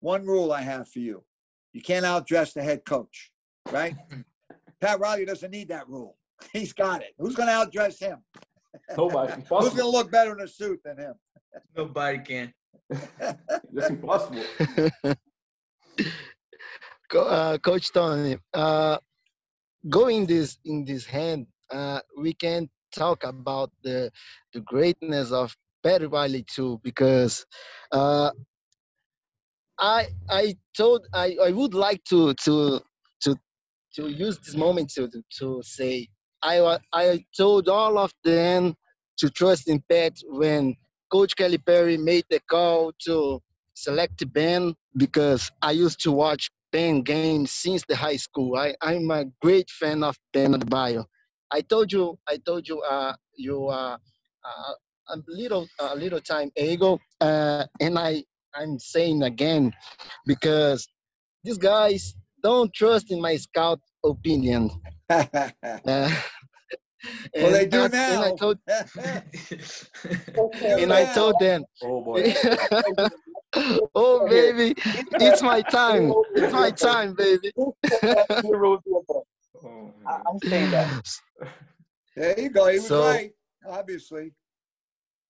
one 0.00 0.26
rule 0.26 0.52
I 0.52 0.62
have 0.62 0.88
for 0.88 0.98
you 0.98 1.24
you 1.72 1.82
can't 1.82 2.06
outdress 2.06 2.54
the 2.54 2.62
head 2.62 2.86
coach, 2.86 3.30
right? 3.70 3.94
Pat 4.80 4.98
Riley 4.98 5.26
doesn't 5.26 5.50
need 5.50 5.68
that 5.68 5.86
rule. 5.88 6.16
He's 6.52 6.72
got 6.72 7.02
it. 7.02 7.14
Who's 7.18 7.34
going 7.34 7.48
to 7.48 7.52
outdress 7.52 7.98
him? 8.00 8.18
Nobody. 8.96 9.34
Who's 9.42 9.70
going 9.70 9.76
to 9.76 9.88
look 9.88 10.10
better 10.10 10.32
in 10.32 10.42
a 10.42 10.48
suit 10.48 10.80
than 10.84 10.96
him? 10.96 11.14
Nobody 11.76 12.18
can. 12.18 12.54
That's 13.72 13.90
impossible. 13.90 14.42
Uh, 17.14 17.58
Coach 17.58 17.92
Tony, 17.92 18.38
uh, 18.54 18.98
going 19.88 20.26
this 20.26 20.58
in 20.64 20.84
this 20.84 21.04
hand, 21.04 21.46
uh, 21.70 22.00
we 22.18 22.34
can 22.34 22.68
talk 22.94 23.24
about 23.24 23.70
the 23.82 24.10
the 24.52 24.60
greatness 24.60 25.32
of 25.32 25.56
Pat 25.82 26.08
Riley 26.10 26.44
too, 26.48 26.80
because 26.82 27.44
uh, 27.92 28.30
I 29.78 30.08
I 30.28 30.56
told 30.76 31.06
I, 31.12 31.36
I 31.42 31.50
would 31.50 31.74
like 31.74 32.02
to 32.04 32.34
to 32.34 32.80
to 33.22 33.36
to 33.94 34.08
use 34.08 34.38
this 34.38 34.56
moment 34.56 34.90
to 34.96 35.10
to 35.38 35.62
say 35.62 36.08
I 36.42 36.78
I 36.92 37.24
told 37.36 37.68
all 37.68 37.98
of 37.98 38.12
them 38.24 38.74
to 39.18 39.30
trust 39.30 39.68
in 39.68 39.82
Pat 39.88 40.14
when 40.28 40.74
Coach 41.10 41.36
Calipari 41.36 41.98
made 41.98 42.24
the 42.30 42.40
call 42.50 42.92
to 43.04 43.40
select 43.74 44.32
Ben 44.32 44.74
because 44.96 45.50
I 45.62 45.72
used 45.72 46.00
to 46.00 46.12
watch 46.12 46.50
Ben 46.72 47.02
games 47.02 47.50
since 47.52 47.84
the 47.88 47.96
high 47.96 48.16
school. 48.16 48.56
I, 48.56 48.74
I'm 48.82 49.10
a 49.10 49.24
great 49.40 49.70
fan 49.70 50.02
of 50.02 50.16
Ben 50.32 50.52
Adebayo. 50.54 51.04
I 51.52 51.60
told 51.60 51.92
you 51.92 52.18
I 52.28 52.36
told 52.38 52.66
you 52.68 52.80
uh, 52.82 53.14
you 53.36 53.66
uh, 53.68 53.96
uh, 54.44 54.72
a 55.10 55.16
little 55.28 55.66
a 55.78 55.94
little 55.96 56.20
time 56.20 56.50
ago, 56.56 56.98
uh, 57.20 57.64
and 57.80 57.98
I 57.98 58.24
I'm 58.54 58.78
saying 58.78 59.22
again 59.22 59.72
because 60.26 60.88
these 61.44 61.58
guys 61.58 62.14
don't 62.42 62.72
trust 62.74 63.10
in 63.10 63.20
my 63.20 63.36
scout 63.36 63.80
opinion. 64.04 64.70
Uh, 65.86 66.10
well, 67.40 67.52
they 67.52 67.66
do 67.66 67.84
I- 67.84 67.88
now. 67.88 68.14
And 68.14 68.24
I 68.24 68.30
told, 68.32 68.58
They 68.66 68.82
do 70.34 70.50
and 70.82 70.92
I 70.92 71.04
told 71.04 71.38
them, 71.38 71.64
Oh 71.82 72.00
boy. 72.02 72.34
oh 73.94 74.28
baby, 74.28 74.74
it's 75.12 75.42
my 75.42 75.62
time. 75.62 76.12
It's 76.34 76.52
my 76.52 76.70
time, 76.70 77.14
baby. 77.14 77.52
I- 80.06 80.22
I'm 80.28 80.38
saying 80.44 80.70
that. 80.70 81.08
There 82.16 82.38
you 82.40 82.48
go. 82.48 82.66
He 82.68 82.78
was 82.78 82.86
So- 82.88 83.02
right, 83.04 83.30
obviously. 83.68 84.32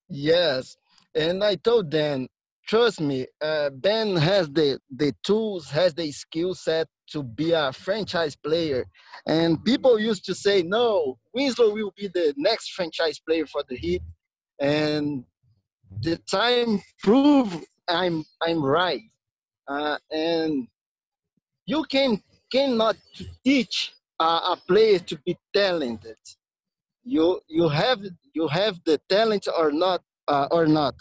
Yes, 0.08 0.76
and 1.16 1.42
I 1.42 1.56
told 1.56 1.90
them, 1.90 2.28
trust 2.68 3.00
me, 3.00 3.26
uh, 3.40 3.70
Ben 3.70 4.14
has 4.14 4.48
the 4.50 4.78
the 4.94 5.12
tools, 5.24 5.68
has 5.70 5.94
the 5.94 6.12
skill 6.12 6.54
set 6.54 6.86
to 7.10 7.22
be 7.24 7.50
a 7.52 7.72
franchise 7.72 8.36
player. 8.36 8.84
And 9.26 9.64
people 9.64 9.98
used 9.98 10.24
to 10.26 10.34
say, 10.34 10.62
no, 10.62 11.18
Winslow 11.34 11.70
will 11.74 11.92
be 11.96 12.06
the 12.08 12.34
next 12.36 12.70
franchise 12.72 13.18
player 13.18 13.46
for 13.46 13.62
the 13.68 13.76
Heat. 13.76 14.02
And 14.60 15.24
the 16.02 16.16
time 16.30 16.80
proved 17.02 17.64
I'm 17.88 18.24
I'm 18.42 18.62
right. 18.62 19.02
Uh, 19.68 19.98
and 20.10 20.68
you 21.66 21.84
can 21.84 22.22
cannot 22.50 22.96
teach 23.44 23.92
uh, 24.20 24.54
a 24.54 24.56
player 24.66 24.98
to 25.00 25.18
be 25.26 25.36
talented. 25.54 26.18
You 27.04 27.40
you 27.48 27.68
have 27.68 28.00
you 28.34 28.48
have 28.48 28.80
the 28.84 29.00
talent 29.08 29.48
or 29.56 29.70
not 29.72 30.02
uh, 30.28 30.48
or 30.50 30.66
not. 30.66 30.94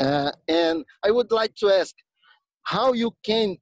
Uh, 0.00 0.32
and 0.48 0.84
I 1.04 1.10
would 1.10 1.30
like 1.30 1.54
to 1.56 1.68
ask 1.68 1.94
how 2.64 2.92
you 2.92 3.12
can 3.24 3.56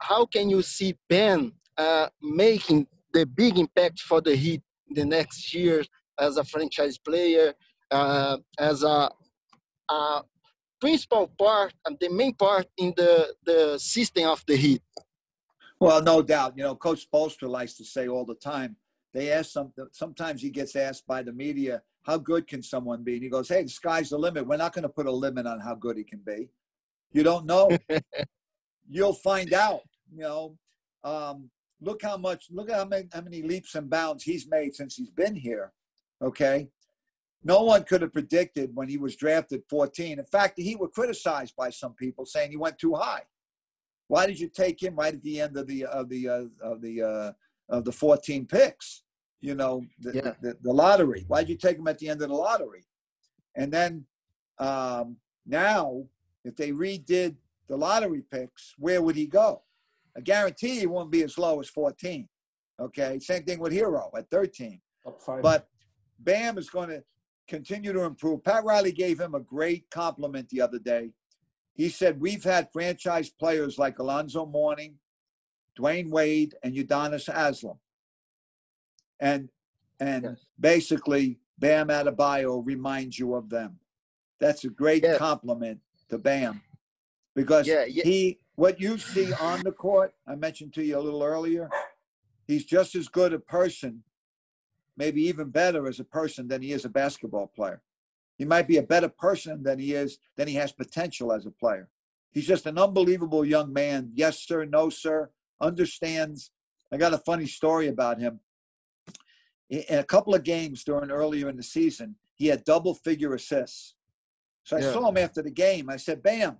how 0.00 0.26
can 0.26 0.50
you 0.50 0.62
see 0.62 0.94
Ben 1.08 1.52
uh, 1.78 2.08
making 2.20 2.86
the 3.12 3.26
big 3.26 3.58
impact 3.58 4.00
for 4.00 4.20
the 4.20 4.34
Heat 4.34 4.62
the 4.90 5.04
next 5.04 5.54
year 5.54 5.84
as 6.18 6.36
a 6.36 6.44
franchise 6.44 6.98
player, 6.98 7.54
uh, 7.90 8.38
as 8.58 8.82
a, 8.82 9.10
a 9.90 10.22
principal 10.82 11.28
part 11.38 11.72
and 11.86 11.96
the 12.00 12.08
main 12.08 12.34
part 12.34 12.66
in 12.76 12.92
the, 12.96 13.32
the 13.44 13.78
system 13.78 14.28
of 14.28 14.44
the 14.48 14.56
Heat? 14.56 14.82
Well, 15.78 16.02
no 16.02 16.22
doubt. 16.22 16.54
You 16.56 16.64
know, 16.64 16.74
Coach 16.74 17.06
Spoelstra 17.08 17.48
likes 17.48 17.74
to 17.74 17.84
say 17.84 18.08
all 18.08 18.24
the 18.24 18.34
time. 18.34 18.74
They 19.14 19.30
ask 19.30 19.52
something. 19.52 19.86
Sometimes 19.92 20.42
he 20.42 20.50
gets 20.50 20.74
asked 20.74 21.06
by 21.06 21.22
the 21.22 21.32
media, 21.32 21.82
"How 22.02 22.18
good 22.18 22.48
can 22.48 22.62
someone 22.62 23.04
be?" 23.04 23.14
And 23.14 23.22
he 23.22 23.28
goes, 23.28 23.48
"Hey, 23.48 23.62
the 23.62 23.68
sky's 23.68 24.10
the 24.10 24.18
limit. 24.18 24.46
We're 24.46 24.56
not 24.56 24.72
going 24.72 24.82
to 24.82 24.88
put 24.88 25.06
a 25.06 25.12
limit 25.12 25.46
on 25.46 25.60
how 25.60 25.76
good 25.76 25.96
he 25.96 26.04
can 26.04 26.22
be. 26.26 26.48
You 27.12 27.22
don't 27.22 27.46
know. 27.46 27.70
You'll 28.88 29.20
find 29.30 29.52
out. 29.52 29.82
You 30.12 30.22
know, 30.22 30.58
um, 31.04 31.50
look 31.80 32.02
how 32.02 32.16
much. 32.16 32.46
Look 32.50 32.70
at 32.70 32.76
how 32.76 32.86
many, 32.86 33.08
how 33.12 33.20
many 33.20 33.42
leaps 33.42 33.74
and 33.76 33.88
bounds 33.88 34.24
he's 34.24 34.48
made 34.48 34.74
since 34.74 34.96
he's 34.96 35.10
been 35.10 35.36
here. 35.36 35.72
Okay." 36.20 36.70
No 37.44 37.62
one 37.62 37.82
could 37.84 38.02
have 38.02 38.12
predicted 38.12 38.70
when 38.74 38.88
he 38.88 38.98
was 38.98 39.16
drafted 39.16 39.62
14. 39.68 40.18
In 40.18 40.24
fact, 40.26 40.54
he 40.58 40.76
was 40.76 40.90
criticized 40.94 41.54
by 41.56 41.70
some 41.70 41.94
people 41.94 42.24
saying 42.24 42.50
he 42.50 42.56
went 42.56 42.78
too 42.78 42.94
high. 42.94 43.22
Why 44.08 44.26
did 44.26 44.38
you 44.38 44.48
take 44.48 44.80
him 44.82 44.94
right 44.96 45.14
at 45.14 45.22
the 45.22 45.40
end 45.40 45.56
of 45.56 45.66
the 45.66 45.84
of 45.86 46.08
the 46.08 46.28
uh, 46.28 46.44
of 46.60 46.80
the 46.82 47.02
uh, 47.02 47.32
of 47.68 47.84
the 47.84 47.92
14 47.92 48.46
picks? 48.46 49.02
You 49.40 49.56
know, 49.56 49.82
the, 49.98 50.12
Yeah. 50.14 50.34
the, 50.40 50.56
the 50.62 50.72
lottery. 50.72 51.24
Why 51.26 51.40
did 51.40 51.48
you 51.50 51.56
take 51.56 51.78
him 51.78 51.88
at 51.88 51.98
the 51.98 52.08
end 52.08 52.22
of 52.22 52.28
the 52.28 52.34
lottery? 52.34 52.84
And 53.56 53.72
then 53.72 54.06
um, 54.58 55.16
now, 55.46 56.04
if 56.44 56.54
they 56.54 56.70
redid 56.70 57.36
the 57.68 57.76
lottery 57.76 58.22
picks, 58.30 58.74
where 58.78 59.02
would 59.02 59.16
he 59.16 59.26
go? 59.26 59.62
I 60.16 60.20
guarantee 60.20 60.78
he 60.78 60.86
won't 60.86 61.10
be 61.10 61.22
as 61.24 61.38
low 61.38 61.58
as 61.58 61.68
14. 61.68 62.28
Okay, 62.80 63.18
same 63.18 63.42
thing 63.44 63.58
with 63.58 63.72
Herro 63.72 64.10
at 64.16 64.30
13. 64.30 64.80
Top 65.04 65.20
five. 65.22 65.42
But 65.42 65.68
Bam 66.20 66.58
is 66.58 66.70
going 66.70 66.90
to 66.90 67.02
continue 67.48 67.92
to 67.92 68.02
improve. 68.02 68.44
Pat 68.44 68.64
Riley 68.64 68.92
gave 68.92 69.20
him 69.20 69.34
a 69.34 69.40
great 69.40 69.90
compliment 69.90 70.48
the 70.48 70.60
other 70.60 70.78
day. 70.78 71.10
He 71.74 71.88
said, 71.88 72.20
We've 72.20 72.44
had 72.44 72.72
franchise 72.72 73.30
players 73.30 73.78
like 73.78 73.98
Alonzo 73.98 74.46
Mourning, 74.46 74.98
Dwyane 75.78 76.10
Wade, 76.10 76.54
and 76.62 76.74
Udonis 76.74 77.32
Haslem. 77.32 77.78
And 79.20 79.48
and 80.00 80.24
Yes. 80.24 80.46
basically, 80.58 81.38
Bam 81.58 81.88
Adebayo 81.88 82.64
reminds 82.66 83.18
you 83.18 83.34
of 83.34 83.48
them. 83.50 83.78
That's 84.40 84.64
a 84.64 84.68
great 84.70 85.02
Yeah. 85.04 85.16
compliment 85.16 85.80
to 86.08 86.18
Bam. 86.18 86.60
Because 87.34 87.66
Yeah, 87.66 87.84
yeah. 87.84 88.02
he 88.04 88.38
what 88.56 88.80
you 88.80 88.98
see 88.98 89.32
on 89.34 89.62
the 89.62 89.72
court, 89.72 90.14
I 90.26 90.34
mentioned 90.34 90.74
to 90.74 90.84
you 90.84 90.98
a 90.98 91.00
little 91.00 91.22
earlier, 91.22 91.70
he's 92.46 92.64
just 92.64 92.94
as 92.94 93.08
good 93.08 93.32
a 93.32 93.38
person 93.38 94.02
maybe 95.02 95.22
even 95.22 95.50
better 95.50 95.88
as 95.88 95.98
a 95.98 96.04
person 96.04 96.46
than 96.46 96.62
he 96.62 96.70
is 96.70 96.84
a 96.84 96.88
basketball 96.88 97.48
player. 97.48 97.82
He 98.38 98.44
might 98.44 98.68
be 98.68 98.76
a 98.76 98.88
better 98.94 99.08
person 99.08 99.64
than 99.64 99.80
he 99.80 99.94
is, 99.94 100.18
than 100.36 100.46
he 100.46 100.54
has 100.54 100.70
potential 100.70 101.32
as 101.32 101.44
a 101.44 101.50
player. 101.50 101.88
He's 102.30 102.46
just 102.46 102.66
an 102.66 102.78
unbelievable 102.78 103.44
young 103.44 103.72
man. 103.72 104.12
Yes, 104.14 104.38
sir. 104.38 104.64
No, 104.64 104.90
sir. 104.90 105.30
Understands. 105.60 106.52
I 106.92 106.98
got 106.98 107.12
a 107.14 107.18
funny 107.18 107.46
story 107.46 107.88
about 107.88 108.20
him. 108.20 108.38
In 109.68 109.98
a 109.98 110.04
couple 110.04 110.34
of 110.36 110.44
games 110.44 110.84
during 110.84 111.10
earlier 111.10 111.48
in 111.48 111.56
the 111.56 111.64
season, 111.64 112.14
he 112.36 112.46
had 112.46 112.62
double 112.64 112.94
figure 112.94 113.34
assists. 113.34 113.94
So 114.62 114.76
I 114.76 114.80
Yeah. 114.80 114.92
saw 114.92 115.08
him 115.08 115.16
after 115.16 115.42
the 115.42 115.50
game. 115.66 115.90
I 115.90 115.96
said, 115.96 116.22
Bam, 116.22 116.58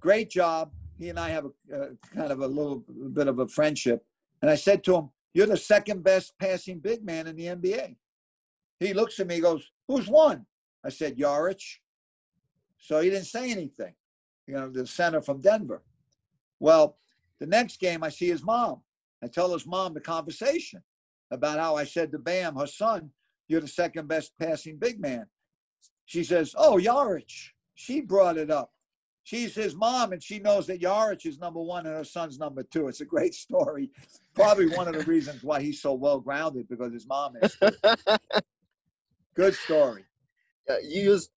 great 0.00 0.28
job. 0.28 0.72
He 0.98 1.08
and 1.08 1.20
I 1.20 1.28
have 1.36 1.46
a, 1.46 1.52
uh 1.78 1.90
kind 2.16 2.32
of 2.32 2.40
a 2.40 2.48
little 2.58 2.78
bit 3.18 3.28
of 3.28 3.38
a 3.38 3.46
friendship. 3.46 4.04
And 4.42 4.50
I 4.50 4.56
said 4.56 4.82
to 4.84 4.92
him, 4.96 5.06
You're 5.36 5.46
the 5.46 5.58
second 5.58 6.02
best 6.02 6.32
passing 6.38 6.78
big 6.78 7.04
man 7.04 7.26
in 7.26 7.36
the 7.36 7.48
NBA. 7.48 7.96
He 8.80 8.94
looks 8.94 9.20
at 9.20 9.26
me, 9.26 9.38
goes, 9.38 9.70
Who's 9.86 10.08
one? 10.08 10.46
I 10.82 10.88
said, 10.88 11.18
Jokic. 11.18 11.60
So 12.78 13.00
he 13.00 13.10
didn't 13.10 13.26
say 13.26 13.50
anything, 13.50 13.92
you 14.46 14.54
know, 14.54 14.70
the 14.70 14.86
center 14.86 15.20
from 15.20 15.42
Denver. 15.42 15.82
Well, 16.58 16.96
the 17.38 17.44
next 17.44 17.80
game, 17.80 18.02
I 18.02 18.08
see 18.08 18.28
his 18.28 18.42
mom. 18.42 18.80
I 19.22 19.26
tell 19.26 19.52
his 19.52 19.66
mom 19.66 19.92
the 19.92 20.00
conversation 20.00 20.82
about 21.30 21.58
how 21.58 21.76
I 21.76 21.84
said 21.84 22.12
to 22.12 22.18
Bam, 22.18 22.56
her 22.56 22.66
son, 22.66 23.10
You're 23.46 23.60
the 23.60 23.68
second 23.68 24.08
best 24.08 24.32
passing 24.40 24.78
big 24.78 24.98
man. 24.98 25.26
She 26.06 26.24
says, 26.24 26.54
Oh, 26.56 26.80
Jokic. 26.82 27.50
She 27.74 28.00
brought 28.00 28.38
it 28.38 28.50
up. 28.50 28.70
She's 29.26 29.56
his 29.56 29.74
mom, 29.74 30.12
and 30.12 30.22
she 30.22 30.38
knows 30.38 30.68
that 30.68 30.80
Jokic 30.80 31.26
is 31.26 31.40
number 31.40 31.60
one 31.60 31.84
and 31.84 31.96
her 31.96 32.04
son's 32.04 32.38
number 32.38 32.62
two. 32.62 32.86
It's 32.86 33.00
a 33.00 33.04
great 33.04 33.34
story. 33.34 33.90
Probably 34.34 34.68
one 34.68 34.86
of 34.86 34.94
the 34.94 35.04
reasons 35.04 35.42
why 35.42 35.60
he's 35.60 35.82
so 35.82 35.94
well 35.94 36.20
grounded 36.20 36.68
because 36.68 36.92
his 36.92 37.08
mom 37.08 37.34
is. 37.42 37.58
Good 39.34 39.54
story. 39.54 40.04
uh, 40.70 40.74
you 40.80 41.02
used 41.02 41.32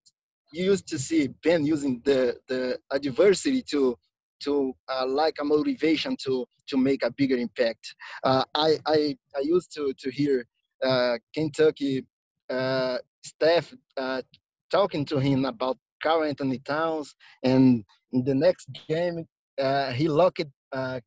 you 0.53 0.65
used 0.65 0.87
to 0.89 0.99
see 0.99 1.29
Ben 1.43 1.65
using 1.65 1.99
the 2.05 2.37
the 2.47 2.77
adversity 2.91 3.63
to 3.71 3.97
to 4.43 4.71
uh, 4.87 5.07
like 5.07 5.37
a 5.41 5.43
motivation 5.43 6.15
to 6.25 6.45
to 6.67 6.77
make 6.77 7.01
a 7.01 7.09
bigger 7.09 7.37
impact. 7.37 7.95
Uh, 8.23 8.43
I 8.53 8.77
I 8.85 9.17
I 9.35 9.39
used 9.41 9.73
to 9.77 9.93
to 9.97 10.11
hear 10.11 10.45
uh, 10.85 11.17
Kentucky 11.33 12.05
uh, 12.51 12.99
staff 13.23 13.73
uh, 13.97 14.21
talking 14.69 15.05
to 15.05 15.17
him 15.17 15.45
about 15.45 15.79
Karl-Anthony 16.01 16.59
Towns, 16.59 17.15
and 17.43 17.83
in 18.13 18.23
the 18.23 18.35
next 18.35 18.67
game 18.87 19.25
uh, 19.61 19.91
he 19.91 20.07
locked 20.07 20.45
uh, 20.71 20.99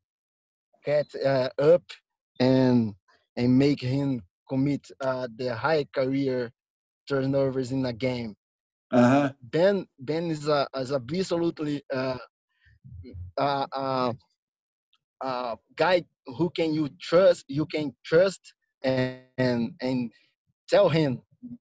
KAT 0.85 1.07
uh, 1.25 1.49
up 1.59 1.83
and 2.41 2.95
and 3.37 3.59
make 3.59 3.81
him 3.81 4.23
commit 4.49 4.87
uh, 5.01 5.29
the 5.37 5.55
high 5.55 5.85
career 5.95 6.53
turnovers 7.09 7.73
in 7.73 7.87
a 7.87 7.93
game. 7.93 8.37
Uh-huh. 8.93 9.33
Ben 9.43 9.87
Ben 9.99 10.31
is 10.31 10.49
a 10.49 10.67
is 10.77 10.93
absolutely 10.93 11.83
uh, 11.93 12.19
uh, 13.39 13.67
uh, 13.73 14.13
uh, 15.21 15.57
guy 15.77 16.05
who 16.27 16.51
can 16.51 16.75
you 16.75 16.89
trust. 17.01 17.45
You 17.49 17.67
can 17.67 17.95
trust 18.05 18.55
and 18.83 19.21
and, 19.39 19.73
and 19.81 20.11
tell 20.69 20.89
him 20.89 21.23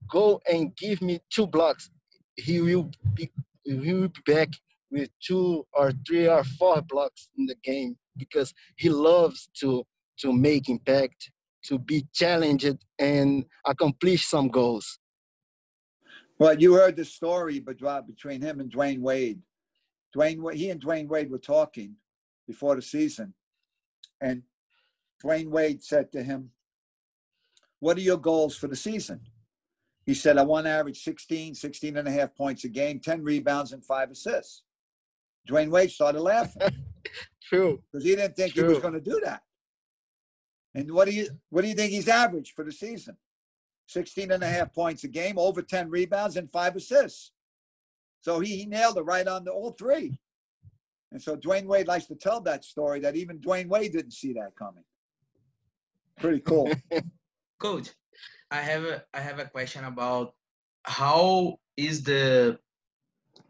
go 0.09 0.39
and 0.51 0.75
give 0.77 1.01
me 1.01 1.19
two 1.33 1.47
blocks. 1.47 1.89
He 2.37 2.61
will 2.61 2.91
be 3.13 3.31
he 3.63 3.73
will 3.73 4.09
be 4.09 4.21
back 4.33 4.49
with 4.91 5.09
two 5.19 5.65
or 5.73 5.91
three 6.07 6.27
or 6.27 6.43
four 6.43 6.81
blocks 6.81 7.29
in 7.37 7.45
the 7.45 7.55
game 7.63 7.97
because 8.17 8.53
he 8.77 8.89
loves 8.89 9.49
to 9.59 9.85
to 10.19 10.31
make 10.31 10.69
impact, 10.69 11.31
to 11.65 11.77
be 11.77 12.07
challenged 12.13 12.77
and 12.99 13.45
accomplish 13.65 14.25
some 14.25 14.47
goals. 14.47 14.99
Well, 16.37 16.59
you 16.59 16.73
heard 16.73 16.95
the 16.95 17.05
story 17.05 17.59
but 17.59 17.81
uh, 17.83 18.01
between 18.01 18.41
him 18.41 18.59
and 18.59 18.71
Dwyane 18.71 19.01
Wade. 19.01 19.41
Dwyane, 20.15 20.53
he 20.53 20.69
and 20.69 20.81
Dwyane 20.81 21.07
Wade 21.07 21.29
were 21.29 21.37
talking 21.37 21.95
before 22.47 22.75
the 22.75 22.81
season, 22.81 23.33
and 24.21 24.43
Dwyane 25.23 25.49
Wade 25.49 25.83
said 25.83 26.11
to 26.11 26.23
him, 26.23 26.51
"What 27.79 27.97
are 27.97 28.01
your 28.01 28.17
goals 28.17 28.55
for 28.55 28.67
the 28.67 28.75
season?" 28.75 29.21
He 30.05 30.13
said, 30.13 30.37
"I 30.37 30.43
want 30.43 30.65
to 30.65 30.71
average 30.71 31.03
16, 31.03 31.55
16 31.55 31.97
and 31.97 32.07
a 32.07 32.11
half 32.11 32.35
points 32.35 32.63
a 32.63 32.69
game, 32.69 32.99
10 32.99 33.23
rebounds, 33.23 33.71
and 33.71 33.83
five 33.83 34.11
assists." 34.11 34.63
Dwyane 35.49 35.69
Wade 35.69 35.91
started 35.91 36.21
laughing. 36.21 36.61
True. 37.43 37.81
Because 37.91 38.03
he 38.03 38.15
didn't 38.15 38.35
think 38.35 38.53
True. 38.53 38.63
he 38.63 38.69
was 38.69 38.79
going 38.79 38.93
to 38.93 39.01
do 39.01 39.21
that. 39.23 39.41
And 40.73 40.91
what 40.91 41.07
do 41.07 41.13
you 41.13 41.29
what 41.49 41.61
do 41.61 41.67
you 41.67 41.75
think 41.75 41.91
he's 41.91 42.07
averaged 42.07 42.53
for 42.55 42.65
the 42.65 42.71
season? 42.71 43.17
16 43.87 44.31
and 44.31 44.43
a 44.43 44.47
half 44.47 44.73
points 44.73 45.03
a 45.03 45.07
game, 45.07 45.37
over 45.37 45.61
10 45.61 45.89
rebounds, 45.89 46.37
and 46.37 46.51
five 46.51 46.75
assists. 46.75 47.31
So 48.21 48.39
he, 48.39 48.57
he 48.57 48.65
nailed 48.65 48.97
it 48.97 49.03
right 49.03 49.27
on 49.27 49.45
the 49.45 49.51
all 49.51 49.71
three. 49.71 50.19
And 51.11 51.21
so 51.21 51.37
Dwyane 51.37 51.67
Wade 51.67 51.87
likes 51.87 52.07
to 52.07 52.15
tell 52.15 52.41
that 52.41 52.65
story 52.65 52.99
that 53.01 53.15
even 53.15 53.39
Dwyane 53.39 53.67
Wade 53.67 53.91
didn't 53.91 54.11
see 54.11 54.33
that 54.33 54.55
coming. 54.57 54.83
Pretty 56.19 56.39
cool. 56.39 56.71
Coach, 57.59 57.91
I 58.55 58.61
have 58.61 58.83
a 58.83 59.03
I 59.13 59.19
have 59.19 59.39
a 59.39 59.45
question 59.45 59.83
about 59.83 60.33
how 60.83 61.57
is 61.77 62.03
the 62.03 62.57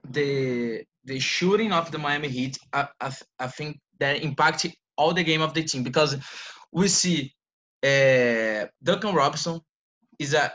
the 0.10 0.84
the 1.04 1.20
shooting 1.20 1.72
of 1.72 1.92
the 1.92 1.98
Miami 1.98 2.30
Heat. 2.30 2.58
I 2.74 2.88
I, 3.00 3.12
I 3.40 3.48
think 3.48 3.80
that 4.00 4.24
impact 4.24 4.66
all 4.98 5.14
the 5.14 5.24
game 5.24 5.42
of 5.42 5.54
the 5.54 5.64
team 5.64 5.84
because 5.84 6.18
we 6.72 6.88
see 6.88 7.34
uh, 7.84 8.66
Duncan 8.82 9.14
Robinson 9.14 9.60
is 10.18 10.34
a 10.34 10.52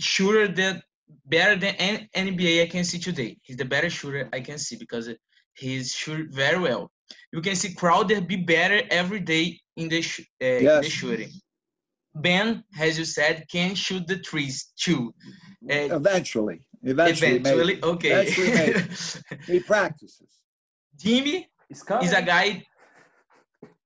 shooter 0.00 0.48
that 0.48 0.82
better 1.26 1.56
than 1.56 1.74
any 1.76 2.08
NBA 2.14 2.62
I 2.62 2.66
can 2.66 2.84
see 2.84 2.98
today. 2.98 3.36
He's 3.42 3.56
the 3.56 3.64
better 3.64 3.90
shooter 3.90 4.28
I 4.32 4.40
can 4.40 4.58
see 4.58 4.76
because 4.76 5.08
he's 5.54 5.92
shoot 5.92 6.28
very 6.32 6.58
well. 6.58 6.90
You 7.32 7.40
can 7.40 7.56
see 7.56 7.74
Crowder 7.74 8.20
be 8.20 8.36
better 8.36 8.82
every 8.90 9.20
day 9.20 9.60
in 9.76 9.88
the, 9.88 9.98
uh, 9.98 10.44
yes. 10.44 10.76
in 10.76 10.82
the 10.82 10.90
shooting. 10.90 11.30
Ben, 12.16 12.64
as 12.80 12.98
you 12.98 13.04
said, 13.04 13.44
can 13.50 13.74
shoot 13.74 14.06
the 14.06 14.18
trees 14.18 14.72
too. 14.76 15.14
Uh, 15.70 15.96
eventually. 16.00 16.60
Eventually. 16.82 17.36
Eventually, 17.36 17.74
maybe. 17.74 17.84
okay. 17.84 18.26
Eventually 18.26 19.22
he 19.46 19.60
practices. 19.60 20.28
Jimmy 20.98 21.48
is 21.70 22.12
a 22.12 22.22
guy. 22.22 22.62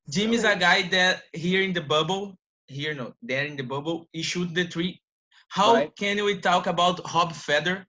Jimmy 0.09 0.37
is 0.37 0.45
a 0.45 0.57
guy 0.57 0.83
that 0.89 1.23
here 1.33 1.63
in 1.63 1.73
the 1.73 1.81
bubble 1.81 2.37
here 2.71 2.95
no 2.95 3.13
there 3.23 3.45
in 3.45 3.57
the 3.57 3.63
bubble 3.63 4.09
he 4.13 4.23
shoot 4.23 4.55
the 4.55 4.65
tree. 4.65 5.03
how 5.49 5.75
right. 5.75 5.97
can 5.97 6.25
we 6.25 6.39
talk 6.39 6.67
about 6.69 7.01
Rob 7.13 7.33
Fodor, 7.33 7.85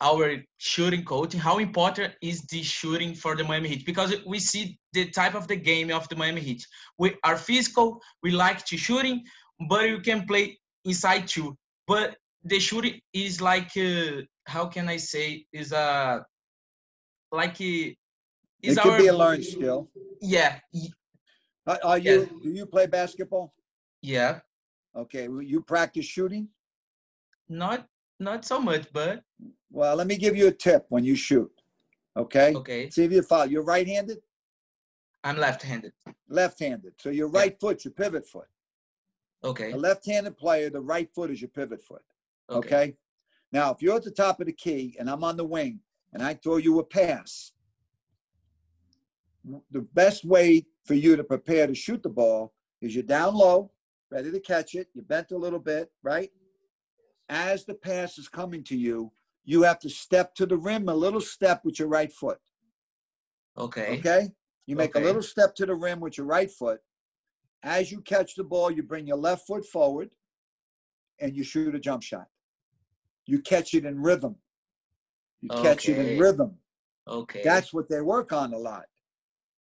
our 0.00 0.26
shooting 0.58 1.04
coach 1.04 1.34
how 1.34 1.58
important 1.58 2.12
is 2.22 2.42
the 2.52 2.62
shooting 2.62 3.14
for 3.14 3.34
the 3.36 3.44
miami 3.44 3.68
heat 3.68 3.84
because 3.84 4.14
we 4.32 4.38
see 4.38 4.78
the 4.92 5.04
type 5.10 5.34
of 5.34 5.48
the 5.48 5.56
game 5.70 5.90
of 5.90 6.08
the 6.08 6.16
miami 6.16 6.40
heat 6.40 6.62
we 6.98 7.08
are 7.24 7.36
physical 7.36 8.00
we 8.22 8.30
like 8.30 8.64
to 8.70 8.76
shooting 8.76 9.22
but 9.68 9.88
you 9.88 10.00
can 10.00 10.26
play 10.26 10.58
inside 10.84 11.26
too 11.26 11.56
but 11.86 12.16
the 12.44 12.58
shooting 12.58 13.00
is 13.12 13.40
like 13.40 13.70
uh, 13.76 14.22
how 14.46 14.66
can 14.66 14.88
i 14.88 14.96
say 14.96 15.44
is 15.52 15.72
a 15.72 15.78
uh, 15.78 16.20
like 17.30 17.56
uh, 17.60 17.90
is 18.62 18.76
it 18.76 18.82
could 18.82 18.92
our, 18.92 18.98
be 18.98 19.06
a 19.06 19.16
learned 19.16 19.44
skill 19.44 19.88
yeah 20.20 20.58
are 21.84 21.98
you 21.98 22.20
yeah. 22.20 22.26
do 22.42 22.50
you 22.50 22.66
play 22.66 22.86
basketball 22.86 23.52
yeah. 24.02 24.40
Okay. 24.96 25.28
You 25.40 25.62
practice 25.62 26.04
shooting? 26.04 26.48
Not 27.48 27.86
not 28.20 28.44
so 28.44 28.60
much, 28.60 28.86
but 28.92 29.22
well, 29.70 29.96
let 29.96 30.06
me 30.06 30.16
give 30.16 30.36
you 30.36 30.48
a 30.48 30.52
tip 30.52 30.84
when 30.90 31.04
you 31.04 31.16
shoot. 31.16 31.50
Okay. 32.16 32.52
Okay. 32.54 32.90
See 32.90 33.04
if 33.04 33.12
you 33.12 33.22
follow. 33.22 33.44
You're 33.44 33.64
right-handed. 33.64 34.18
I'm 35.24 35.36
left-handed. 35.38 35.92
Left-handed. 36.28 36.94
So 36.98 37.10
your 37.10 37.28
right 37.28 37.52
yeah. 37.52 37.58
foot's 37.60 37.84
your 37.84 37.94
pivot 37.94 38.26
foot. 38.26 38.46
Okay. 39.44 39.72
A 39.72 39.76
left-handed 39.76 40.36
player, 40.36 40.70
the 40.70 40.80
right 40.80 41.08
foot 41.14 41.30
is 41.30 41.40
your 41.40 41.48
pivot 41.48 41.82
foot. 41.82 42.02
Okay. 42.50 42.68
okay. 42.68 42.96
Now, 43.50 43.72
if 43.72 43.82
you're 43.82 43.96
at 43.96 44.04
the 44.04 44.10
top 44.10 44.40
of 44.40 44.46
the 44.46 44.52
key 44.52 44.96
and 44.98 45.10
I'm 45.10 45.24
on 45.24 45.36
the 45.36 45.44
wing 45.44 45.80
and 46.12 46.22
I 46.22 46.34
throw 46.34 46.56
you 46.56 46.78
a 46.78 46.84
pass, 46.84 47.52
the 49.70 49.80
best 49.80 50.24
way 50.24 50.66
for 50.84 50.94
you 50.94 51.16
to 51.16 51.24
prepare 51.24 51.66
to 51.66 51.74
shoot 51.74 52.02
the 52.02 52.08
ball 52.08 52.52
is 52.80 52.94
you're 52.94 53.02
down 53.02 53.34
low, 53.34 53.70
ready 54.10 54.30
to 54.30 54.40
catch 54.40 54.74
it. 54.74 54.88
You 54.94 55.02
bent 55.02 55.32
a 55.32 55.36
little 55.36 55.58
bit, 55.58 55.90
right? 56.02 56.30
As 57.28 57.64
the 57.64 57.74
pass 57.74 58.18
is 58.18 58.28
coming 58.28 58.62
to 58.64 58.76
you, 58.76 59.12
you 59.44 59.62
have 59.62 59.80
to 59.80 59.90
step 59.90 60.34
to 60.36 60.46
the 60.46 60.56
rim 60.56 60.88
a 60.88 60.94
little 60.94 61.20
step 61.20 61.64
with 61.64 61.78
your 61.78 61.88
right 61.88 62.12
foot. 62.12 62.38
Okay. 63.58 63.98
Okay. 63.98 64.28
You 64.66 64.76
make 64.76 64.94
okay. 64.94 65.02
a 65.02 65.06
little 65.06 65.22
step 65.22 65.54
to 65.56 65.66
the 65.66 65.74
rim 65.74 66.00
with 66.00 66.16
your 66.16 66.26
right 66.26 66.50
foot. 66.50 66.80
As 67.62 67.92
you 67.92 68.00
catch 68.00 68.34
the 68.34 68.44
ball, 68.44 68.70
you 68.70 68.82
bring 68.82 69.06
your 69.06 69.16
left 69.16 69.46
foot 69.46 69.64
forward 69.64 70.10
and 71.20 71.34
you 71.36 71.44
shoot 71.44 71.74
a 71.74 71.78
jump 71.78 72.02
shot. 72.02 72.26
You 73.26 73.40
catch 73.40 73.74
it 73.74 73.84
in 73.84 74.00
rhythm. 74.00 74.36
You 75.40 75.48
catch 75.48 75.88
it 75.88 75.98
in 75.98 76.18
rhythm. 76.18 76.56
Okay. 77.08 77.42
That's 77.44 77.72
what 77.72 77.88
they 77.88 78.00
work 78.00 78.32
on 78.32 78.52
a 78.52 78.58
lot. 78.58 78.84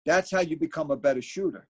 That's 0.06 0.32
how 0.32 0.42
you 0.42 0.58
become 0.58 0.92
a 0.92 0.98
better 0.98 1.22
shooter. 1.22 1.68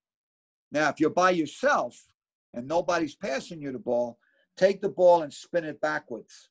Now, 0.71 0.89
if 0.89 0.99
you're 0.99 1.09
by 1.09 1.31
yourself, 1.31 2.07
and 2.53 2.67
nobody's 2.67 3.15
passing 3.15 3.61
you 3.61 3.71
the 3.71 3.79
ball, 3.79 4.17
take 4.55 4.81
the 4.81 4.89
ball 4.89 5.21
and 5.21 5.33
spin 5.33 5.63
it 5.63 5.79
backwards. 5.79 6.49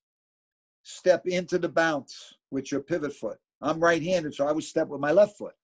Step 0.82 1.26
into 1.26 1.58
the 1.58 1.68
bounce 1.68 2.34
with 2.50 2.70
your 2.70 2.80
pivot 2.80 3.12
foot. 3.12 3.38
I'm 3.60 3.80
right 3.80 4.02
handed, 4.02 4.34
so 4.34 4.46
I 4.46 4.52
would 4.52 4.64
step 4.64 4.88
with 4.88 5.00
my 5.00 5.12
left 5.12 5.36
foot. 5.36 5.54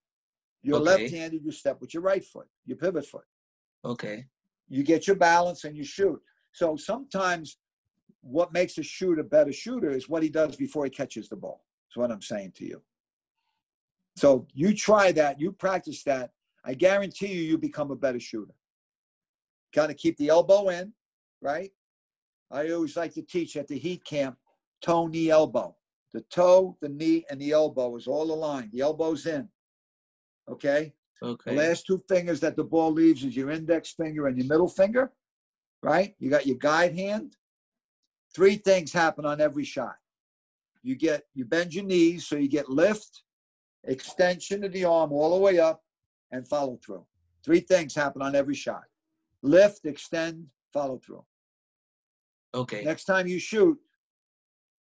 You're 0.63 0.77
okay. 0.77 0.85
left 0.85 1.15
handed, 1.15 1.45
you 1.45 1.53
step 1.53 1.81
with 1.81 1.95
your 1.95 2.03
right 2.03 2.25
foot, 2.25 2.49
your 2.67 2.77
pivot 2.77 3.07
foot. 3.07 3.25
Okay. 3.85 4.27
You 4.69 4.83
get 4.83 5.07
your 5.07 5.17
balance 5.17 5.65
and 5.65 5.77
you 5.77 5.85
shoot. 5.85 6.21
So 6.53 6.77
sometimes 6.77 7.59
what 8.21 8.53
makes 8.53 8.79
a 8.79 8.83
shooter 8.83 9.21
a 9.21 9.25
better 9.25 9.53
shooter 9.53 9.91
is 9.91 10.09
what 10.09 10.23
he 10.23 10.29
does 10.29 10.57
before 10.57 10.85
he 10.85 10.91
catches 10.91 11.29
the 11.29 11.37
ball. 11.37 11.65
That's 11.89 11.97
what 11.97 12.13
I'm 12.13 12.23
saying 12.23 12.53
to 12.57 12.65
you. 12.65 12.83
So 14.17 14.47
you 14.53 14.75
try 14.75 15.13
that, 15.13 15.41
you 15.41 15.53
practice 15.53 16.03
that. 16.05 16.31
I 16.65 16.75
guarantee 16.75 17.33
you, 17.33 17.43
you 17.43 17.59
become 17.59 17.91
a 17.91 17.97
better 17.97 18.21
shooter 18.21 18.55
kind 19.73 19.91
of 19.91 19.97
keep 19.97 20.17
the 20.19 20.29
elbow 20.29 20.69
in, 20.69 20.93
right? 21.41 21.71
I 22.51 22.71
always 22.71 22.97
like 22.97 23.15
to 23.15 23.23
teach 23.23 23.57
at 23.57 23.69
the 23.69 23.79
heat 23.79 24.05
camp, 24.05 24.37
toe, 24.83 25.07
knee, 25.07 25.31
elbow. 25.31 25.77
The 26.13 26.21
toe, 26.31 26.77
the 26.83 26.91
knee, 26.91 27.25
and 27.31 27.41
the 27.41 27.53
elbow 27.53 27.97
is 27.97 28.07
all 28.07 28.33
aligned. 28.33 28.71
The 28.73 28.83
elbow's 28.83 29.27
in. 29.27 29.49
Okay? 30.49 30.93
Okay. 31.23 31.55
The 31.55 31.63
last 31.63 31.87
two 31.87 32.03
fingers 32.09 32.41
that 32.41 32.57
the 32.57 32.65
ball 32.65 32.93
leaves 32.93 33.25
is 33.25 33.37
your 33.37 33.51
index 33.51 33.93
finger 33.93 34.27
and 34.27 34.37
your 34.37 34.47
middle 34.47 34.69
finger, 34.69 35.13
right? 35.83 36.15
You 36.19 36.31
got 36.31 36.47
your 36.47 36.57
guide 36.57 36.97
hand. 36.97 37.37
Three 38.35 38.57
things 38.57 38.93
happen 38.93 39.25
on 39.25 39.41
every 39.41 39.65
shot. 39.65 39.97
You 40.83 40.97
get 40.97 41.25
you 41.35 41.45
bend 41.45 41.75
your 41.75 41.85
knees, 41.85 42.27
so 42.27 42.37
you 42.37 42.49
get 42.49 42.69
lift, 42.69 43.23
extension 43.85 44.65
of 44.65 44.73
the 44.73 44.85
arm 44.85 45.13
all 45.13 45.35
the 45.35 45.41
way 45.41 45.59
up, 45.61 45.83
and 46.33 46.49
follow 46.49 46.79
through. 46.85 47.05
Three 47.45 47.61
things 47.61 47.95
happen 47.95 48.23
on 48.23 48.35
every 48.35 48.55
shot 48.55 48.83
lift, 49.43 49.85
extend, 49.85 50.47
follow 50.73 50.99
through. 50.99 51.25
Okay. 52.55 52.85
Next 52.85 53.05
time 53.05 53.27
you 53.27 53.39
shoot, 53.39 53.79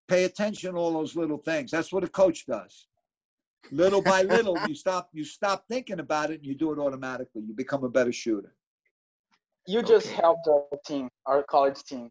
pay 0.09 0.24
attention 0.24 0.74
to 0.74 0.78
all 0.78 0.93
those 0.93 1.16
little 1.16 1.38
things. 1.38 1.70
That's 1.70 1.93
what 1.93 2.05
a 2.05 2.09
coach 2.09 2.47
does. 2.47 2.86
Little 3.70 4.02
by 4.02 4.22
little, 4.22 4.58
you 4.66 4.74
stop 4.74 5.08
you 5.12 5.24
stop 5.24 5.64
thinking 5.68 6.00
about 6.00 6.30
it 6.30 6.40
and 6.40 6.46
you 6.46 6.54
do 6.54 6.72
it 6.72 6.78
automatically. 6.78 7.42
You 7.46 7.54
become 7.54 7.84
a 7.84 7.88
better 7.88 8.12
shooter. 8.12 8.54
You 9.66 9.82
just 9.82 10.08
okay. 10.08 10.16
helped 10.20 10.48
our 10.48 10.64
team, 10.84 11.08
our 11.26 11.42
college 11.44 11.82
team. 11.84 12.10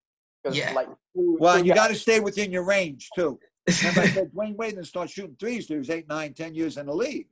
Yeah. 0.49 0.73
Like, 0.73 0.87
well, 1.13 1.63
you 1.63 1.73
got 1.73 1.89
to 1.89 1.95
stay 1.95 2.19
within 2.19 2.51
your 2.51 2.63
range 2.63 3.09
too. 3.13 3.37
Remember, 3.79 4.01
I 4.01 4.07
said 4.13 4.31
Dwyane 4.31 4.55
Wade 4.55 4.75
didn't 4.75 4.87
start 4.87 5.09
shooting 5.09 5.35
threes. 5.39 5.67
He 5.67 5.75
was 5.75 5.89
eight, 5.89 6.07
nine, 6.07 6.33
ten 6.33 6.55
years 6.55 6.77
in 6.77 6.87
the 6.87 6.95
league. 6.95 7.27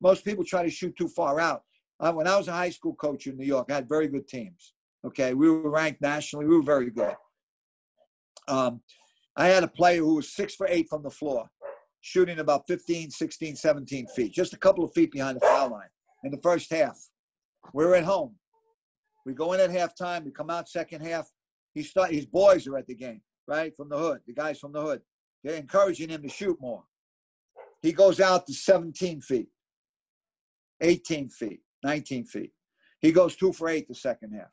Most 0.00 0.24
people 0.24 0.44
try 0.44 0.62
to 0.62 0.70
shoot 0.70 0.94
too 0.96 1.08
far 1.08 1.40
out. 1.40 1.62
Uh, 1.98 2.12
when 2.12 2.26
I 2.26 2.36
was 2.36 2.48
a 2.48 2.52
high 2.52 2.70
school 2.70 2.94
coach 2.94 3.26
in 3.26 3.36
New 3.36 3.46
York, 3.46 3.70
I 3.70 3.76
had 3.76 3.88
very 3.88 4.08
good 4.08 4.28
teams. 4.28 4.74
Okay, 5.04 5.34
we 5.34 5.50
were 5.50 5.70
ranked 5.70 6.00
nationally. 6.00 6.46
We 6.46 6.56
were 6.56 6.62
very 6.62 6.90
good. 6.90 7.14
Um, 8.48 8.80
I 9.36 9.48
had 9.48 9.64
a 9.64 9.68
player 9.68 10.00
who 10.00 10.16
was 10.16 10.32
six 10.32 10.54
for 10.54 10.66
eight 10.68 10.88
from 10.88 11.02
the 11.02 11.10
floor, 11.10 11.48
shooting 12.04 12.38
about 12.38 12.64
15, 12.68 13.10
16, 13.10 13.56
17 13.56 14.06
feet, 14.08 14.30
just 14.30 14.52
a 14.52 14.58
couple 14.58 14.84
of 14.84 14.92
feet 14.92 15.10
behind 15.10 15.36
the 15.36 15.40
foul 15.40 15.70
line 15.70 15.88
in 16.22 16.30
the 16.30 16.40
first 16.42 16.70
half. 16.70 16.98
We're 17.72 17.94
at 17.94 18.04
home. 18.04 18.34
We 19.24 19.32
go 19.32 19.54
in 19.54 19.60
at 19.60 19.70
halftime. 19.70 20.22
We 20.22 20.30
come 20.30 20.50
out 20.50 20.68
second 20.68 21.00
half. 21.00 21.26
He 21.72 21.82
start. 21.82 22.12
His 22.12 22.26
boys 22.26 22.66
are 22.66 22.76
at 22.76 22.86
the 22.86 22.94
game, 22.94 23.22
right 23.48 23.74
from 23.74 23.88
the 23.88 23.96
hood. 23.96 24.20
The 24.26 24.34
guys 24.34 24.58
from 24.58 24.74
the 24.74 24.82
hood. 24.82 25.00
They're 25.42 25.56
encouraging 25.56 26.10
him 26.10 26.22
to 26.22 26.28
shoot 26.28 26.58
more. 26.60 26.84
He 27.80 27.92
goes 27.92 28.20
out 28.20 28.46
to 28.48 28.52
17 28.52 29.22
feet, 29.22 29.48
18 30.82 31.30
feet, 31.30 31.60
19 31.82 32.26
feet. 32.26 32.52
He 33.00 33.12
goes 33.12 33.34
two 33.34 33.54
for 33.54 33.70
eight 33.70 33.88
the 33.88 33.94
second 33.94 34.34
half. 34.34 34.50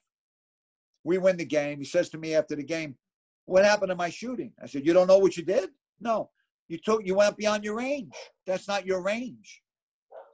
We 1.04 1.18
win 1.18 1.36
the 1.36 1.46
game. 1.46 1.80
He 1.80 1.86
says 1.86 2.08
to 2.10 2.18
me 2.18 2.34
after 2.34 2.56
the 2.56 2.64
game, 2.64 2.96
"What 3.44 3.66
happened 3.66 3.90
to 3.90 3.96
my 3.96 4.10
shooting?" 4.10 4.54
I 4.64 4.68
said, 4.68 4.86
"You 4.86 4.94
don't 4.94 5.08
know 5.08 5.18
what 5.18 5.36
you 5.36 5.44
did? 5.44 5.72
No, 6.00 6.32
you 6.72 6.78
took. 6.78 7.06
You 7.06 7.16
went 7.16 7.38
beyond 7.38 7.64
your 7.64 7.76
range. 7.76 8.14
That's 8.46 8.68
not 8.68 8.86
your 8.86 9.02
range. 9.02 9.62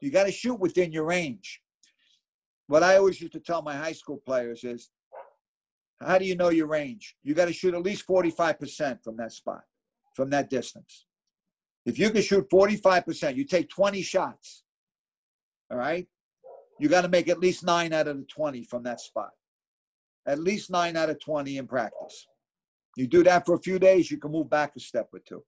You 0.01 0.11
got 0.11 0.25
to 0.25 0.31
shoot 0.31 0.59
within 0.59 0.91
your 0.91 1.05
range." 1.05 1.61
What 2.67 2.83
I 2.83 2.97
always 2.97 3.19
used 3.21 3.33
to 3.33 3.39
tell 3.39 3.61
my 3.61 3.75
high 3.75 3.93
school 3.93 4.17
players 4.25 4.63
is, 4.63 4.91
"How 5.99 6.17
do 6.17 6.25
you 6.25 6.35
know 6.35 6.49
your 6.49 6.67
range? 6.67 7.15
You 7.23 7.33
got 7.33 7.45
to 7.45 7.53
shoot 7.53 7.73
at 7.73 7.81
least 7.81 8.05
45% 8.05 9.03
from 9.03 9.17
that 9.17 9.31
spot, 9.31 9.63
from 10.13 10.29
that 10.29 10.49
distance. 10.49 11.05
If 11.85 11.97
you 11.97 12.09
can 12.09 12.21
shoot 12.21 12.49
45%, 12.49 13.35
you 13.35 13.45
take 13.45 13.69
20 13.69 14.01
shots. 14.01 14.63
All 15.71 15.77
right, 15.77 16.07
you 16.79 16.89
got 16.89 17.01
to 17.01 17.09
make 17.09 17.27
at 17.27 17.39
least 17.39 17.63
nine 17.63 17.93
out 17.93 18.07
of 18.07 18.17
the 18.17 18.25
20 18.25 18.63
from 18.63 18.83
that 18.83 18.99
spot." 19.01 19.31
at 20.27 20.39
least 20.39 20.69
nine 20.69 20.97
out 20.97 21.09
of 21.09 21.19
20 21.19 21.57
in 21.57 21.65
practice. 21.65 22.27
You 22.97 23.07
do 23.07 23.23
that 23.23 23.45
for 23.45 23.55
a 23.55 23.59
few 23.59 23.79
days, 23.79 24.11
you 24.11 24.17
can 24.17 24.31
move 24.31 24.49
back 24.49 24.73
a 24.75 24.79
step 24.79 25.07
or 25.13 25.19
two. 25.19 25.43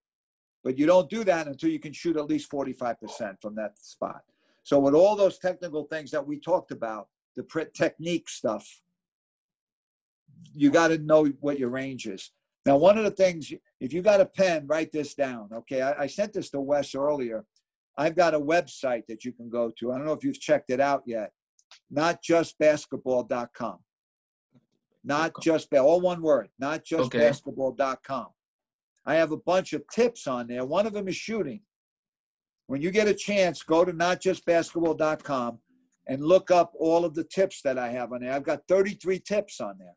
But 0.63 0.77
you 0.77 0.85
don't 0.85 1.09
do 1.09 1.23
that 1.23 1.47
until 1.47 1.69
you 1.69 1.79
can 1.79 1.93
shoot 1.93 2.17
at 2.17 2.27
least 2.27 2.51
45% 2.51 3.41
from 3.41 3.55
that 3.55 3.79
spot. 3.79 4.21
So, 4.63 4.79
with 4.79 4.93
all 4.93 5.15
those 5.15 5.39
technical 5.39 5.85
things 5.85 6.11
that 6.11 6.25
we 6.25 6.39
talked 6.39 6.71
about, 6.71 7.07
the 7.35 7.69
technique 7.73 8.27
stuff, 8.27 8.81
you 10.53 10.69
got 10.69 10.89
to 10.89 10.97
know 10.97 11.25
what 11.39 11.59
your 11.59 11.69
range 11.69 12.07
is. 12.07 12.31
Now, 12.65 12.77
one 12.77 12.97
of 12.97 13.05
the 13.05 13.11
things, 13.11 13.51
if 13.79 13.93
you 13.93 14.01
got 14.01 14.21
a 14.21 14.25
pen, 14.25 14.67
write 14.67 14.91
this 14.91 15.13
down. 15.15 15.49
Okay. 15.53 15.81
I, 15.81 16.03
I 16.03 16.07
sent 16.07 16.33
this 16.33 16.49
to 16.51 16.59
Wes 16.59 16.93
earlier. 16.93 17.45
I've 17.97 18.15
got 18.15 18.33
a 18.33 18.39
website 18.39 19.07
that 19.07 19.23
you 19.23 19.31
can 19.31 19.49
go 19.49 19.71
to. 19.79 19.91
I 19.91 19.97
don't 19.97 20.05
know 20.05 20.13
if 20.13 20.23
you've 20.23 20.39
checked 20.39 20.69
it 20.69 20.79
out 20.79 21.03
yet. 21.05 21.31
not 21.89 22.21
just 22.21 22.59
Notjustbasketball.com 22.59 23.79
not 25.03 25.31
just 25.41 25.73
all 25.73 26.01
one 26.01 26.21
word, 26.21 26.49
not 26.59 26.83
just 26.83 27.05
okay. 27.05 27.19
basketball.com. 27.19 28.27
I 29.05 29.15
have 29.15 29.31
a 29.31 29.37
bunch 29.37 29.73
of 29.73 29.83
tips 29.93 30.27
on 30.27 30.47
there. 30.47 30.65
One 30.65 30.85
of 30.85 30.93
them 30.93 31.07
is 31.07 31.15
shooting. 31.15 31.61
When 32.67 32.81
you 32.81 32.91
get 32.91 33.07
a 33.07 33.13
chance, 33.13 33.63
go 33.63 33.83
to 33.83 33.91
notjustbasketball.com 33.91 35.59
and 36.07 36.23
look 36.23 36.51
up 36.51 36.73
all 36.77 37.05
of 37.05 37.15
the 37.15 37.23
tips 37.23 37.61
that 37.63 37.77
I 37.77 37.89
have 37.89 38.11
on 38.13 38.21
there. 38.21 38.33
I've 38.33 38.43
got 38.43 38.67
33 38.67 39.19
tips 39.19 39.59
on 39.59 39.77
there. 39.79 39.95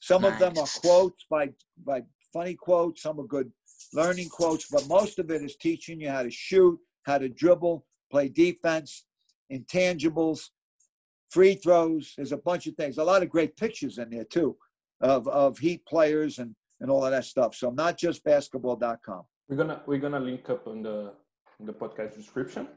Some 0.00 0.22
nice. 0.22 0.32
of 0.32 0.38
them 0.38 0.54
are 0.58 0.66
quotes 0.80 1.26
by 1.28 1.50
by 1.84 2.02
funny 2.32 2.54
quotes, 2.54 3.02
some 3.02 3.20
are 3.20 3.26
good 3.26 3.50
learning 3.92 4.28
quotes, 4.28 4.66
but 4.70 4.86
most 4.88 5.18
of 5.18 5.30
it 5.30 5.42
is 5.42 5.56
teaching 5.56 6.00
you 6.00 6.08
how 6.08 6.22
to 6.22 6.30
shoot, 6.30 6.78
how 7.04 7.18
to 7.18 7.28
dribble, 7.28 7.84
play 8.10 8.28
defense, 8.28 9.04
intangibles, 9.52 10.48
free 11.28 11.54
throws. 11.54 12.14
There's 12.16 12.32
a 12.32 12.36
bunch 12.36 12.66
of 12.66 12.74
things. 12.76 12.98
A 12.98 13.04
lot 13.04 13.22
of 13.22 13.30
great 13.30 13.56
pictures 13.56 13.98
in 13.98 14.10
there 14.10 14.24
too, 14.24 14.56
of 15.00 15.28
of 15.28 15.58
Heat 15.58 15.84
players 15.86 16.38
and 16.38 16.54
and 16.80 16.90
all 16.90 17.04
of 17.04 17.10
that 17.10 17.24
stuff. 17.24 17.54
So 17.54 17.70
not 17.70 17.96
just 17.98 18.24
basketball.com. 18.24 19.22
We're 19.48 19.56
gonna 19.56 19.82
we're 19.86 19.98
gonna 19.98 20.20
link 20.20 20.48
up 20.48 20.66
in 20.68 20.82
the 20.82 21.12
in 21.58 21.66
the 21.66 21.72
podcast 21.72 22.16
description, 22.16 22.68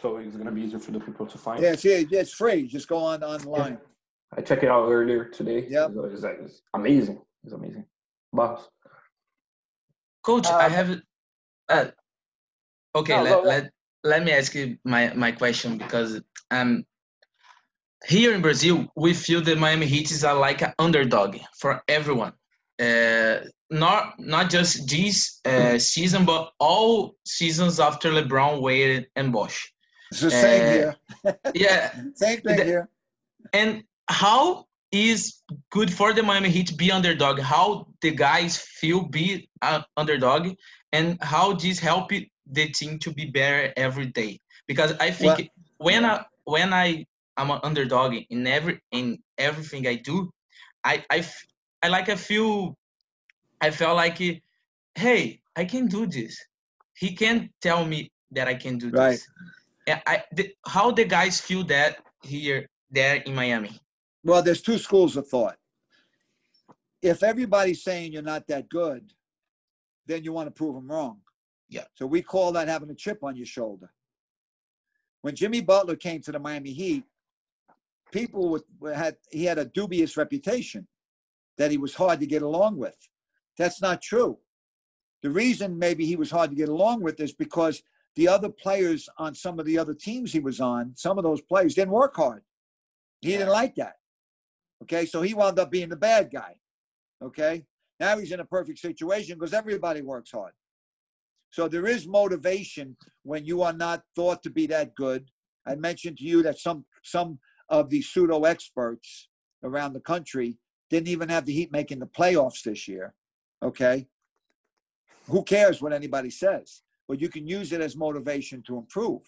so 0.00 0.16
it's 0.18 0.36
gonna 0.36 0.52
be 0.52 0.62
easier 0.62 0.78
for 0.78 0.92
the 0.92 1.00
people 1.00 1.26
to 1.26 1.38
find. 1.38 1.62
Yeah, 1.62 1.72
it's, 1.72 1.84
it's 1.84 2.32
free. 2.32 2.66
Just 2.66 2.88
go 2.88 2.98
on 2.98 3.22
online. 3.22 3.72
Yeah. 3.72 4.38
I 4.38 4.40
checked 4.40 4.62
it 4.62 4.70
out 4.70 4.88
earlier 4.88 5.24
today. 5.24 5.66
Yeah, 5.68 5.88
it's, 5.92 6.24
it's, 6.24 6.62
amazing. 6.72 7.20
It's 7.44 7.52
amazing. 7.52 7.84
Boss. 8.32 8.68
Coach, 10.22 10.46
um, 10.46 10.60
I 10.60 10.68
have. 10.68 11.00
Uh, 11.68 11.86
okay, 12.94 13.16
no, 13.16 13.22
let, 13.22 13.44
let 13.44 13.70
let 14.04 14.24
me 14.24 14.32
ask 14.32 14.54
you 14.54 14.78
my 14.84 15.12
my 15.14 15.32
question 15.32 15.78
because 15.78 16.20
um 16.50 16.84
here 18.06 18.34
in 18.34 18.42
Brazil, 18.42 18.86
we 18.96 19.14
feel 19.14 19.40
the 19.40 19.56
Miami 19.56 19.86
Heat 19.86 20.10
is 20.10 20.22
like 20.22 20.62
an 20.62 20.74
underdog 20.78 21.38
for 21.58 21.82
everyone. 21.88 22.32
Uh, 22.80 23.46
not 23.70 24.18
not 24.18 24.50
just 24.50 24.88
this 24.88 25.40
uh, 25.44 25.78
season, 25.78 26.24
but 26.24 26.52
all 26.58 27.16
seasons 27.24 27.80
after 27.80 28.10
LeBron, 28.10 28.60
Wade, 28.60 29.06
and 29.16 29.32
Bosh. 29.32 29.72
It's 30.10 30.20
the 30.20 30.30
same 30.30 30.62
uh, 30.62 30.72
here. 30.72 30.96
yeah, 31.54 31.92
same 32.14 32.40
thing 32.40 32.56
the, 32.56 32.64
here. 32.64 32.88
And 33.52 33.84
how 34.08 34.66
is 34.92 35.42
good 35.70 35.92
for 35.92 36.12
the 36.12 36.22
Miami 36.22 36.50
Heat 36.50 36.76
be 36.76 36.90
underdog? 36.90 37.40
How 37.40 37.88
the 38.00 38.10
guys 38.10 38.56
feel 38.56 39.04
be 39.08 39.48
an 39.62 39.84
underdog, 39.96 40.54
and 40.92 41.18
how 41.22 41.54
this 41.54 41.78
help 41.78 42.10
the 42.10 42.68
team 42.70 42.98
to 43.00 43.12
be 43.12 43.26
better 43.26 43.72
every 43.76 44.06
day? 44.06 44.40
Because 44.66 44.92
I 45.00 45.10
think 45.10 45.38
well, 45.38 45.48
when. 45.78 46.04
I 46.04 46.24
when 46.44 46.72
I 46.72 47.06
I'm 47.36 47.50
an 47.50 47.60
underdog 47.62 48.14
in 48.30 48.46
every 48.46 48.80
in 48.92 49.18
everything 49.38 49.86
I 49.86 49.96
do. 49.96 50.30
I 50.84 51.04
I 51.10 51.26
I 51.84 51.88
like 51.88 52.08
I 52.08 52.16
feel 52.16 52.78
I 53.60 53.70
felt 53.70 53.96
like 53.96 54.16
hey 54.94 55.40
I 55.54 55.64
can 55.66 55.86
do 55.86 56.06
this. 56.06 56.42
He 56.96 57.14
can't 57.14 57.50
tell 57.60 57.84
me 57.84 58.10
that 58.30 58.48
I 58.48 58.54
can 58.54 58.78
do 58.78 58.88
right. 58.88 59.10
this. 59.10 59.28
Yeah, 59.86 60.00
I 60.06 60.24
the, 60.32 60.54
how 60.66 60.92
the 60.92 61.04
guys 61.04 61.42
feel 61.42 61.62
that 61.64 61.98
here 62.22 62.70
there 62.90 63.16
in 63.16 63.34
Miami. 63.34 63.78
Well, 64.24 64.42
there's 64.42 64.62
two 64.62 64.78
schools 64.78 65.18
of 65.18 65.28
thought. 65.28 65.58
If 67.02 67.22
everybody's 67.22 67.82
saying 67.84 68.12
you're 68.12 68.22
not 68.22 68.46
that 68.46 68.70
good, 68.70 69.12
then 70.06 70.24
you 70.24 70.32
want 70.32 70.46
to 70.46 70.52
prove 70.52 70.76
them 70.76 70.90
wrong. 70.90 71.18
Yeah. 71.68 71.84
So 71.96 72.06
we 72.06 72.22
call 72.22 72.52
that 72.52 72.66
having 72.66 72.88
a 72.88 72.94
chip 72.94 73.18
on 73.22 73.36
your 73.36 73.44
shoulder. 73.44 73.92
When 75.20 75.36
Jimmy 75.36 75.60
Butler 75.60 75.96
came 75.96 76.22
to 76.22 76.32
the 76.32 76.38
Miami 76.38 76.72
Heat, 76.72 77.04
people 78.10 78.48
with, 78.48 78.64
had 78.94 79.16
he 79.30 79.44
had 79.44 79.58
a 79.58 79.66
dubious 79.66 80.16
reputation 80.16 80.86
that 81.58 81.70
he 81.70 81.76
was 81.76 81.94
hard 81.94 82.20
to 82.20 82.26
get 82.26 82.42
along 82.42 82.76
with. 82.76 82.96
That's 83.56 83.80
not 83.80 84.02
true. 84.02 84.38
The 85.22 85.30
reason 85.30 85.78
maybe 85.78 86.04
he 86.04 86.16
was 86.16 86.30
hard 86.30 86.50
to 86.50 86.56
get 86.56 86.68
along 86.68 87.02
with 87.02 87.20
is 87.20 87.32
because 87.32 87.82
the 88.16 88.28
other 88.28 88.48
players 88.48 89.08
on 89.18 89.34
some 89.34 89.58
of 89.58 89.66
the 89.66 89.78
other 89.78 89.94
teams 89.94 90.32
he 90.32 90.40
was 90.40 90.60
on, 90.60 90.92
some 90.96 91.18
of 91.18 91.24
those 91.24 91.40
players 91.40 91.74
didn't 91.74 91.94
work 91.94 92.14
hard. 92.16 92.42
He 93.20 93.30
didn't 93.30 93.48
like 93.48 93.74
that. 93.76 93.94
Okay, 94.82 95.06
so 95.06 95.22
he 95.22 95.34
wound 95.34 95.58
up 95.58 95.70
being 95.70 95.88
the 95.88 95.96
bad 95.96 96.30
guy. 96.30 96.56
Okay, 97.22 97.64
now 97.98 98.18
he's 98.18 98.32
in 98.32 98.40
a 98.40 98.44
perfect 98.44 98.78
situation 98.78 99.38
because 99.38 99.54
everybody 99.54 100.02
works 100.02 100.30
hard. 100.30 100.52
So 101.50 101.68
there 101.68 101.86
is 101.86 102.06
motivation 102.06 102.96
when 103.22 103.44
you 103.44 103.62
are 103.62 103.72
not 103.72 104.02
thought 104.14 104.42
to 104.42 104.50
be 104.50 104.66
that 104.66 104.94
good. 104.94 105.30
I 105.66 105.76
mentioned 105.76 106.18
to 106.18 106.24
you 106.24 106.42
that 106.42 106.58
some 106.58 106.84
some 107.02 107.38
of 107.68 107.88
the 107.88 108.02
pseudo 108.02 108.44
experts 108.44 109.28
around 109.62 109.94
the 109.94 110.00
country 110.00 110.58
didn't 110.94 111.08
even 111.08 111.28
have 111.28 111.44
the 111.44 111.52
Heat 111.52 111.72
making 111.72 111.98
the 111.98 112.06
playoffs 112.06 112.62
this 112.62 112.86
year. 112.86 113.14
Okay. 113.62 114.06
Who 115.28 115.42
cares 115.42 115.82
what 115.82 115.92
anybody 115.92 116.30
says? 116.30 116.82
But 117.08 117.20
you 117.20 117.28
can 117.28 117.48
use 117.48 117.72
it 117.72 117.80
as 117.80 117.96
motivation 117.96 118.62
to 118.68 118.78
improve. 118.78 119.22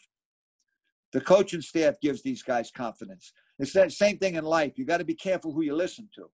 The 1.13 1.21
coaching 1.21 1.61
staff 1.61 1.95
gives 2.01 2.23
these 2.23 2.43
guys 2.43 2.71
confidence. 2.71 3.33
It's 3.59 3.73
that 3.73 3.91
same 3.91 4.19
thing 4.19 4.37
in 4.37 4.45
life. 4.45 4.75
You 4.77 4.85
got 4.85 4.99
to 4.99 5.05
be 5.05 5.15
careful 5.15 5.53
who 5.53 5.63
you 5.63 5.75
listen 5.75 6.09
to. 6.15 6.31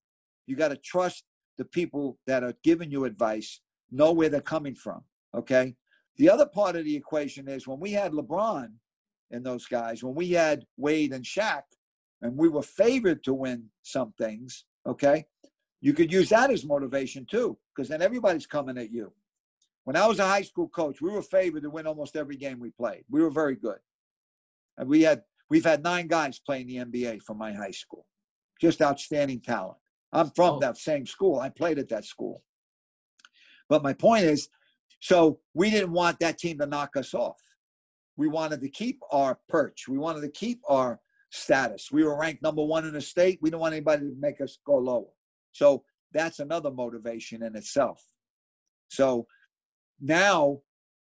You 0.47 0.55
got 0.57 0.69
to 0.69 0.77
trust 0.77 1.25
the 1.57 1.65
people 1.65 2.19
that 2.27 2.43
are 2.43 2.55
giving 2.63 2.91
you 2.91 3.05
advice, 3.05 3.61
know 3.91 4.13
where 4.13 4.29
they're 4.29 4.41
coming 4.41 4.75
from. 4.75 5.03
Okay. 5.35 5.77
The 6.17 6.29
other 6.29 6.47
part 6.47 6.77
of 6.77 6.85
the 6.85 6.97
equation 6.97 7.49
is 7.49 7.67
when 7.67 7.81
we 7.81 7.93
had 7.93 8.13
LeBron 8.13 8.69
and 9.31 9.47
those 9.47 9.67
guys, 9.67 10.05
when 10.05 10.15
we 10.15 10.31
had 10.31 10.67
Wade 10.77 11.13
and 11.13 11.25
Shaq, 11.25 11.63
and 12.21 12.37
we 12.37 12.49
were 12.49 12.63
favored 12.63 13.25
to 13.25 13.35
win 13.35 13.71
some 13.83 14.13
things, 14.19 14.65
okay, 14.87 15.27
you 15.81 15.93
could 15.93 16.13
use 16.13 16.29
that 16.31 16.51
as 16.51 16.65
motivation 16.65 17.27
too, 17.29 17.59
because 17.75 17.89
then 17.89 18.03
everybody's 18.03 18.47
coming 18.47 18.79
at 18.79 18.93
you. 18.93 19.13
When 19.85 19.97
I 19.97 20.07
was 20.07 20.21
a 20.21 20.27
high 20.27 20.43
school 20.43 20.69
coach, 20.69 21.01
we 21.01 21.11
were 21.11 21.23
favored 21.23 21.65
to 21.65 21.71
win 21.71 21.87
almost 21.87 22.17
every 22.17 22.37
game 22.37 22.61
we 22.61 22.71
played. 22.71 23.05
We 23.11 23.21
were 23.21 23.31
very 23.31 23.57
good. 23.57 23.79
And 24.79 24.89
we 24.89 25.03
had 25.03 25.23
we've 25.51 25.65
had 25.65 25.83
nine 25.83 26.07
guys 26.07 26.39
playing 26.39 26.69
the 26.69 26.77
NBA 26.77 27.23
from 27.23 27.39
my 27.39 27.53
high 27.53 27.73
school. 27.73 28.07
Just 28.61 28.81
outstanding 28.81 29.41
talent. 29.41 29.79
I'm 30.13 30.31
from 30.31 30.55
oh. 30.55 30.61
that 30.61 30.77
same 30.77 31.05
school. 31.05 31.41
I 31.41 31.49
played 31.49 31.79
at 31.79 31.89
that 31.89 32.05
school. 32.05 32.43
But 33.69 33.83
my 33.83 33.93
point 33.93 34.25
is, 34.25 34.49
so 35.01 35.41
we 35.53 35.71
didn't 35.71 35.93
want 35.93 36.21
that 36.21 36.39
team 36.39 36.59
to 36.59 36.67
knock 36.67 36.97
us 36.97 37.13
off. 37.13 37.41
We 38.17 38.29
wanted 38.29 38.61
to 38.61 38.69
keep 38.69 39.01
our 39.11 39.39
perch. 39.49 39.89
We 39.89 39.99
wanted 39.99 40.21
to 40.21 40.29
keep 40.29 40.61
our 40.69 41.01
status. 41.33 41.91
We 41.91 42.05
were 42.05 42.17
ranked 42.17 42.43
number 42.43 42.63
one 42.63 42.87
in 42.87 42.93
the 42.93 43.01
state. 43.01 43.39
We 43.41 43.51
don't 43.51 43.61
want 43.61 43.75
anybody 43.75 44.03
to 44.03 44.15
make 44.19 44.41
us 44.41 44.59
go 44.65 44.77
lower. 44.77 45.11
So 45.53 45.83
that's 46.13 46.39
another 46.39 46.71
motivation 46.71 47.43
in 47.43 47.57
itself. 47.57 48.05
So 48.89 49.27
now 50.01 50.61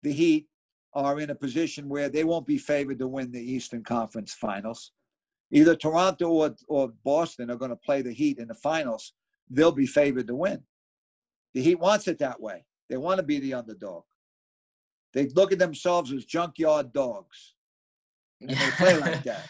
the 0.01 0.13
Heat 0.13 0.47
are 0.93 1.19
in 1.19 1.29
a 1.29 1.35
position 1.35 1.89
where 1.89 2.07
they 2.07 2.23
won't 2.23 2.47
be 2.47 2.57
favored 2.57 2.99
to 2.99 3.07
win 3.07 3.31
the 3.31 3.41
Eastern 3.41 3.83
Conference 3.83 4.33
Finals. 4.33 4.91
Either 5.51 5.75
Toronto 5.75 6.29
or, 6.29 6.55
or 6.67 6.93
Boston 7.03 7.51
are 7.51 7.57
going 7.57 7.69
to 7.69 7.75
play 7.75 8.01
the 8.01 8.13
Heat 8.13 8.39
in 8.39 8.47
the 8.47 8.55
finals. 8.55 9.13
They'll 9.49 9.71
be 9.71 9.85
favored 9.85 10.27
to 10.27 10.35
win. 10.35 10.63
The 11.53 11.61
Heat 11.61 11.79
wants 11.79 12.07
it 12.07 12.19
that 12.19 12.39
way. 12.41 12.65
They 12.89 12.97
want 12.97 13.17
to 13.17 13.23
be 13.23 13.39
the 13.39 13.55
underdog. 13.55 14.03
They 15.13 15.27
look 15.27 15.51
at 15.51 15.59
themselves 15.59 16.11
as 16.11 16.25
junkyard 16.25 16.93
dogs, 16.93 17.53
and 18.41 18.51
they 18.51 18.71
play 18.71 18.97
like 18.97 19.23
that. 19.23 19.49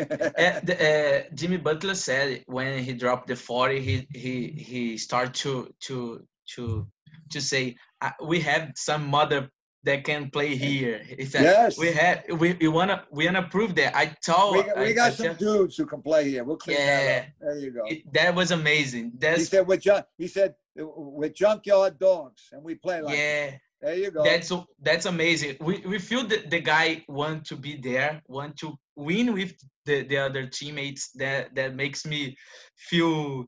Uh, 0.10 0.60
the, 0.64 0.76
uh, 0.88 1.22
Jimmy 1.34 1.56
Butler 1.56 1.94
said 1.94 2.42
when 2.46 2.82
he 2.82 2.92
dropped 2.92 3.26
the 3.28 3.36
40, 3.36 3.80
he 3.80 4.06
he 4.14 4.48
he 4.48 4.98
started 4.98 5.34
to 5.34 5.72
to 5.86 6.26
to 6.54 6.86
to 7.30 7.40
say 7.40 7.76
uh, 8.00 8.10
we 8.24 8.40
have 8.40 8.72
some 8.74 9.06
mother 9.06 9.50
that 9.84 10.04
can 10.04 10.30
play 10.30 10.54
here. 10.56 10.98
He 11.18 11.24
said 11.24 11.42
Yes. 11.42 11.78
we 11.78 11.88
have 11.92 12.22
we, 12.38 12.52
we 12.60 12.68
wanna 12.68 13.04
we 13.10 13.26
wanna 13.26 13.46
prove 13.48 13.74
that. 13.76 13.96
I 13.96 14.06
told 14.24 14.56
we 14.56 14.62
got, 14.62 14.76
we 14.78 14.84
I- 14.86 14.92
got 14.92 15.12
I 15.12 15.14
some 15.14 15.26
just- 15.26 15.38
dudes 15.40 15.76
who 15.76 15.86
can 15.86 16.02
play 16.02 16.30
here. 16.30 16.44
We'll 16.44 16.56
clean 16.56 16.76
that 16.76 17.18
up. 17.22 17.26
There 17.40 17.58
you 17.58 17.70
go. 17.70 17.84
it- 17.86 18.12
that 18.12 18.34
was 18.34 18.50
amazing. 18.50 19.12
He 19.20 19.44
said 19.44 19.66
we're 19.66 19.76
junk. 19.78 20.04
He 20.18 20.28
said 20.28 20.54
we're 20.76 21.30
junkyard 21.30 21.98
dogs, 21.98 22.42
and 22.52 22.62
we 22.62 22.74
play 22.74 23.00
like. 23.02 23.14
that. 23.16 23.60
Yeah. 23.82 23.88
There 23.88 23.98
you 23.98 24.10
go. 24.10 24.24
That's 24.24 24.52
that's 24.82 25.06
amazing. 25.06 25.56
We 25.60 25.78
we 25.86 25.98
feel 25.98 26.26
that 26.28 26.50
the 26.50 26.60
guy 26.60 27.04
want 27.08 27.44
to 27.46 27.56
be 27.56 27.76
there, 27.76 28.20
want 28.28 28.56
to 28.58 28.76
win 28.96 29.32
with 29.32 29.54
the, 29.86 30.02
the 30.02 30.18
other 30.18 30.46
teammates. 30.46 31.10
That 31.14 31.54
that 31.54 31.74
makes 31.74 32.04
me 32.06 32.36
feel 32.76 33.46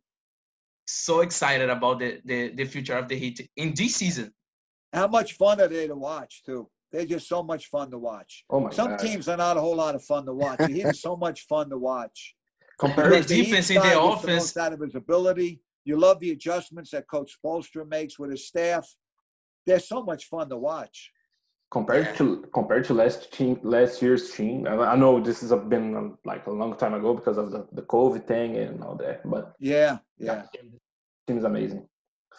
so 0.87 1.20
excited 1.20 1.70
about 1.70 2.01
the, 2.01 2.20
the, 2.24 2.51
the 2.55 2.64
future 2.64 2.97
of 2.99 3.09
the 3.09 3.16
Heat 3.16 3.49
in 3.57 3.72
this 3.74 3.97
season. 3.97 4.33
How 4.93 5.07
much 5.07 5.35
fun 5.35 5.61
are 5.61 5.68
they 5.68 5.87
to 5.87 5.95
watch 5.95 6.43
too? 6.45 6.68
They're 6.91 7.07
just 7.07 7.28
so 7.28 7.43
much 7.43 7.66
fun 7.68 7.91
to 7.93 7.99
watch. 7.99 8.45
Oh 8.51 8.61
my 8.61 8.70
Some 8.70 8.89
god! 8.91 8.99
teams 8.99 9.28
are 9.28 9.37
not 9.37 9.57
a 9.57 9.61
whole 9.61 9.76
lot 9.76 9.95
of 9.95 10.03
fun 10.05 10.26
to 10.26 10.35
watch. 10.35 10.59
The 10.59 10.68
Heat 10.68 10.87
is 10.87 11.01
so 11.01 11.16
much 11.16 11.47
fun 11.47 11.70
to 11.70 11.78
watch. 11.78 12.35
Compared, 12.78 13.07
The 13.07 13.11
Because 13.11 13.26
defense 13.26 13.70
in 13.70 13.76
the 13.76 13.80
guy 13.83 13.89
gets 13.95 13.97
the 14.01 14.03
offense- 14.12 14.43
most 14.43 14.57
out 14.57 14.72
of 14.72 14.80
his 14.80 14.95
ability. 14.95 15.61
You 15.85 15.99
love 15.99 16.20
the 16.20 16.30
adjustments 16.33 16.91
that 16.91 17.09
Coach 17.09 17.37
Spoelstra 17.43 17.89
makes 17.89 18.18
with 18.18 18.30
his 18.30 18.47
staff. 18.47 18.87
They're 19.67 19.81
so 19.81 20.03
much 20.03 20.27
fun 20.27 20.49
to 20.51 20.57
watch. 20.57 21.13
compared 21.71 22.07
Yeah. 22.07 22.19
to 22.19 22.25
compared 22.53 22.85
to 22.89 22.93
last 22.93 23.33
team 23.33 23.59
last 23.63 24.03
year's 24.03 24.25
team, 24.37 24.67
I 24.67 24.75
I 24.93 24.97
know 25.03 25.21
this 25.21 25.41
has 25.41 25.53
been 25.75 25.87
um, 25.97 26.19
like 26.33 26.47
a 26.47 26.51
long 26.63 26.73
time 26.83 26.95
ago 27.01 27.11
because 27.15 27.39
of 27.43 27.47
the, 27.55 27.61
the 27.73 27.85
COVID 27.95 28.27
thing 28.33 28.51
and 28.65 28.85
all 28.85 28.97
that, 29.05 29.19
but 29.35 29.45
Yeah, 29.59 29.99
yeah. 30.19 30.43
team 31.27 31.39
is 31.39 31.45
amazing. 31.45 31.83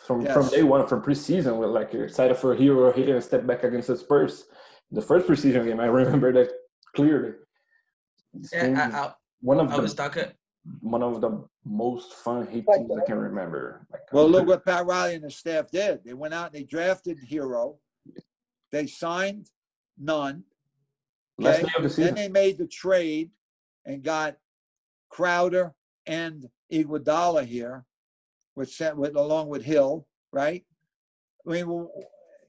From 0.05 0.17
Yes. 0.21 0.33
from 0.35 0.45
day 0.55 0.63
one, 0.73 0.85
from 0.91 1.01
preseason, 1.01 1.57
we're 1.59 1.73
like 1.79 1.89
you're 1.93 2.05
excited 2.05 2.35
for 2.37 2.53
a 2.53 2.57
Herro 2.61 2.93
hitting 2.93 3.15
a 3.15 3.21
step 3.29 3.43
back 3.49 3.63
against 3.63 3.87
the 3.87 3.97
Spurs. 3.97 4.33
The 4.91 5.01
first 5.09 5.25
preseason 5.27 5.65
game, 5.65 5.79
I 5.79 5.89
remember 6.01 6.29
that 6.37 6.49
clearly. 6.95 7.31
This 8.33 8.53
Yeah, 8.53 8.91
I, 8.93 8.99
I, 8.99 9.13
one 9.41 9.59
of 9.59 9.71
I 9.71 9.77
was 9.79 9.95
the 9.95 10.03
talking. 10.03 10.29
One 10.79 11.03
of 11.03 11.19
the 11.21 11.43
most 11.65 12.13
fun 12.13 12.47
hit 12.47 12.65
teams 12.73 12.91
I 12.91 13.05
can 13.05 13.17
remember. 13.17 13.85
Like, 13.91 14.01
Well, 14.11 14.29
look 14.29 14.47
what 14.47 14.65
Pat 14.65 14.85
Riley 14.85 15.15
and 15.15 15.23
his 15.23 15.35
staff 15.35 15.69
did. 15.71 16.03
They 16.03 16.13
went 16.13 16.33
out 16.33 16.47
and 16.47 16.55
they 16.55 16.63
drafted 16.63 17.19
Herro. 17.29 17.77
They 18.71 18.87
signed 18.87 19.49
none. 19.97 20.43
last 21.37 21.59
okay. 21.59 21.63
day 21.63 21.73
of 21.77 21.95
the 21.95 22.01
Then 22.01 22.15
they 22.15 22.29
made 22.29 22.57
the 22.57 22.67
trade 22.67 23.31
and 23.85 24.03
got 24.03 24.37
Crowder 25.09 25.73
and 26.05 26.49
Iguodala 26.71 27.45
here, 27.45 27.85
with 28.55 28.71
sent 28.71 28.97
with 28.97 29.15
along 29.15 29.49
with 29.49 29.63
Hill, 29.63 30.07
right? 30.31 30.63
I 31.45 31.51
mean, 31.51 31.67
well, 31.67 31.91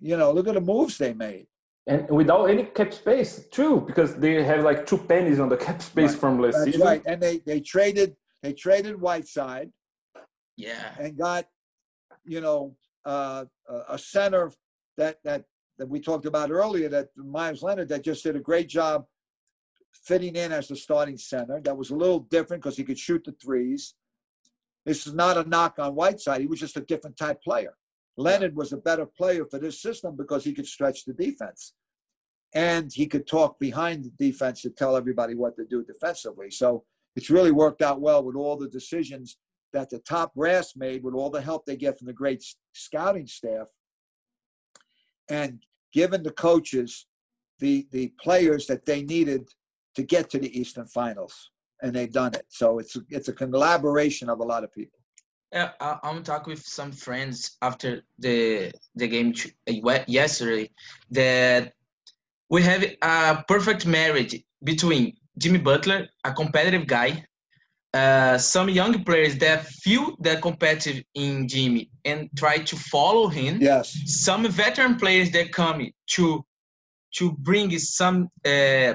you 0.00 0.16
know, 0.16 0.32
look 0.32 0.48
at 0.48 0.54
the 0.54 0.60
moves 0.60 0.98
they 0.98 1.12
made. 1.12 1.46
And 1.87 2.09
without 2.09 2.47
any 2.47 2.64
cap 2.64 2.95
space, 2.95 3.47
too, 3.51 3.82
because 3.82 4.16
they 4.16 4.43
have 4.43 4.64
like 4.64 4.87
two 4.87 4.97
pennies 4.99 5.39
on 5.39 5.49
the 5.51 5.57
cap 5.66 5.82
space 5.82 6.12
Right. 6.12 6.20
from 6.20 6.41
last 6.41 6.55
That's 6.55 6.64
season. 6.66 6.80
right. 6.80 7.03
And 7.07 7.20
they 7.22 7.39
they 7.39 7.61
traded 7.61 8.16
they 8.43 8.53
traded 8.53 9.01
Whiteside 9.01 9.70
Yeah. 10.57 10.95
and 10.99 11.16
got, 11.16 11.47
you 12.24 12.41
know, 12.41 12.76
uh, 13.05 13.45
a 13.68 13.74
a 13.91 13.99
center 13.99 14.51
that 14.97 15.18
that 15.24 15.45
that 15.78 15.89
we 15.89 16.01
talked 16.01 16.24
about 16.24 16.51
earlier, 16.51 16.89
that 16.89 17.09
Meyers 17.16 17.62
Leonard 17.62 17.89
that 17.89 18.03
just 18.03 18.22
did 18.22 18.37
a 18.37 18.41
great 18.41 18.68
job 18.68 19.05
fitting 19.93 20.37
in 20.37 20.53
as 20.53 20.68
the 20.68 20.76
starting 20.76 21.18
center. 21.18 21.61
That 21.61 21.76
was 21.76 21.91
a 21.91 21.97
little 21.97 22.20
different 22.20 22.62
because 22.62 22.76
he 22.76 22.85
could 22.85 22.99
shoot 22.99 23.24
the 23.24 23.32
threes. 23.32 23.95
This 24.87 25.07
is 25.07 25.14
not 25.14 25.37
a 25.37 25.49
knock 25.49 25.78
on 25.78 25.95
Whiteside. 25.95 26.41
He 26.41 26.47
was 26.47 26.61
just 26.61 26.76
a 26.76 26.80
different 26.80 27.16
type 27.16 27.43
player. 27.43 27.74
Leonard 28.16 28.54
was 28.54 28.72
a 28.72 28.76
better 28.76 29.06
player 29.06 29.44
for 29.44 29.58
this 29.58 29.80
system 29.80 30.16
because 30.16 30.44
he 30.44 30.52
could 30.52 30.66
stretch 30.66 31.04
the 31.04 31.12
defense. 31.12 31.74
And 32.54 32.92
he 32.92 33.06
could 33.06 33.26
talk 33.26 33.58
behind 33.58 34.04
the 34.04 34.12
defense 34.18 34.62
to 34.62 34.70
tell 34.70 34.96
everybody 34.96 35.34
what 35.34 35.56
to 35.56 35.64
do 35.64 35.82
defensively. 35.82 36.50
So 36.50 36.84
it's 37.16 37.30
really 37.30 37.50
worked 37.50 37.82
out 37.82 38.00
well 38.00 38.22
with 38.22 38.36
all 38.36 38.56
the 38.56 38.68
decisions 38.68 39.38
that 39.72 39.90
the 39.90 39.98
top 39.98 40.34
brass 40.34 40.74
made 40.76 41.02
with 41.02 41.14
all 41.14 41.30
the 41.30 41.42
help 41.42 41.66
they 41.66 41.76
get 41.76 41.98
from 41.98 42.06
the 42.06 42.12
great 42.12 42.44
scouting 42.72 43.26
staff 43.26 43.68
and 45.28 45.64
given 45.92 46.22
the 46.22 46.30
coaches 46.30 47.06
the 47.58 47.86
the 47.90 48.12
players 48.20 48.66
that 48.66 48.84
they 48.84 49.02
needed 49.02 49.48
to 49.94 50.02
get 50.02 50.28
to 50.30 50.38
the 50.38 50.58
Eastern 50.58 50.86
Finals, 50.86 51.50
and 51.82 51.94
they've 51.94 52.12
done 52.12 52.34
it. 52.34 52.46
So 52.48 52.78
it's 52.78 52.96
it's 53.10 53.28
a 53.28 53.32
collaboration 53.32 54.28
of 54.28 54.40
a 54.40 54.44
lot 54.44 54.64
of 54.64 54.72
people. 54.72 54.98
Yeah, 55.55 55.70
I, 55.80 55.98
I'm 56.02 56.24
talking 56.24 56.50
with 56.50 56.66
some 56.66 56.90
friends 56.90 57.57
after 57.62 58.02
the 58.18 58.72
the 58.96 59.07
game 59.07 59.32
uh, 59.68 59.98
yesterday 60.09 60.68
that 61.12 61.72
we 62.50 62.61
have 62.62 62.84
a 63.02 63.44
perfect 63.46 63.86
marriage 63.86 64.34
between 64.64 65.16
Jimmy 65.38 65.59
Butler, 65.59 66.09
a 66.24 66.32
competitive 66.32 66.88
guy, 66.88 67.24
uh, 67.94 68.36
some 68.36 68.68
young 68.68 69.05
players 69.05 69.38
that 69.38 69.66
feel 69.66 70.16
they're 70.18 70.40
competitive 70.40 71.05
in 71.14 71.46
Jimmy 71.46 71.88
and 72.05 72.28
try 72.36 72.59
to 72.59 72.76
follow 72.76 73.28
him. 73.28 73.61
Yes, 73.61 73.96
Some 74.07 74.48
veteran 74.48 74.96
players 74.96 75.30
that 75.30 75.52
come 75.52 75.86
to 76.16 76.44
to 77.18 77.32
bring 77.48 77.78
some 77.78 78.28
uh, 78.44 78.94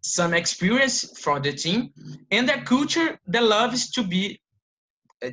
some 0.00 0.34
experience 0.34 0.96
from 1.20 1.42
the 1.42 1.52
team 1.52 1.90
and 2.32 2.48
their 2.48 2.62
culture 2.62 3.20
that 3.28 3.44
loves 3.44 3.90
to 3.92 4.02
be 4.02 4.40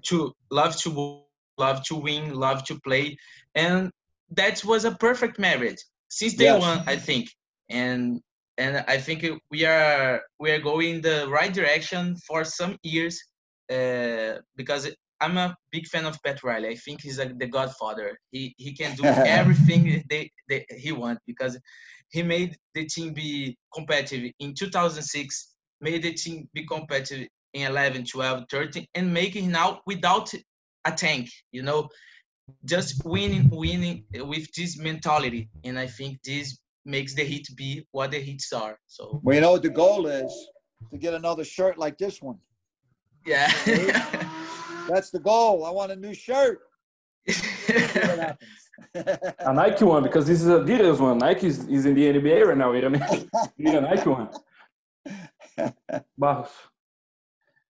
to 0.04 0.34
love 0.52 0.76
to 0.82 1.22
love 1.58 1.84
to 1.84 1.96
win, 1.96 2.34
love 2.34 2.64
to 2.66 2.80
play, 2.82 3.18
and 3.56 3.92
that 4.32 4.64
was 4.66 4.86
a 4.86 4.92
perfect 4.92 5.40
marriage 5.40 5.78
since 6.10 6.34
day 6.34 6.46
Yes. 6.46 6.62
one, 6.62 6.84
I 6.88 6.96
think. 6.96 7.30
And 7.70 8.22
and 8.58 8.84
I 8.88 8.98
think 8.98 9.26
we 9.52 9.66
are 9.66 10.22
we 10.40 10.52
are 10.52 10.60
going 10.60 11.02
the 11.02 11.28
right 11.30 11.54
direction 11.54 12.16
for 12.28 12.44
some 12.44 12.78
years 12.84 13.22
uh, 13.72 14.36
because 14.56 14.90
I'm 15.22 15.38
a 15.38 15.56
big 15.72 15.88
fan 15.88 16.06
of 16.06 16.22
Pat 16.24 16.44
Riley. 16.44 16.70
I 16.70 16.76
think 16.76 17.02
he's 17.02 17.20
like 17.20 17.38
the 17.38 17.48
godfather. 17.48 18.18
He 18.32 18.54
he 18.58 18.74
can 18.74 18.96
do 18.96 19.04
everything 19.40 20.04
they, 20.10 20.32
they 20.50 20.66
he 20.78 20.92
wants 20.92 21.22
because 21.26 21.58
he 22.12 22.24
made 22.24 22.56
the 22.74 22.86
team 22.86 23.14
be 23.14 23.58
competitive 23.74 24.32
in 24.40 24.54
2006, 24.54 25.56
made 25.82 26.04
the 26.04 26.14
team 26.14 26.48
be 26.54 26.66
competitive 26.66 27.28
in 27.56 27.72
11, 27.72 28.06
12, 28.06 28.46
13, 28.52 28.86
and 28.96 29.14
making 29.14 29.50
now 29.50 29.80
without 29.88 30.32
a 30.86 30.92
tank, 30.92 31.30
you 31.52 31.64
know, 31.64 31.90
just 32.66 33.04
winning, 33.06 33.50
winning 33.50 34.04
with 34.14 34.52
this 34.54 34.78
mentality. 34.78 35.50
And 35.64 35.80
I 35.80 35.88
think 35.88 36.22
this 36.24 36.60
makes 36.84 37.16
the 37.16 37.24
Heat 37.24 37.48
be 37.56 37.88
what 37.92 38.12
the 38.12 38.20
hits 38.20 38.52
are. 38.54 38.78
So, 38.88 39.20
well, 39.24 39.36
you 39.36 39.42
know 39.42 39.54
what 39.54 39.64
the 39.64 39.70
goal 39.70 40.06
is 40.08 40.32
to 40.92 40.98
get 40.98 41.14
another 41.14 41.46
shirt 41.46 41.78
like 41.80 41.98
this 41.98 42.22
one. 42.22 42.38
yeah. 43.26 43.52
That's 44.90 45.10
the 45.10 45.20
goal. 45.20 45.66
I 45.66 45.72
want 45.72 45.92
a 45.92 45.96
new 45.96 46.14
shirt. 46.14 46.60
See 47.28 47.74
what 47.74 48.20
happens. 48.20 48.52
A 49.40 49.54
Nike 49.54 49.84
one 49.84 50.04
because 50.04 50.28
this 50.28 50.42
is 50.42 50.48
a 50.48 50.60
Adidas 50.60 51.00
one. 51.00 51.18
Nike 51.18 51.48
is, 51.48 51.68
is 51.68 51.88
in 51.88 51.96
the 51.96 52.14
NBA 52.14 52.46
right 52.46 52.58
now. 52.58 52.72
You 52.74 52.82
don't 52.82 52.92
need 52.92 53.30
you 53.58 53.66
need 53.66 53.76
a 53.76 53.82
Nike 53.82 54.10
one. 54.10 54.30
Barros. 56.18 56.50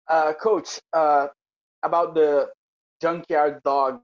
Uh, 0.09 0.33
coach, 0.35 0.81
uh, 0.93 1.29
about 1.83 2.15
the 2.15 2.49
junkyard 3.01 3.61
dog, 3.65 4.01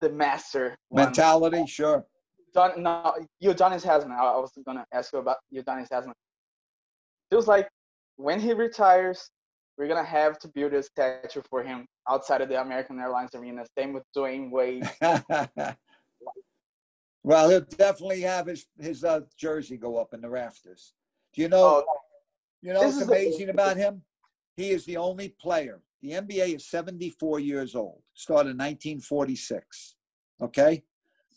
the 0.00 0.08
master 0.10 0.76
one. 0.88 1.04
Mentality, 1.04 1.66
sure. 1.66 2.04
Don, 2.54 2.82
no, 2.82 3.14
Udonis 3.42 3.82
Haslem. 3.82 4.12
I 4.12 4.16
I 4.24 4.38
was 4.38 4.52
gonna 4.64 4.86
ask 4.92 5.12
you 5.12 5.18
about 5.18 5.36
Udonis 5.54 5.88
Haslem. 5.90 6.12
Feels 7.30 7.46
like 7.48 7.68
when 8.16 8.40
he 8.40 8.52
retires, 8.52 9.28
we're 9.76 9.88
gonna 9.88 10.04
have 10.04 10.38
to 10.40 10.48
build 10.48 10.72
a 10.72 10.82
statue 10.82 11.42
for 11.50 11.62
him 11.62 11.86
outside 12.08 12.40
of 12.40 12.48
the 12.48 12.60
American 12.60 12.98
Airlines 12.98 13.34
Arena. 13.34 13.64
Same 13.76 13.92
with 13.92 14.04
Dwyane 14.16 14.50
Wade. 14.50 14.88
well, 17.22 17.50
he'll 17.50 17.60
definitely 17.60 18.20
have 18.22 18.46
his 18.46 18.66
his 18.78 19.04
uh, 19.04 19.20
jersey 19.38 19.76
go 19.76 19.98
up 19.98 20.14
in 20.14 20.20
the 20.20 20.28
rafters. 20.30 20.92
Do 21.34 21.42
you 21.42 21.48
know? 21.48 21.84
Oh, 21.86 22.00
You 22.62 22.72
know 22.72 22.80
what's 22.82 22.98
the- 22.98 23.04
amazing 23.04 23.50
about 23.50 23.76
him? 23.76 24.02
He 24.56 24.70
is 24.70 24.84
the 24.84 24.96
only 24.96 25.30
player. 25.40 25.82
The 26.02 26.12
NBA 26.12 26.56
is 26.56 26.66
74 26.66 27.40
years 27.40 27.74
old, 27.74 28.02
started 28.14 28.50
in 28.50 28.58
1946. 28.58 29.94
Okay? 30.40 30.82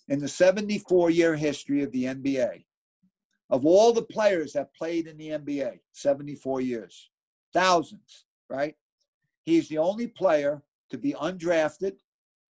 in 0.10 0.20
the 0.20 0.28
74 0.28 1.12
year 1.12 1.36
history 1.36 1.84
of 1.84 1.92
the 1.92 2.06
NBA, 2.06 2.66
of 3.50 3.66
all 3.66 3.94
the 3.94 4.02
players 4.02 4.54
that 4.54 4.74
played 4.74 5.08
in 5.08 5.18
the 5.18 5.30
NBA, 5.30 5.80
74 5.94 6.62
years, 6.62 7.10
thousands, 7.54 8.26
right? 8.50 8.76
He's 9.46 9.70
the 9.70 9.78
only 9.78 10.08
player 10.08 10.64
to 10.90 10.98
be 10.98 11.14
undrafted, 11.14 11.94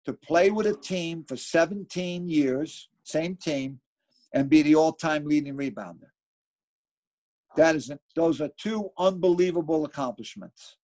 to 0.06 0.14
play 0.14 0.50
with 0.50 0.68
a 0.68 0.76
team 0.76 1.24
for 1.28 1.36
17 1.36 2.30
years, 2.30 2.90
same 3.04 3.36
team, 3.36 3.80
and 4.34 4.50
be 4.50 4.62
the 4.62 4.76
all 4.76 4.94
time 4.94 5.26
leading 5.26 5.56
rebounder. 5.56 6.12
That 7.56 7.76
is, 7.76 7.92
those 8.16 8.42
are 8.42 8.50
two 8.58 8.90
unbelievable 8.98 9.86
accomplishments. 9.86 10.78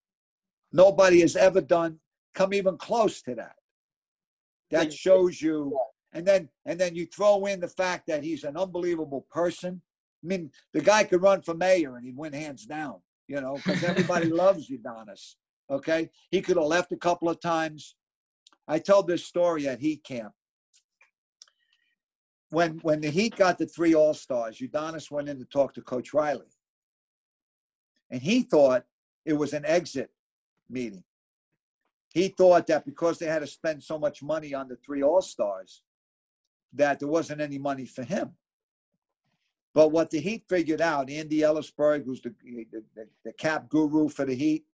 Nobody 0.72 1.22
has 1.22 1.36
ever 1.36 1.62
done, 1.62 2.00
come 2.34 2.54
even 2.54 2.78
close 2.78 3.22
to 3.24 3.36
that. 3.36 3.56
That 4.72 4.92
shows 4.92 5.42
you, 5.42 5.78
and 6.12 6.26
then 6.26 6.50
and 6.66 6.80
then 6.80 6.96
you 6.96 7.06
throw 7.06 7.46
in 7.46 7.60
the 7.60 7.68
fact 7.68 8.08
that 8.08 8.24
he's 8.24 8.44
an 8.44 8.58
unbelievable 8.58 9.26
person. 9.30 9.82
I 10.24 10.28
mean, 10.28 10.52
the 10.74 10.82
guy 10.82 11.04
could 11.04 11.22
run 11.22 11.44
for 11.44 11.54
mayor 11.54 11.96
and 11.96 12.06
he'd 12.06 12.18
win 12.18 12.34
hands 12.34 12.66
down, 12.66 12.96
you 13.28 13.40
know, 13.40 13.56
because 13.56 13.84
everybody 13.84 14.30
loves 14.44 14.70
Udonis. 14.70 15.36
Okay, 15.70 16.10
he 16.32 16.42
could 16.42 16.58
have 16.58 16.66
left 16.66 16.92
a 16.92 16.98
couple 16.98 17.30
of 17.30 17.40
times. 17.40 17.96
I 18.68 18.80
told 18.80 19.08
this 19.08 19.26
story 19.26 19.68
at 19.68 19.80
Heat 19.80 20.04
Camp. 20.04 20.34
When 22.50 22.80
when 22.80 23.02
the 23.02 23.10
Heat 23.10 23.36
got 23.36 23.58
the 23.58 23.68
three 23.68 23.94
All 23.94 24.14
Stars, 24.14 24.58
Udonis 24.58 25.12
went 25.12 25.30
in 25.30 25.38
to 25.38 25.46
talk 25.46 25.74
to 25.76 25.82
Coach 25.82 26.14
Riley, 26.14 26.48
and 28.10 28.22
he 28.22 28.42
thought 28.42 28.86
it 29.26 29.34
was 29.34 29.54
an 29.54 29.66
exit 29.66 30.12
meeting. 30.70 31.04
He 32.14 32.30
thought 32.30 32.68
that 32.68 32.86
because 32.86 33.20
they 33.20 33.26
had 33.26 33.40
to 33.40 33.48
spend 33.48 33.84
so 33.84 34.00
much 34.00 34.24
money 34.24 34.54
on 34.54 34.68
the 34.68 34.78
three 34.78 35.04
All 35.04 35.22
Stars, 35.22 35.82
that 36.74 37.00
there 37.00 37.08
wasn't 37.08 37.42
any 37.42 37.58
money 37.58 37.86
for 37.86 38.04
him. 38.04 38.32
But 39.74 39.92
what 39.92 40.10
the 40.10 40.20
Heat 40.20 40.44
figured 40.48 40.82
out, 40.82 41.10
Andy 41.10 41.40
Elisburg, 41.40 42.06
who's 42.06 42.22
the, 42.22 42.34
the, 42.72 43.08
the 43.26 43.34
cap 43.34 43.68
guru 43.68 44.08
for 44.08 44.26
the 44.26 44.36
Heat, 44.36 44.66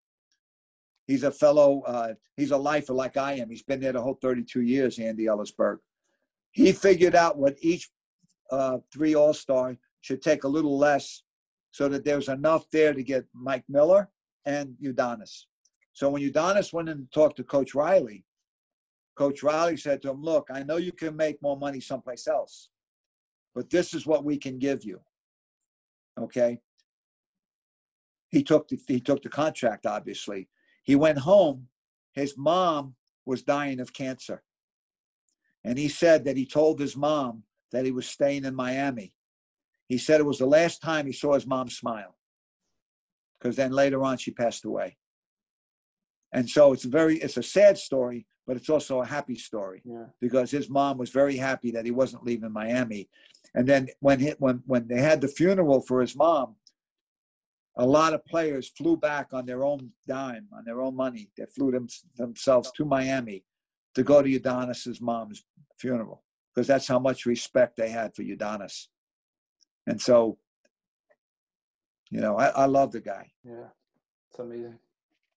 he's 1.08 1.24
a 1.24 1.32
fellow, 1.32 1.82
uh, 1.82 2.14
he's 2.38 2.52
a 2.52 2.58
lifer 2.58 2.94
like 2.94 3.18
I 3.18 3.34
am. 3.34 3.50
He's 3.50 3.64
been 3.64 3.80
there 3.80 3.94
the 3.94 4.02
whole 4.02 4.20
32 4.22 4.62
years, 4.62 5.00
Andy 5.00 5.26
Elisburg. 5.26 5.80
He 6.52 6.72
figured 6.72 7.16
out 7.16 7.38
what 7.38 7.56
each 7.62 7.90
uh, 8.52 8.78
three 8.94 9.16
All 9.16 9.34
Star 9.34 9.78
should 10.02 10.22
take 10.22 10.44
a 10.44 10.48
little 10.48 10.78
less 10.78 11.24
so 11.72 11.88
that 11.90 12.04
there's 12.04 12.30
enough 12.30 12.70
there 12.72 12.94
to 12.94 13.04
get 13.04 13.26
Mike 13.34 13.64
Miller 13.70 14.10
and 14.46 14.76
Udonis. 14.84 15.46
So 15.94 16.10
when 16.10 16.22
Udonis 16.22 16.74
went 16.74 16.90
in 16.90 17.00
to 17.00 17.10
talk 17.12 17.36
to 17.36 17.44
Coach 17.44 17.74
Riley, 17.74 18.26
Coach 19.16 19.44
Riley 19.44 19.78
said 19.78 20.02
to 20.02 20.10
him, 20.10 20.22
Look, 20.22 20.48
I 20.52 20.64
know 20.64 20.78
you 20.78 20.92
can 20.92 21.16
make 21.16 21.42
more 21.42 21.58
money 21.58 21.80
someplace 21.80 22.28
else, 22.28 22.70
but 23.54 23.70
this 23.70 23.94
is 23.94 24.06
what 24.06 24.24
we 24.24 24.38
can 24.38 24.58
give 24.60 24.84
you. 24.84 25.02
Okay. 26.20 26.60
He 28.30 28.44
took 28.44 28.68
the, 28.70 28.80
he 28.88 29.02
took 29.02 29.22
the 29.22 29.30
contract, 29.30 29.86
obviously. 29.86 30.48
He 30.84 30.96
went 30.96 31.20
home. 31.20 31.68
His 32.14 32.38
mom 32.38 32.96
was 33.26 33.44
dying 33.44 33.80
of 33.80 33.94
cancer. 33.94 34.44
And 35.64 35.78
he 35.78 35.90
said 35.90 36.26
that 36.26 36.38
he 36.38 36.46
told 36.46 36.80
his 36.80 36.96
mom 36.96 37.44
that 37.72 37.86
he 37.86 37.92
was 37.92 38.08
staying 38.08 38.46
in 38.46 38.56
Miami. 38.56 39.14
He 39.92 39.98
said 39.98 40.22
it 40.22 40.26
was 40.26 40.38
the 40.38 40.46
last 40.46 40.82
time 40.82 41.06
he 41.06 41.12
saw 41.12 41.34
his 41.34 41.46
mom 41.46 41.68
smile. 41.70 42.16
Because 43.38 43.58
then 43.58 43.72
later 43.74 44.02
on 44.04 44.16
she 44.18 44.32
passed 44.32 44.64
away. 44.64 44.96
And 46.32 46.50
so 46.50 46.72
it's 46.72 46.86
a 46.86 46.88
very 46.88 47.18
it's 47.18 47.36
a 47.36 47.44
sad 47.44 47.78
story, 47.78 48.26
but 48.48 48.56
it's 48.56 48.70
also 48.70 49.02
a 49.02 49.06
happy 49.06 49.36
story 49.36 49.82
Yeah. 49.84 50.06
because 50.22 50.50
his 50.50 50.70
mom 50.70 50.98
was 50.98 51.10
very 51.10 51.36
happy 51.36 51.72
that 51.72 51.84
he 51.84 51.92
wasn't 51.92 52.24
leaving 52.24 52.54
Miami. 52.54 53.10
And 53.54 53.68
then 53.68 53.90
when 54.00 54.22
he, 54.22 54.30
when 54.40 54.64
when 54.66 54.88
they 54.88 55.02
had 55.02 55.20
the 55.20 55.28
funeral 55.28 55.82
for 55.82 56.00
his 56.00 56.16
mom, 56.16 56.56
a 57.76 57.86
lot 57.86 58.14
of 58.14 58.24
players 58.34 58.70
flew 58.70 58.96
back 58.96 59.28
on 59.34 59.46
their 59.46 59.62
own 59.66 59.92
dime, 60.08 60.48
on 60.58 60.64
their 60.64 60.82
own 60.82 60.96
money. 60.96 61.32
They 61.36 61.48
flew 61.48 61.70
them, 61.72 61.88
themselves 62.16 62.72
to 62.78 62.86
Miami 62.86 63.44
to 63.96 64.04
go 64.04 64.22
to 64.22 64.30
Udonis's 64.40 65.02
mom's 65.02 65.44
funeral 65.78 66.24
because 66.50 66.68
that's 66.68 66.88
how 66.88 67.00
much 67.00 67.26
respect 67.26 67.76
they 67.76 67.90
had 67.90 68.16
for 68.16 68.24
Udonis. 68.24 68.88
And 69.88 70.00
so, 70.00 70.38
you 72.10 72.22
know, 72.22 72.38
I, 72.38 72.48
I 72.48 72.66
love 72.66 72.92
the 72.92 73.02
guy. 73.02 73.32
Yeah. 73.44 73.70
It's 74.30 74.40
amazing. 74.40 74.78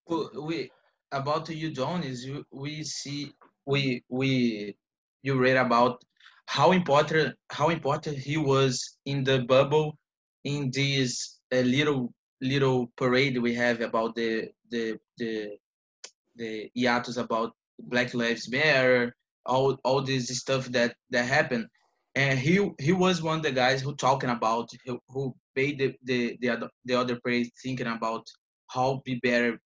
Well, 0.06 0.30
we 0.42 0.70
about 1.12 1.48
you, 1.48 1.70
John, 1.70 2.02
is 2.02 2.24
You, 2.24 2.44
we 2.52 2.84
see 2.84 3.32
we 3.66 4.04
we 4.08 4.76
you 5.22 5.38
read 5.38 5.56
about 5.56 6.04
how 6.46 6.72
important 6.72 7.34
how 7.50 7.70
important 7.70 8.18
he 8.18 8.36
was 8.36 8.98
in 9.06 9.24
the 9.24 9.40
bubble 9.40 9.96
in 10.44 10.70
this 10.70 11.40
uh, 11.52 11.60
little 11.60 12.12
little 12.40 12.92
parade 12.96 13.38
we 13.38 13.54
have 13.54 13.80
about 13.80 14.14
the 14.14 14.48
the 14.70 14.98
the 15.18 15.56
the 16.36 16.70
hiatus 16.76 17.16
about 17.16 17.54
Black 17.78 18.14
Lives 18.14 18.48
Matter, 18.48 19.16
all 19.46 19.78
all 19.84 20.02
this 20.02 20.28
stuff 20.38 20.66
that 20.66 20.94
that 21.10 21.26
happened, 21.26 21.66
and 22.14 22.38
he 22.38 22.70
he 22.78 22.92
was 22.92 23.22
one 23.22 23.38
of 23.38 23.42
the 23.42 23.52
guys 23.52 23.82
who 23.82 23.94
talking 23.94 24.30
about 24.30 24.70
who, 25.08 25.34
made 25.56 25.78
the 25.78 25.94
the 26.02 26.36
the 26.40 26.48
other 26.48 26.68
the 26.84 26.94
other 26.94 27.16
parade 27.20 27.48
thinking 27.62 27.86
about 27.86 28.26
how 28.68 29.00
be 29.04 29.14
better 29.22 29.60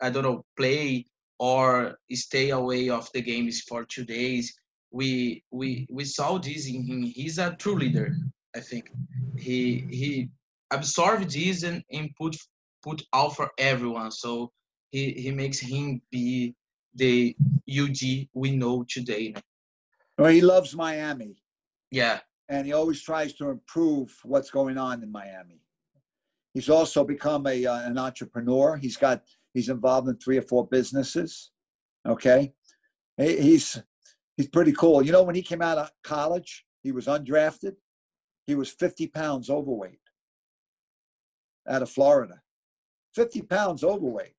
I 0.00 0.10
don't 0.10 0.22
know, 0.22 0.44
play 0.56 1.06
or 1.38 1.98
stay 2.12 2.50
away 2.50 2.90
of 2.90 3.08
the 3.12 3.22
games 3.22 3.62
for 3.62 3.84
two 3.84 4.04
days. 4.04 4.54
We 4.90 5.42
we 5.50 5.86
we 5.90 6.04
saw 6.04 6.38
this 6.38 6.68
in 6.68 6.82
him. 6.84 7.02
He's 7.02 7.38
a 7.38 7.54
true 7.56 7.76
leader. 7.76 8.16
I 8.56 8.60
think 8.60 8.90
he 9.38 9.86
he 9.90 10.30
absorbed 10.70 11.30
this 11.30 11.62
and, 11.62 11.82
and 11.92 12.10
put 12.16 12.36
put 12.82 13.02
out 13.12 13.36
for 13.36 13.50
everyone. 13.58 14.10
So 14.10 14.50
he 14.90 15.12
he 15.12 15.30
makes 15.30 15.58
him 15.58 16.00
be 16.10 16.54
the 16.94 17.36
UD 17.70 18.28
we 18.34 18.56
know 18.56 18.84
today. 18.88 19.34
Well, 20.18 20.32
he 20.32 20.40
loves 20.40 20.74
Miami 20.74 21.39
Yeah, 21.90 22.20
and 22.48 22.66
he 22.66 22.72
always 22.72 23.02
tries 23.02 23.32
to 23.34 23.48
improve 23.50 24.16
what's 24.24 24.50
going 24.50 24.78
on 24.78 25.02
in 25.02 25.10
Miami. 25.10 25.60
He's 26.54 26.68
also 26.68 27.04
become 27.04 27.46
a 27.46 27.66
uh, 27.66 27.80
an 27.88 27.98
entrepreneur. 27.98 28.76
He's 28.76 28.96
got 28.96 29.22
he's 29.54 29.68
involved 29.68 30.08
in 30.08 30.16
three 30.16 30.38
or 30.38 30.42
four 30.42 30.66
businesses. 30.66 31.50
Okay, 32.06 32.52
He- 33.16 33.40
he's 33.40 33.82
he's 34.36 34.48
pretty 34.48 34.72
cool. 34.72 35.02
You 35.04 35.12
know, 35.12 35.22
when 35.22 35.34
he 35.34 35.42
came 35.42 35.62
out 35.62 35.78
of 35.78 35.90
college, 36.02 36.64
he 36.82 36.92
was 36.92 37.06
undrafted. 37.06 37.76
He 38.46 38.54
was 38.54 38.70
50 38.70 39.06
pounds 39.08 39.48
overweight 39.50 40.00
out 41.68 41.82
of 41.82 41.90
Florida. 41.90 42.40
50 43.14 43.42
pounds 43.42 43.84
overweight. 43.84 44.34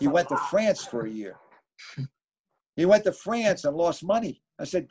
He 0.00 0.08
went 0.08 0.28
to 0.28 0.36
France 0.36 0.84
for 0.84 1.06
a 1.06 1.10
year. 1.10 1.36
He 2.76 2.84
went 2.84 3.04
to 3.04 3.12
France 3.12 3.64
and 3.64 3.74
lost 3.74 4.04
money. 4.04 4.42
I 4.58 4.64
said, 4.64 4.88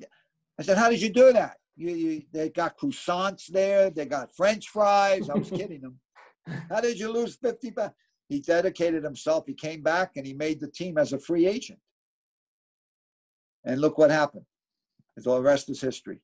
I 0.59 0.63
said, 0.63 0.75
how 0.75 0.89
did 0.89 0.99
you 1.03 1.09
do 1.09 1.31
that? 1.33 1.57
You, 1.75 1.89
you, 1.89 2.21
they 2.31 2.49
got 2.49 2.77
croissants 2.77 3.47
there. 3.47 3.89
They 3.89 4.05
got 4.05 4.35
French 4.35 4.69
fries. 4.69 5.29
I 5.29 5.35
was 5.35 5.49
kidding 5.59 5.81
him. 5.81 5.99
How 6.69 6.79
did 6.79 6.99
you 6.99 7.11
lose 7.11 7.35
50 7.35 7.71
pounds? 7.71 7.93
He 8.29 8.39
dedicated 8.39 9.03
himself. 9.03 9.45
He 9.45 9.53
came 9.53 9.81
back 9.81 10.11
and 10.15 10.25
he 10.25 10.33
made 10.33 10.59
the 10.59 10.67
team 10.67 10.97
as 10.97 11.13
a 11.13 11.19
free 11.19 11.45
agent. 11.45 11.79
And 13.63 13.79
look 13.81 13.97
what 13.97 14.09
happened. 14.09 14.45
The 15.15 15.29
all 15.29 15.41
rest 15.41 15.69
is 15.69 15.79
history. 15.81 16.21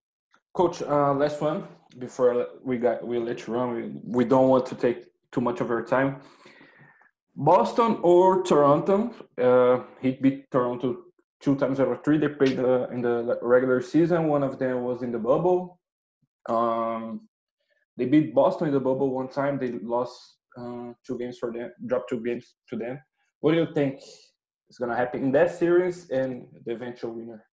Coach, 0.54 0.82
uh, 0.82 1.14
last 1.14 1.42
one 1.42 1.68
before 1.98 2.48
we 2.64 2.78
got 2.78 3.06
we 3.06 3.20
let 3.20 3.48
you 3.48 3.54
run. 3.54 3.76
We, 3.76 3.92
we 4.04 4.26
don't 4.26 4.50
want 4.50 4.66
to 4.68 4.76
take 4.76 5.06
too 5.32 5.42
much 5.42 5.62
of 5.62 5.70
your 5.70 5.84
time. 5.84 6.22
Boston 7.36 8.00
or 8.02 8.44
Toronto? 8.44 9.14
Uh, 9.42 9.84
he 10.02 10.12
beat 10.12 10.52
Toronto 10.52 10.98
two 11.42 11.56
times 11.56 11.80
out 11.80 11.90
of 11.90 12.04
three. 12.04 12.18
They 12.18 12.30
played 12.30 12.60
uh, 12.60 12.88
in 12.90 13.02
the 13.02 13.40
regular 13.42 13.82
season. 13.82 14.28
One 14.28 14.44
of 14.44 14.60
them 14.60 14.84
was 14.84 15.02
in 15.02 15.12
the 15.12 15.20
bubble. 15.20 15.80
Um, 16.48 17.28
they 17.98 18.06
beat 18.06 18.34
Boston 18.34 18.68
in 18.68 18.74
the 18.74 18.80
bubble 18.80 19.10
one 19.10 19.28
time. 19.28 19.60
They 19.60 19.72
lost 19.72 20.38
uh, 20.58 20.94
two 21.06 21.18
games 21.18 21.38
for 21.38 21.52
them, 21.52 21.72
dropped 21.86 22.10
two 22.10 22.24
games 22.24 22.56
to 22.70 22.78
them. 22.78 23.00
What 23.42 23.52
do 23.52 23.58
you 23.58 23.68
think 23.74 24.02
is 24.70 24.78
going 24.78 24.92
to 24.92 24.96
happen 24.96 25.24
in 25.24 25.32
that 25.34 25.58
series 25.58 26.10
and 26.10 26.46
the 26.66 26.74
eventual 26.74 27.12
winner? 27.12 27.44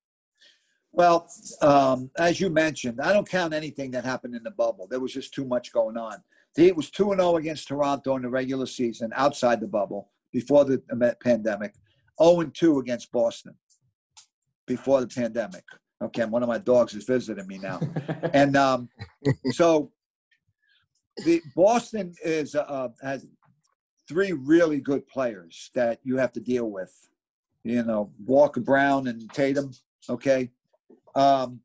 Well, 0.92 1.28
um, 1.60 2.10
as 2.18 2.40
you 2.40 2.50
mentioned, 2.50 3.00
I 3.00 3.12
don't 3.12 3.28
count 3.28 3.52
anything 3.52 3.90
that 3.92 4.04
happened 4.04 4.34
in 4.34 4.42
the 4.42 4.50
bubble. 4.50 4.86
There 4.88 5.00
was 5.00 5.12
just 5.12 5.34
too 5.34 5.44
much 5.44 5.72
going 5.72 5.96
on. 5.96 6.22
The 6.54 6.64
Heat 6.64 6.76
was 6.76 6.90
2 6.90 7.14
0 7.14 7.36
against 7.36 7.68
Toronto 7.68 8.16
in 8.16 8.22
the 8.22 8.28
regular 8.28 8.66
season 8.66 9.12
outside 9.14 9.60
the 9.60 9.66
bubble 9.66 10.10
before 10.32 10.64
the 10.64 10.82
pandemic, 11.22 11.74
0 12.20 12.50
2 12.54 12.78
against 12.78 13.12
Boston 13.12 13.54
before 14.68 15.00
the 15.00 15.08
pandemic. 15.08 15.64
Okay, 16.00 16.24
one 16.24 16.42
of 16.42 16.48
my 16.48 16.58
dogs 16.58 16.94
is 16.94 17.04
visiting 17.04 17.46
me 17.48 17.58
now. 17.58 17.80
and 18.32 18.56
um, 18.56 18.88
so 19.50 19.90
the 21.24 21.42
Boston 21.56 22.14
is 22.24 22.54
uh, 22.54 22.88
has 23.02 23.26
three 24.08 24.32
really 24.32 24.80
good 24.80 25.06
players 25.08 25.70
that 25.74 25.98
you 26.04 26.16
have 26.16 26.32
to 26.32 26.40
deal 26.40 26.70
with. 26.70 26.94
You 27.64 27.82
know, 27.82 28.12
Walker 28.24 28.60
Brown 28.60 29.08
and 29.08 29.28
Tatum. 29.32 29.72
Okay, 30.08 30.50
um, 31.16 31.60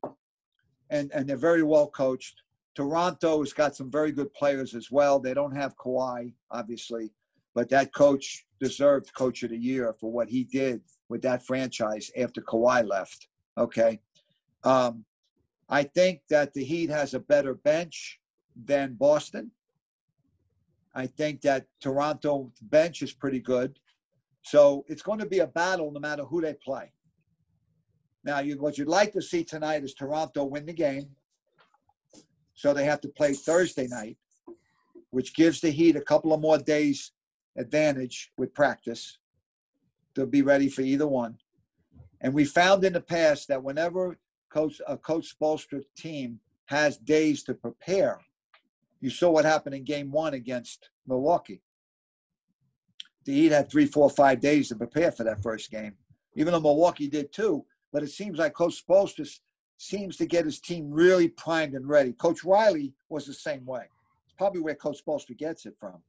and 0.90 1.12
and 1.12 1.28
they're 1.28 1.36
very 1.36 1.62
well 1.62 1.86
coached. 1.86 2.42
Toronto 2.74 3.38
has 3.38 3.52
got 3.52 3.76
some 3.76 3.88
very 3.88 4.10
good 4.10 4.34
players 4.34 4.74
as 4.74 4.90
well. 4.90 5.20
They 5.20 5.32
don't 5.32 5.54
have 5.54 5.76
Kawhi, 5.76 6.32
obviously, 6.50 7.12
but 7.54 7.68
that 7.70 7.94
coach 7.94 8.44
deserved 8.60 9.14
Coach 9.14 9.42
of 9.42 9.50
the 9.50 9.56
Year 9.56 9.94
for 10.00 10.10
what 10.10 10.28
he 10.28 10.44
did 10.44 10.82
with 11.08 11.22
that 11.22 11.46
franchise 11.46 12.10
after 12.16 12.40
Kawhi 12.40 12.86
left. 12.86 13.28
Okay. 13.56 14.00
Um, 14.64 15.04
I 15.68 15.84
think 15.84 16.22
that 16.30 16.54
the 16.54 16.64
Heat 16.64 16.90
has 16.90 17.14
a 17.14 17.20
better 17.20 17.54
bench 17.54 18.20
than 18.56 18.94
Boston. 18.94 19.50
I 20.94 21.06
think 21.06 21.40
that 21.42 21.66
Toronto 21.80 22.52
bench 22.62 23.02
is 23.02 23.12
pretty 23.12 23.40
good. 23.40 23.78
So 24.42 24.84
it's 24.88 25.02
going 25.02 25.18
to 25.20 25.26
be 25.26 25.40
a 25.40 25.46
battle 25.46 25.90
no 25.90 26.00
matter 26.00 26.24
who 26.24 26.40
they 26.40 26.54
play. 26.54 26.92
Now, 28.24 28.40
you, 28.40 28.60
what 28.60 28.78
you'd 28.78 28.88
like 28.88 29.12
to 29.12 29.22
see 29.22 29.44
tonight 29.44 29.84
is 29.84 29.94
Toronto 29.94 30.44
win 30.44 30.66
the 30.66 30.72
game. 30.72 31.08
So 32.54 32.72
they 32.72 32.84
have 32.84 33.00
to 33.02 33.08
play 33.08 33.34
Thursday 33.34 33.88
night, 33.88 34.16
which 35.10 35.34
gives 35.34 35.60
the 35.60 35.70
Heat 35.70 35.96
a 35.96 36.00
couple 36.00 36.32
of 36.32 36.40
more 36.40 36.58
days 36.58 37.12
advantage 37.56 38.32
with 38.36 38.54
practice. 38.54 39.18
They'll 40.14 40.26
be 40.26 40.42
ready 40.42 40.68
for 40.68 40.82
either 40.82 41.06
one. 41.06 41.38
And 42.20 42.32
we 42.32 42.44
found 42.44 42.84
in 42.84 42.92
the 42.92 43.00
past 43.00 43.48
that 43.48 43.62
whenever 43.62 44.18
coach 44.50 44.80
a 44.86 44.96
coach 44.96 45.34
Spoelstra 45.34 45.82
team 45.96 46.40
has 46.66 46.96
days 46.96 47.42
to 47.44 47.54
prepare, 47.54 48.20
you 49.00 49.10
saw 49.10 49.30
what 49.30 49.44
happened 49.44 49.74
in 49.74 49.84
game 49.84 50.10
one 50.10 50.34
against 50.34 50.88
Milwaukee. 51.06 51.60
The 53.24 53.34
Heat 53.34 53.52
had 53.52 53.70
three, 53.70 53.86
four, 53.86 54.08
five 54.10 54.40
days 54.40 54.68
to 54.68 54.76
prepare 54.76 55.12
for 55.12 55.24
that 55.24 55.42
first 55.42 55.70
game, 55.70 55.94
even 56.34 56.52
though 56.52 56.60
Milwaukee 56.60 57.08
did 57.08 57.32
too. 57.32 57.64
But 57.92 58.02
it 58.02 58.10
seems 58.10 58.38
like 58.38 58.54
Coach 58.54 58.84
Spoelstra 58.86 59.28
seems 59.76 60.16
to 60.16 60.26
get 60.26 60.44
his 60.44 60.60
team 60.60 60.90
really 60.90 61.28
primed 61.28 61.74
and 61.74 61.88
ready. 61.88 62.12
Coach 62.12 62.44
Riley 62.44 62.94
was 63.08 63.26
the 63.26 63.34
same 63.34 63.66
way. 63.66 63.84
It's 64.24 64.34
probably 64.36 64.60
where 64.60 64.74
Coach 64.74 64.98
Spoelstra 65.04 65.36
gets 65.36 65.66
it 65.66 65.76
from. 65.78 66.02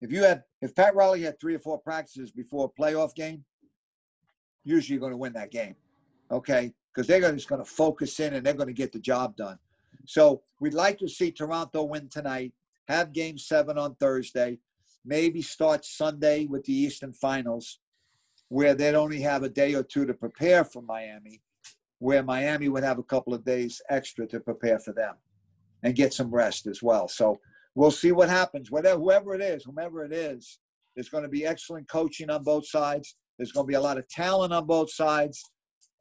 If 0.00 0.12
you 0.12 0.22
had, 0.22 0.42
if 0.60 0.74
Pat 0.74 0.94
Riley 0.94 1.22
had 1.22 1.40
three 1.40 1.54
or 1.54 1.58
four 1.58 1.78
practices 1.78 2.30
before 2.30 2.70
a 2.70 2.80
playoff 2.80 3.14
game, 3.14 3.44
usually 4.64 4.94
you're 4.94 5.00
going 5.00 5.12
to 5.12 5.16
win 5.16 5.32
that 5.34 5.50
game, 5.50 5.76
okay? 6.30 6.72
Because 6.92 7.06
they're 7.06 7.32
just 7.32 7.48
going 7.48 7.64
to 7.64 7.70
focus 7.70 8.20
in 8.20 8.34
and 8.34 8.44
they're 8.44 8.54
going 8.54 8.66
to 8.66 8.74
get 8.74 8.92
the 8.92 8.98
job 8.98 9.36
done. 9.36 9.58
So 10.06 10.42
we'd 10.60 10.74
like 10.74 10.98
to 10.98 11.08
see 11.08 11.30
Toronto 11.30 11.84
win 11.84 12.08
tonight, 12.08 12.52
have 12.88 13.12
Game 13.12 13.38
Seven 13.38 13.78
on 13.78 13.94
Thursday, 13.96 14.58
maybe 15.04 15.40
start 15.42 15.84
Sunday 15.84 16.46
with 16.46 16.64
the 16.64 16.74
Eastern 16.74 17.12
Finals, 17.12 17.80
where 18.48 18.74
they'd 18.74 18.94
only 18.94 19.20
have 19.22 19.42
a 19.42 19.48
day 19.48 19.74
or 19.74 19.82
two 19.82 20.04
to 20.06 20.14
prepare 20.14 20.64
for 20.64 20.82
Miami, 20.82 21.42
where 21.98 22.22
Miami 22.22 22.68
would 22.68 22.84
have 22.84 22.98
a 22.98 23.04
couple 23.04 23.34
of 23.34 23.44
days 23.44 23.80
extra 23.88 24.26
to 24.26 24.40
prepare 24.40 24.78
for 24.78 24.92
them 24.92 25.14
and 25.82 25.94
get 25.94 26.12
some 26.12 26.30
rest 26.30 26.66
as 26.66 26.82
well. 26.82 27.08
So 27.08 27.40
we'll 27.76 27.92
see 27.92 28.10
what 28.10 28.28
happens. 28.28 28.70
Whatever, 28.70 28.98
whoever 28.98 29.34
it 29.34 29.42
is, 29.42 29.62
whomever 29.62 30.04
it 30.04 30.12
is, 30.12 30.58
there's 30.96 31.10
going 31.10 31.22
to 31.22 31.28
be 31.28 31.46
excellent 31.46 31.88
coaching 31.88 32.30
on 32.30 32.42
both 32.42 32.66
sides. 32.66 33.14
There's 33.38 33.52
going 33.52 33.66
to 33.66 33.68
be 33.68 33.74
a 33.74 33.80
lot 33.80 33.98
of 33.98 34.08
talent 34.08 34.52
on 34.52 34.66
both 34.66 34.90
sides. 34.90 35.44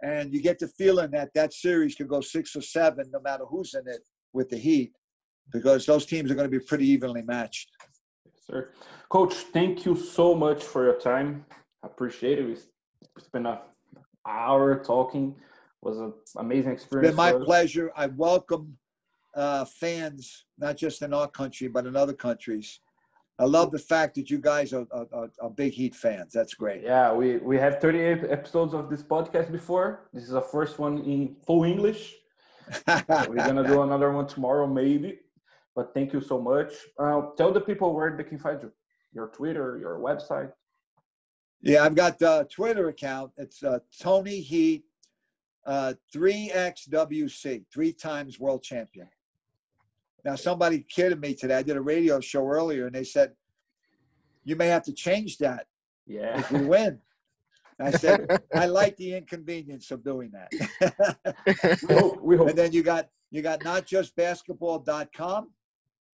And 0.01 0.33
you 0.33 0.41
get 0.41 0.57
the 0.57 0.69
feeling 0.69 1.11
that 1.11 1.29
that 1.35 1.53
series 1.53 1.95
could 1.95 2.07
go 2.07 2.21
six 2.21 2.55
or 2.55 2.61
seven, 2.61 3.11
no 3.11 3.19
matter 3.19 3.43
who's 3.45 3.75
in 3.75 3.87
it 3.87 4.01
with 4.33 4.49
the 4.49 4.57
Heat, 4.57 4.93
because 5.51 5.85
those 5.85 6.05
teams 6.05 6.31
are 6.31 6.35
going 6.35 6.49
to 6.49 6.59
be 6.59 6.63
pretty 6.63 6.87
evenly 6.87 7.21
matched. 7.21 7.69
Yes, 8.25 8.35
sir. 8.47 8.69
Coach, 9.09 9.33
thank 9.33 9.85
you 9.85 9.95
so 9.95 10.33
much 10.33 10.63
for 10.63 10.85
your 10.85 10.97
time. 10.97 11.45
I 11.83 11.87
appreciate 11.87 12.39
it. 12.39 12.45
We 12.45 12.55
spent 13.21 13.47
an 13.47 13.57
hour 14.25 14.81
talking. 14.81 15.35
It 15.37 15.87
was 15.87 15.99
an 15.99 16.13
amazing 16.37 16.71
experience. 16.71 17.09
It's 17.09 17.17
been 17.17 17.37
my 17.37 17.45
pleasure. 17.45 17.91
I 17.95 18.07
welcome 18.07 18.77
uh, 19.35 19.65
fans, 19.65 20.45
not 20.57 20.77
just 20.77 21.01
in 21.01 21.13
our 21.13 21.27
country, 21.27 21.67
but 21.67 21.85
in 21.85 21.95
other 21.95 22.13
countries. 22.13 22.79
I 23.37 23.43
love 23.43 23.71
the 23.71 23.79
fact 23.79 24.15
that 24.15 24.29
you 24.29 24.39
guys 24.39 24.71
are, 24.71 24.87
are, 24.91 25.29
are 25.41 25.49
big 25.49 25.73
Heat 25.73 25.93
fans. 25.93 26.31
That's 26.31 26.53
great. 26.53 26.83
Yeah, 26.83 27.11
we, 27.13 27.37
we 27.37 27.57
have 27.57 27.81
38 27.81 28.23
episodes 28.29 28.73
of 28.73 28.89
this 28.89 29.03
podcast 29.03 29.51
before. 29.51 30.07
This 30.13 30.23
is 30.23 30.29
the 30.29 30.41
first 30.41 30.79
one 30.79 30.99
in 30.99 31.35
full 31.45 31.65
English. 31.65 32.15
We're 32.87 33.35
going 33.35 33.57
to 33.57 33.67
do 33.67 33.81
another 33.81 34.11
one 34.11 34.25
tomorrow, 34.25 34.67
maybe. 34.67 35.19
But 35.75 35.93
thank 35.93 36.13
you 36.13 36.21
so 36.21 36.39
much. 36.39 36.71
Uh, 36.97 37.23
tell 37.37 37.51
the 37.51 37.59
people 37.59 37.93
where 37.93 38.15
they 38.15 38.23
can 38.23 38.39
find 38.39 38.61
you 38.61 38.71
your 39.13 39.27
Twitter, 39.27 39.77
your 39.77 39.99
website. 39.99 40.51
Yeah, 41.61 41.83
I've 41.83 41.95
got 41.95 42.21
a 42.21 42.47
Twitter 42.49 42.87
account. 42.87 43.31
It's 43.37 43.63
uh, 43.63 43.79
Tony 43.99 44.39
Heat, 44.39 44.83
uh, 45.65 45.93
3XWC, 46.13 47.65
three 47.73 47.91
times 47.91 48.39
world 48.39 48.63
champion. 48.63 49.07
Now, 50.25 50.35
somebody 50.35 50.83
kidded 50.89 51.21
me 51.21 51.35
today. 51.35 51.57
I 51.57 51.61
did 51.61 51.77
a 51.77 51.81
radio 51.81 52.19
show 52.19 52.47
earlier, 52.47 52.87
and 52.87 52.95
they 52.95 53.03
said, 53.03 53.33
"You 54.43 54.55
may 54.55 54.67
have 54.67 54.81
to 54.85 54.93
change 54.93 55.37
that 55.37 55.67
yeah. 56.07 56.39
if 56.39 56.51
we 56.51 56.65
win." 56.65 56.99
I 57.79 57.91
said, 57.91 58.41
"I 58.55 58.65
like 58.65 58.97
the 58.97 59.15
inconvenience 59.15 59.91
of 59.91 60.03
doing 60.03 60.31
that." 60.31 60.49
we 61.87 61.95
hope. 61.95 62.21
We 62.23 62.37
hope. 62.37 62.49
And 62.49 62.57
then 62.57 62.71
you 62.71 62.81
got 62.81 63.07
you 63.29 63.43
got 63.43 63.59
notjustbasketball.com, 63.59 65.51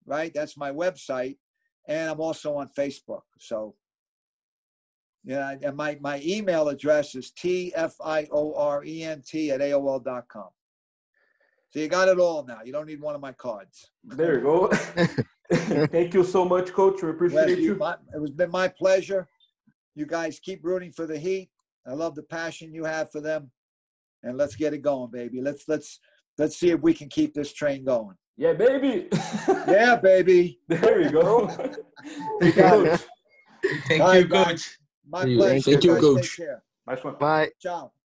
right? 0.05 0.33
That's 0.33 0.57
my 0.57 0.71
website, 0.71 1.39
and 1.89 2.09
I'm 2.09 2.21
also 2.21 2.55
on 2.55 2.69
Facebook. 2.79 3.23
So, 3.41 3.75
yeah, 5.25 5.57
and 5.61 5.77
my 5.77 5.99
my 6.01 6.23
email 6.25 6.69
address 6.69 7.17
is 7.17 7.33
t 7.33 7.73
f 7.75 7.97
i 8.05 8.29
o 8.31 8.55
r 8.55 8.85
e 8.85 9.03
n 9.03 9.21
t 9.27 9.51
at 9.51 9.61
aol.com. 9.61 10.51
So 11.77 11.83
you 11.83 11.89
got 11.89 12.09
it 12.09 12.19
all 12.19 12.43
now. 12.43 12.61
You 12.65 12.73
don't 12.73 12.87
need 12.87 13.03
one 13.03 13.15
of 13.15 13.21
my 13.21 13.33
cards. 13.33 13.91
There 14.03 14.37
you 14.37 14.41
go. 14.41 14.69
Thank 15.53 16.15
you 16.15 16.25
so 16.25 16.47
much, 16.47 16.73
Coach. 16.73 17.03
We 17.03 17.11
appreciate 17.11 17.59
you. 17.59 17.75
My, 17.75 17.97
it 18.15 18.19
was 18.19 18.31
been 18.31 18.51
my 18.51 18.67
pleasure. 18.67 19.29
You 19.95 20.07
guys 20.07 20.41
keep 20.41 20.65
rooting 20.65 20.91
for 20.91 21.07
the 21.07 21.19
Heat. 21.19 21.51
I 21.87 21.93
love 21.93 22.15
the 22.15 22.23
passion 22.23 22.73
you 22.73 22.85
have 22.85 23.13
for 23.13 23.21
them, 23.21 23.51
and 24.23 24.39
let's 24.39 24.57
get 24.57 24.73
it 24.73 24.81
going, 24.81 25.11
baby. 25.11 25.43
Let's 25.43 25.69
let's 25.69 26.01
let's 26.39 26.57
see 26.57 26.71
if 26.71 26.81
we 26.81 26.95
can 26.95 27.11
keep 27.11 27.35
this 27.35 27.53
train 27.53 27.85
going. 27.85 28.17
Yeah, 28.39 28.55
baby. 28.55 29.09
yeah, 29.69 29.97
baby. 29.97 30.59
There 30.69 31.03
you 31.03 31.11
go. 31.11 31.47
Thank 32.41 32.57
you, 32.57 32.63
Coach. 32.63 33.01
Thank 33.87 34.15
you, 34.15 34.29
Coach. 34.29 34.79
My 35.07 35.25
pleasure. 35.25 35.61
Thank 35.61 35.85
you, 35.85 35.97
Coach. 35.97 36.41
Nice 36.87 37.05
one. 37.05 37.17
Bye. 37.19 37.51
Ciao. 37.61 37.93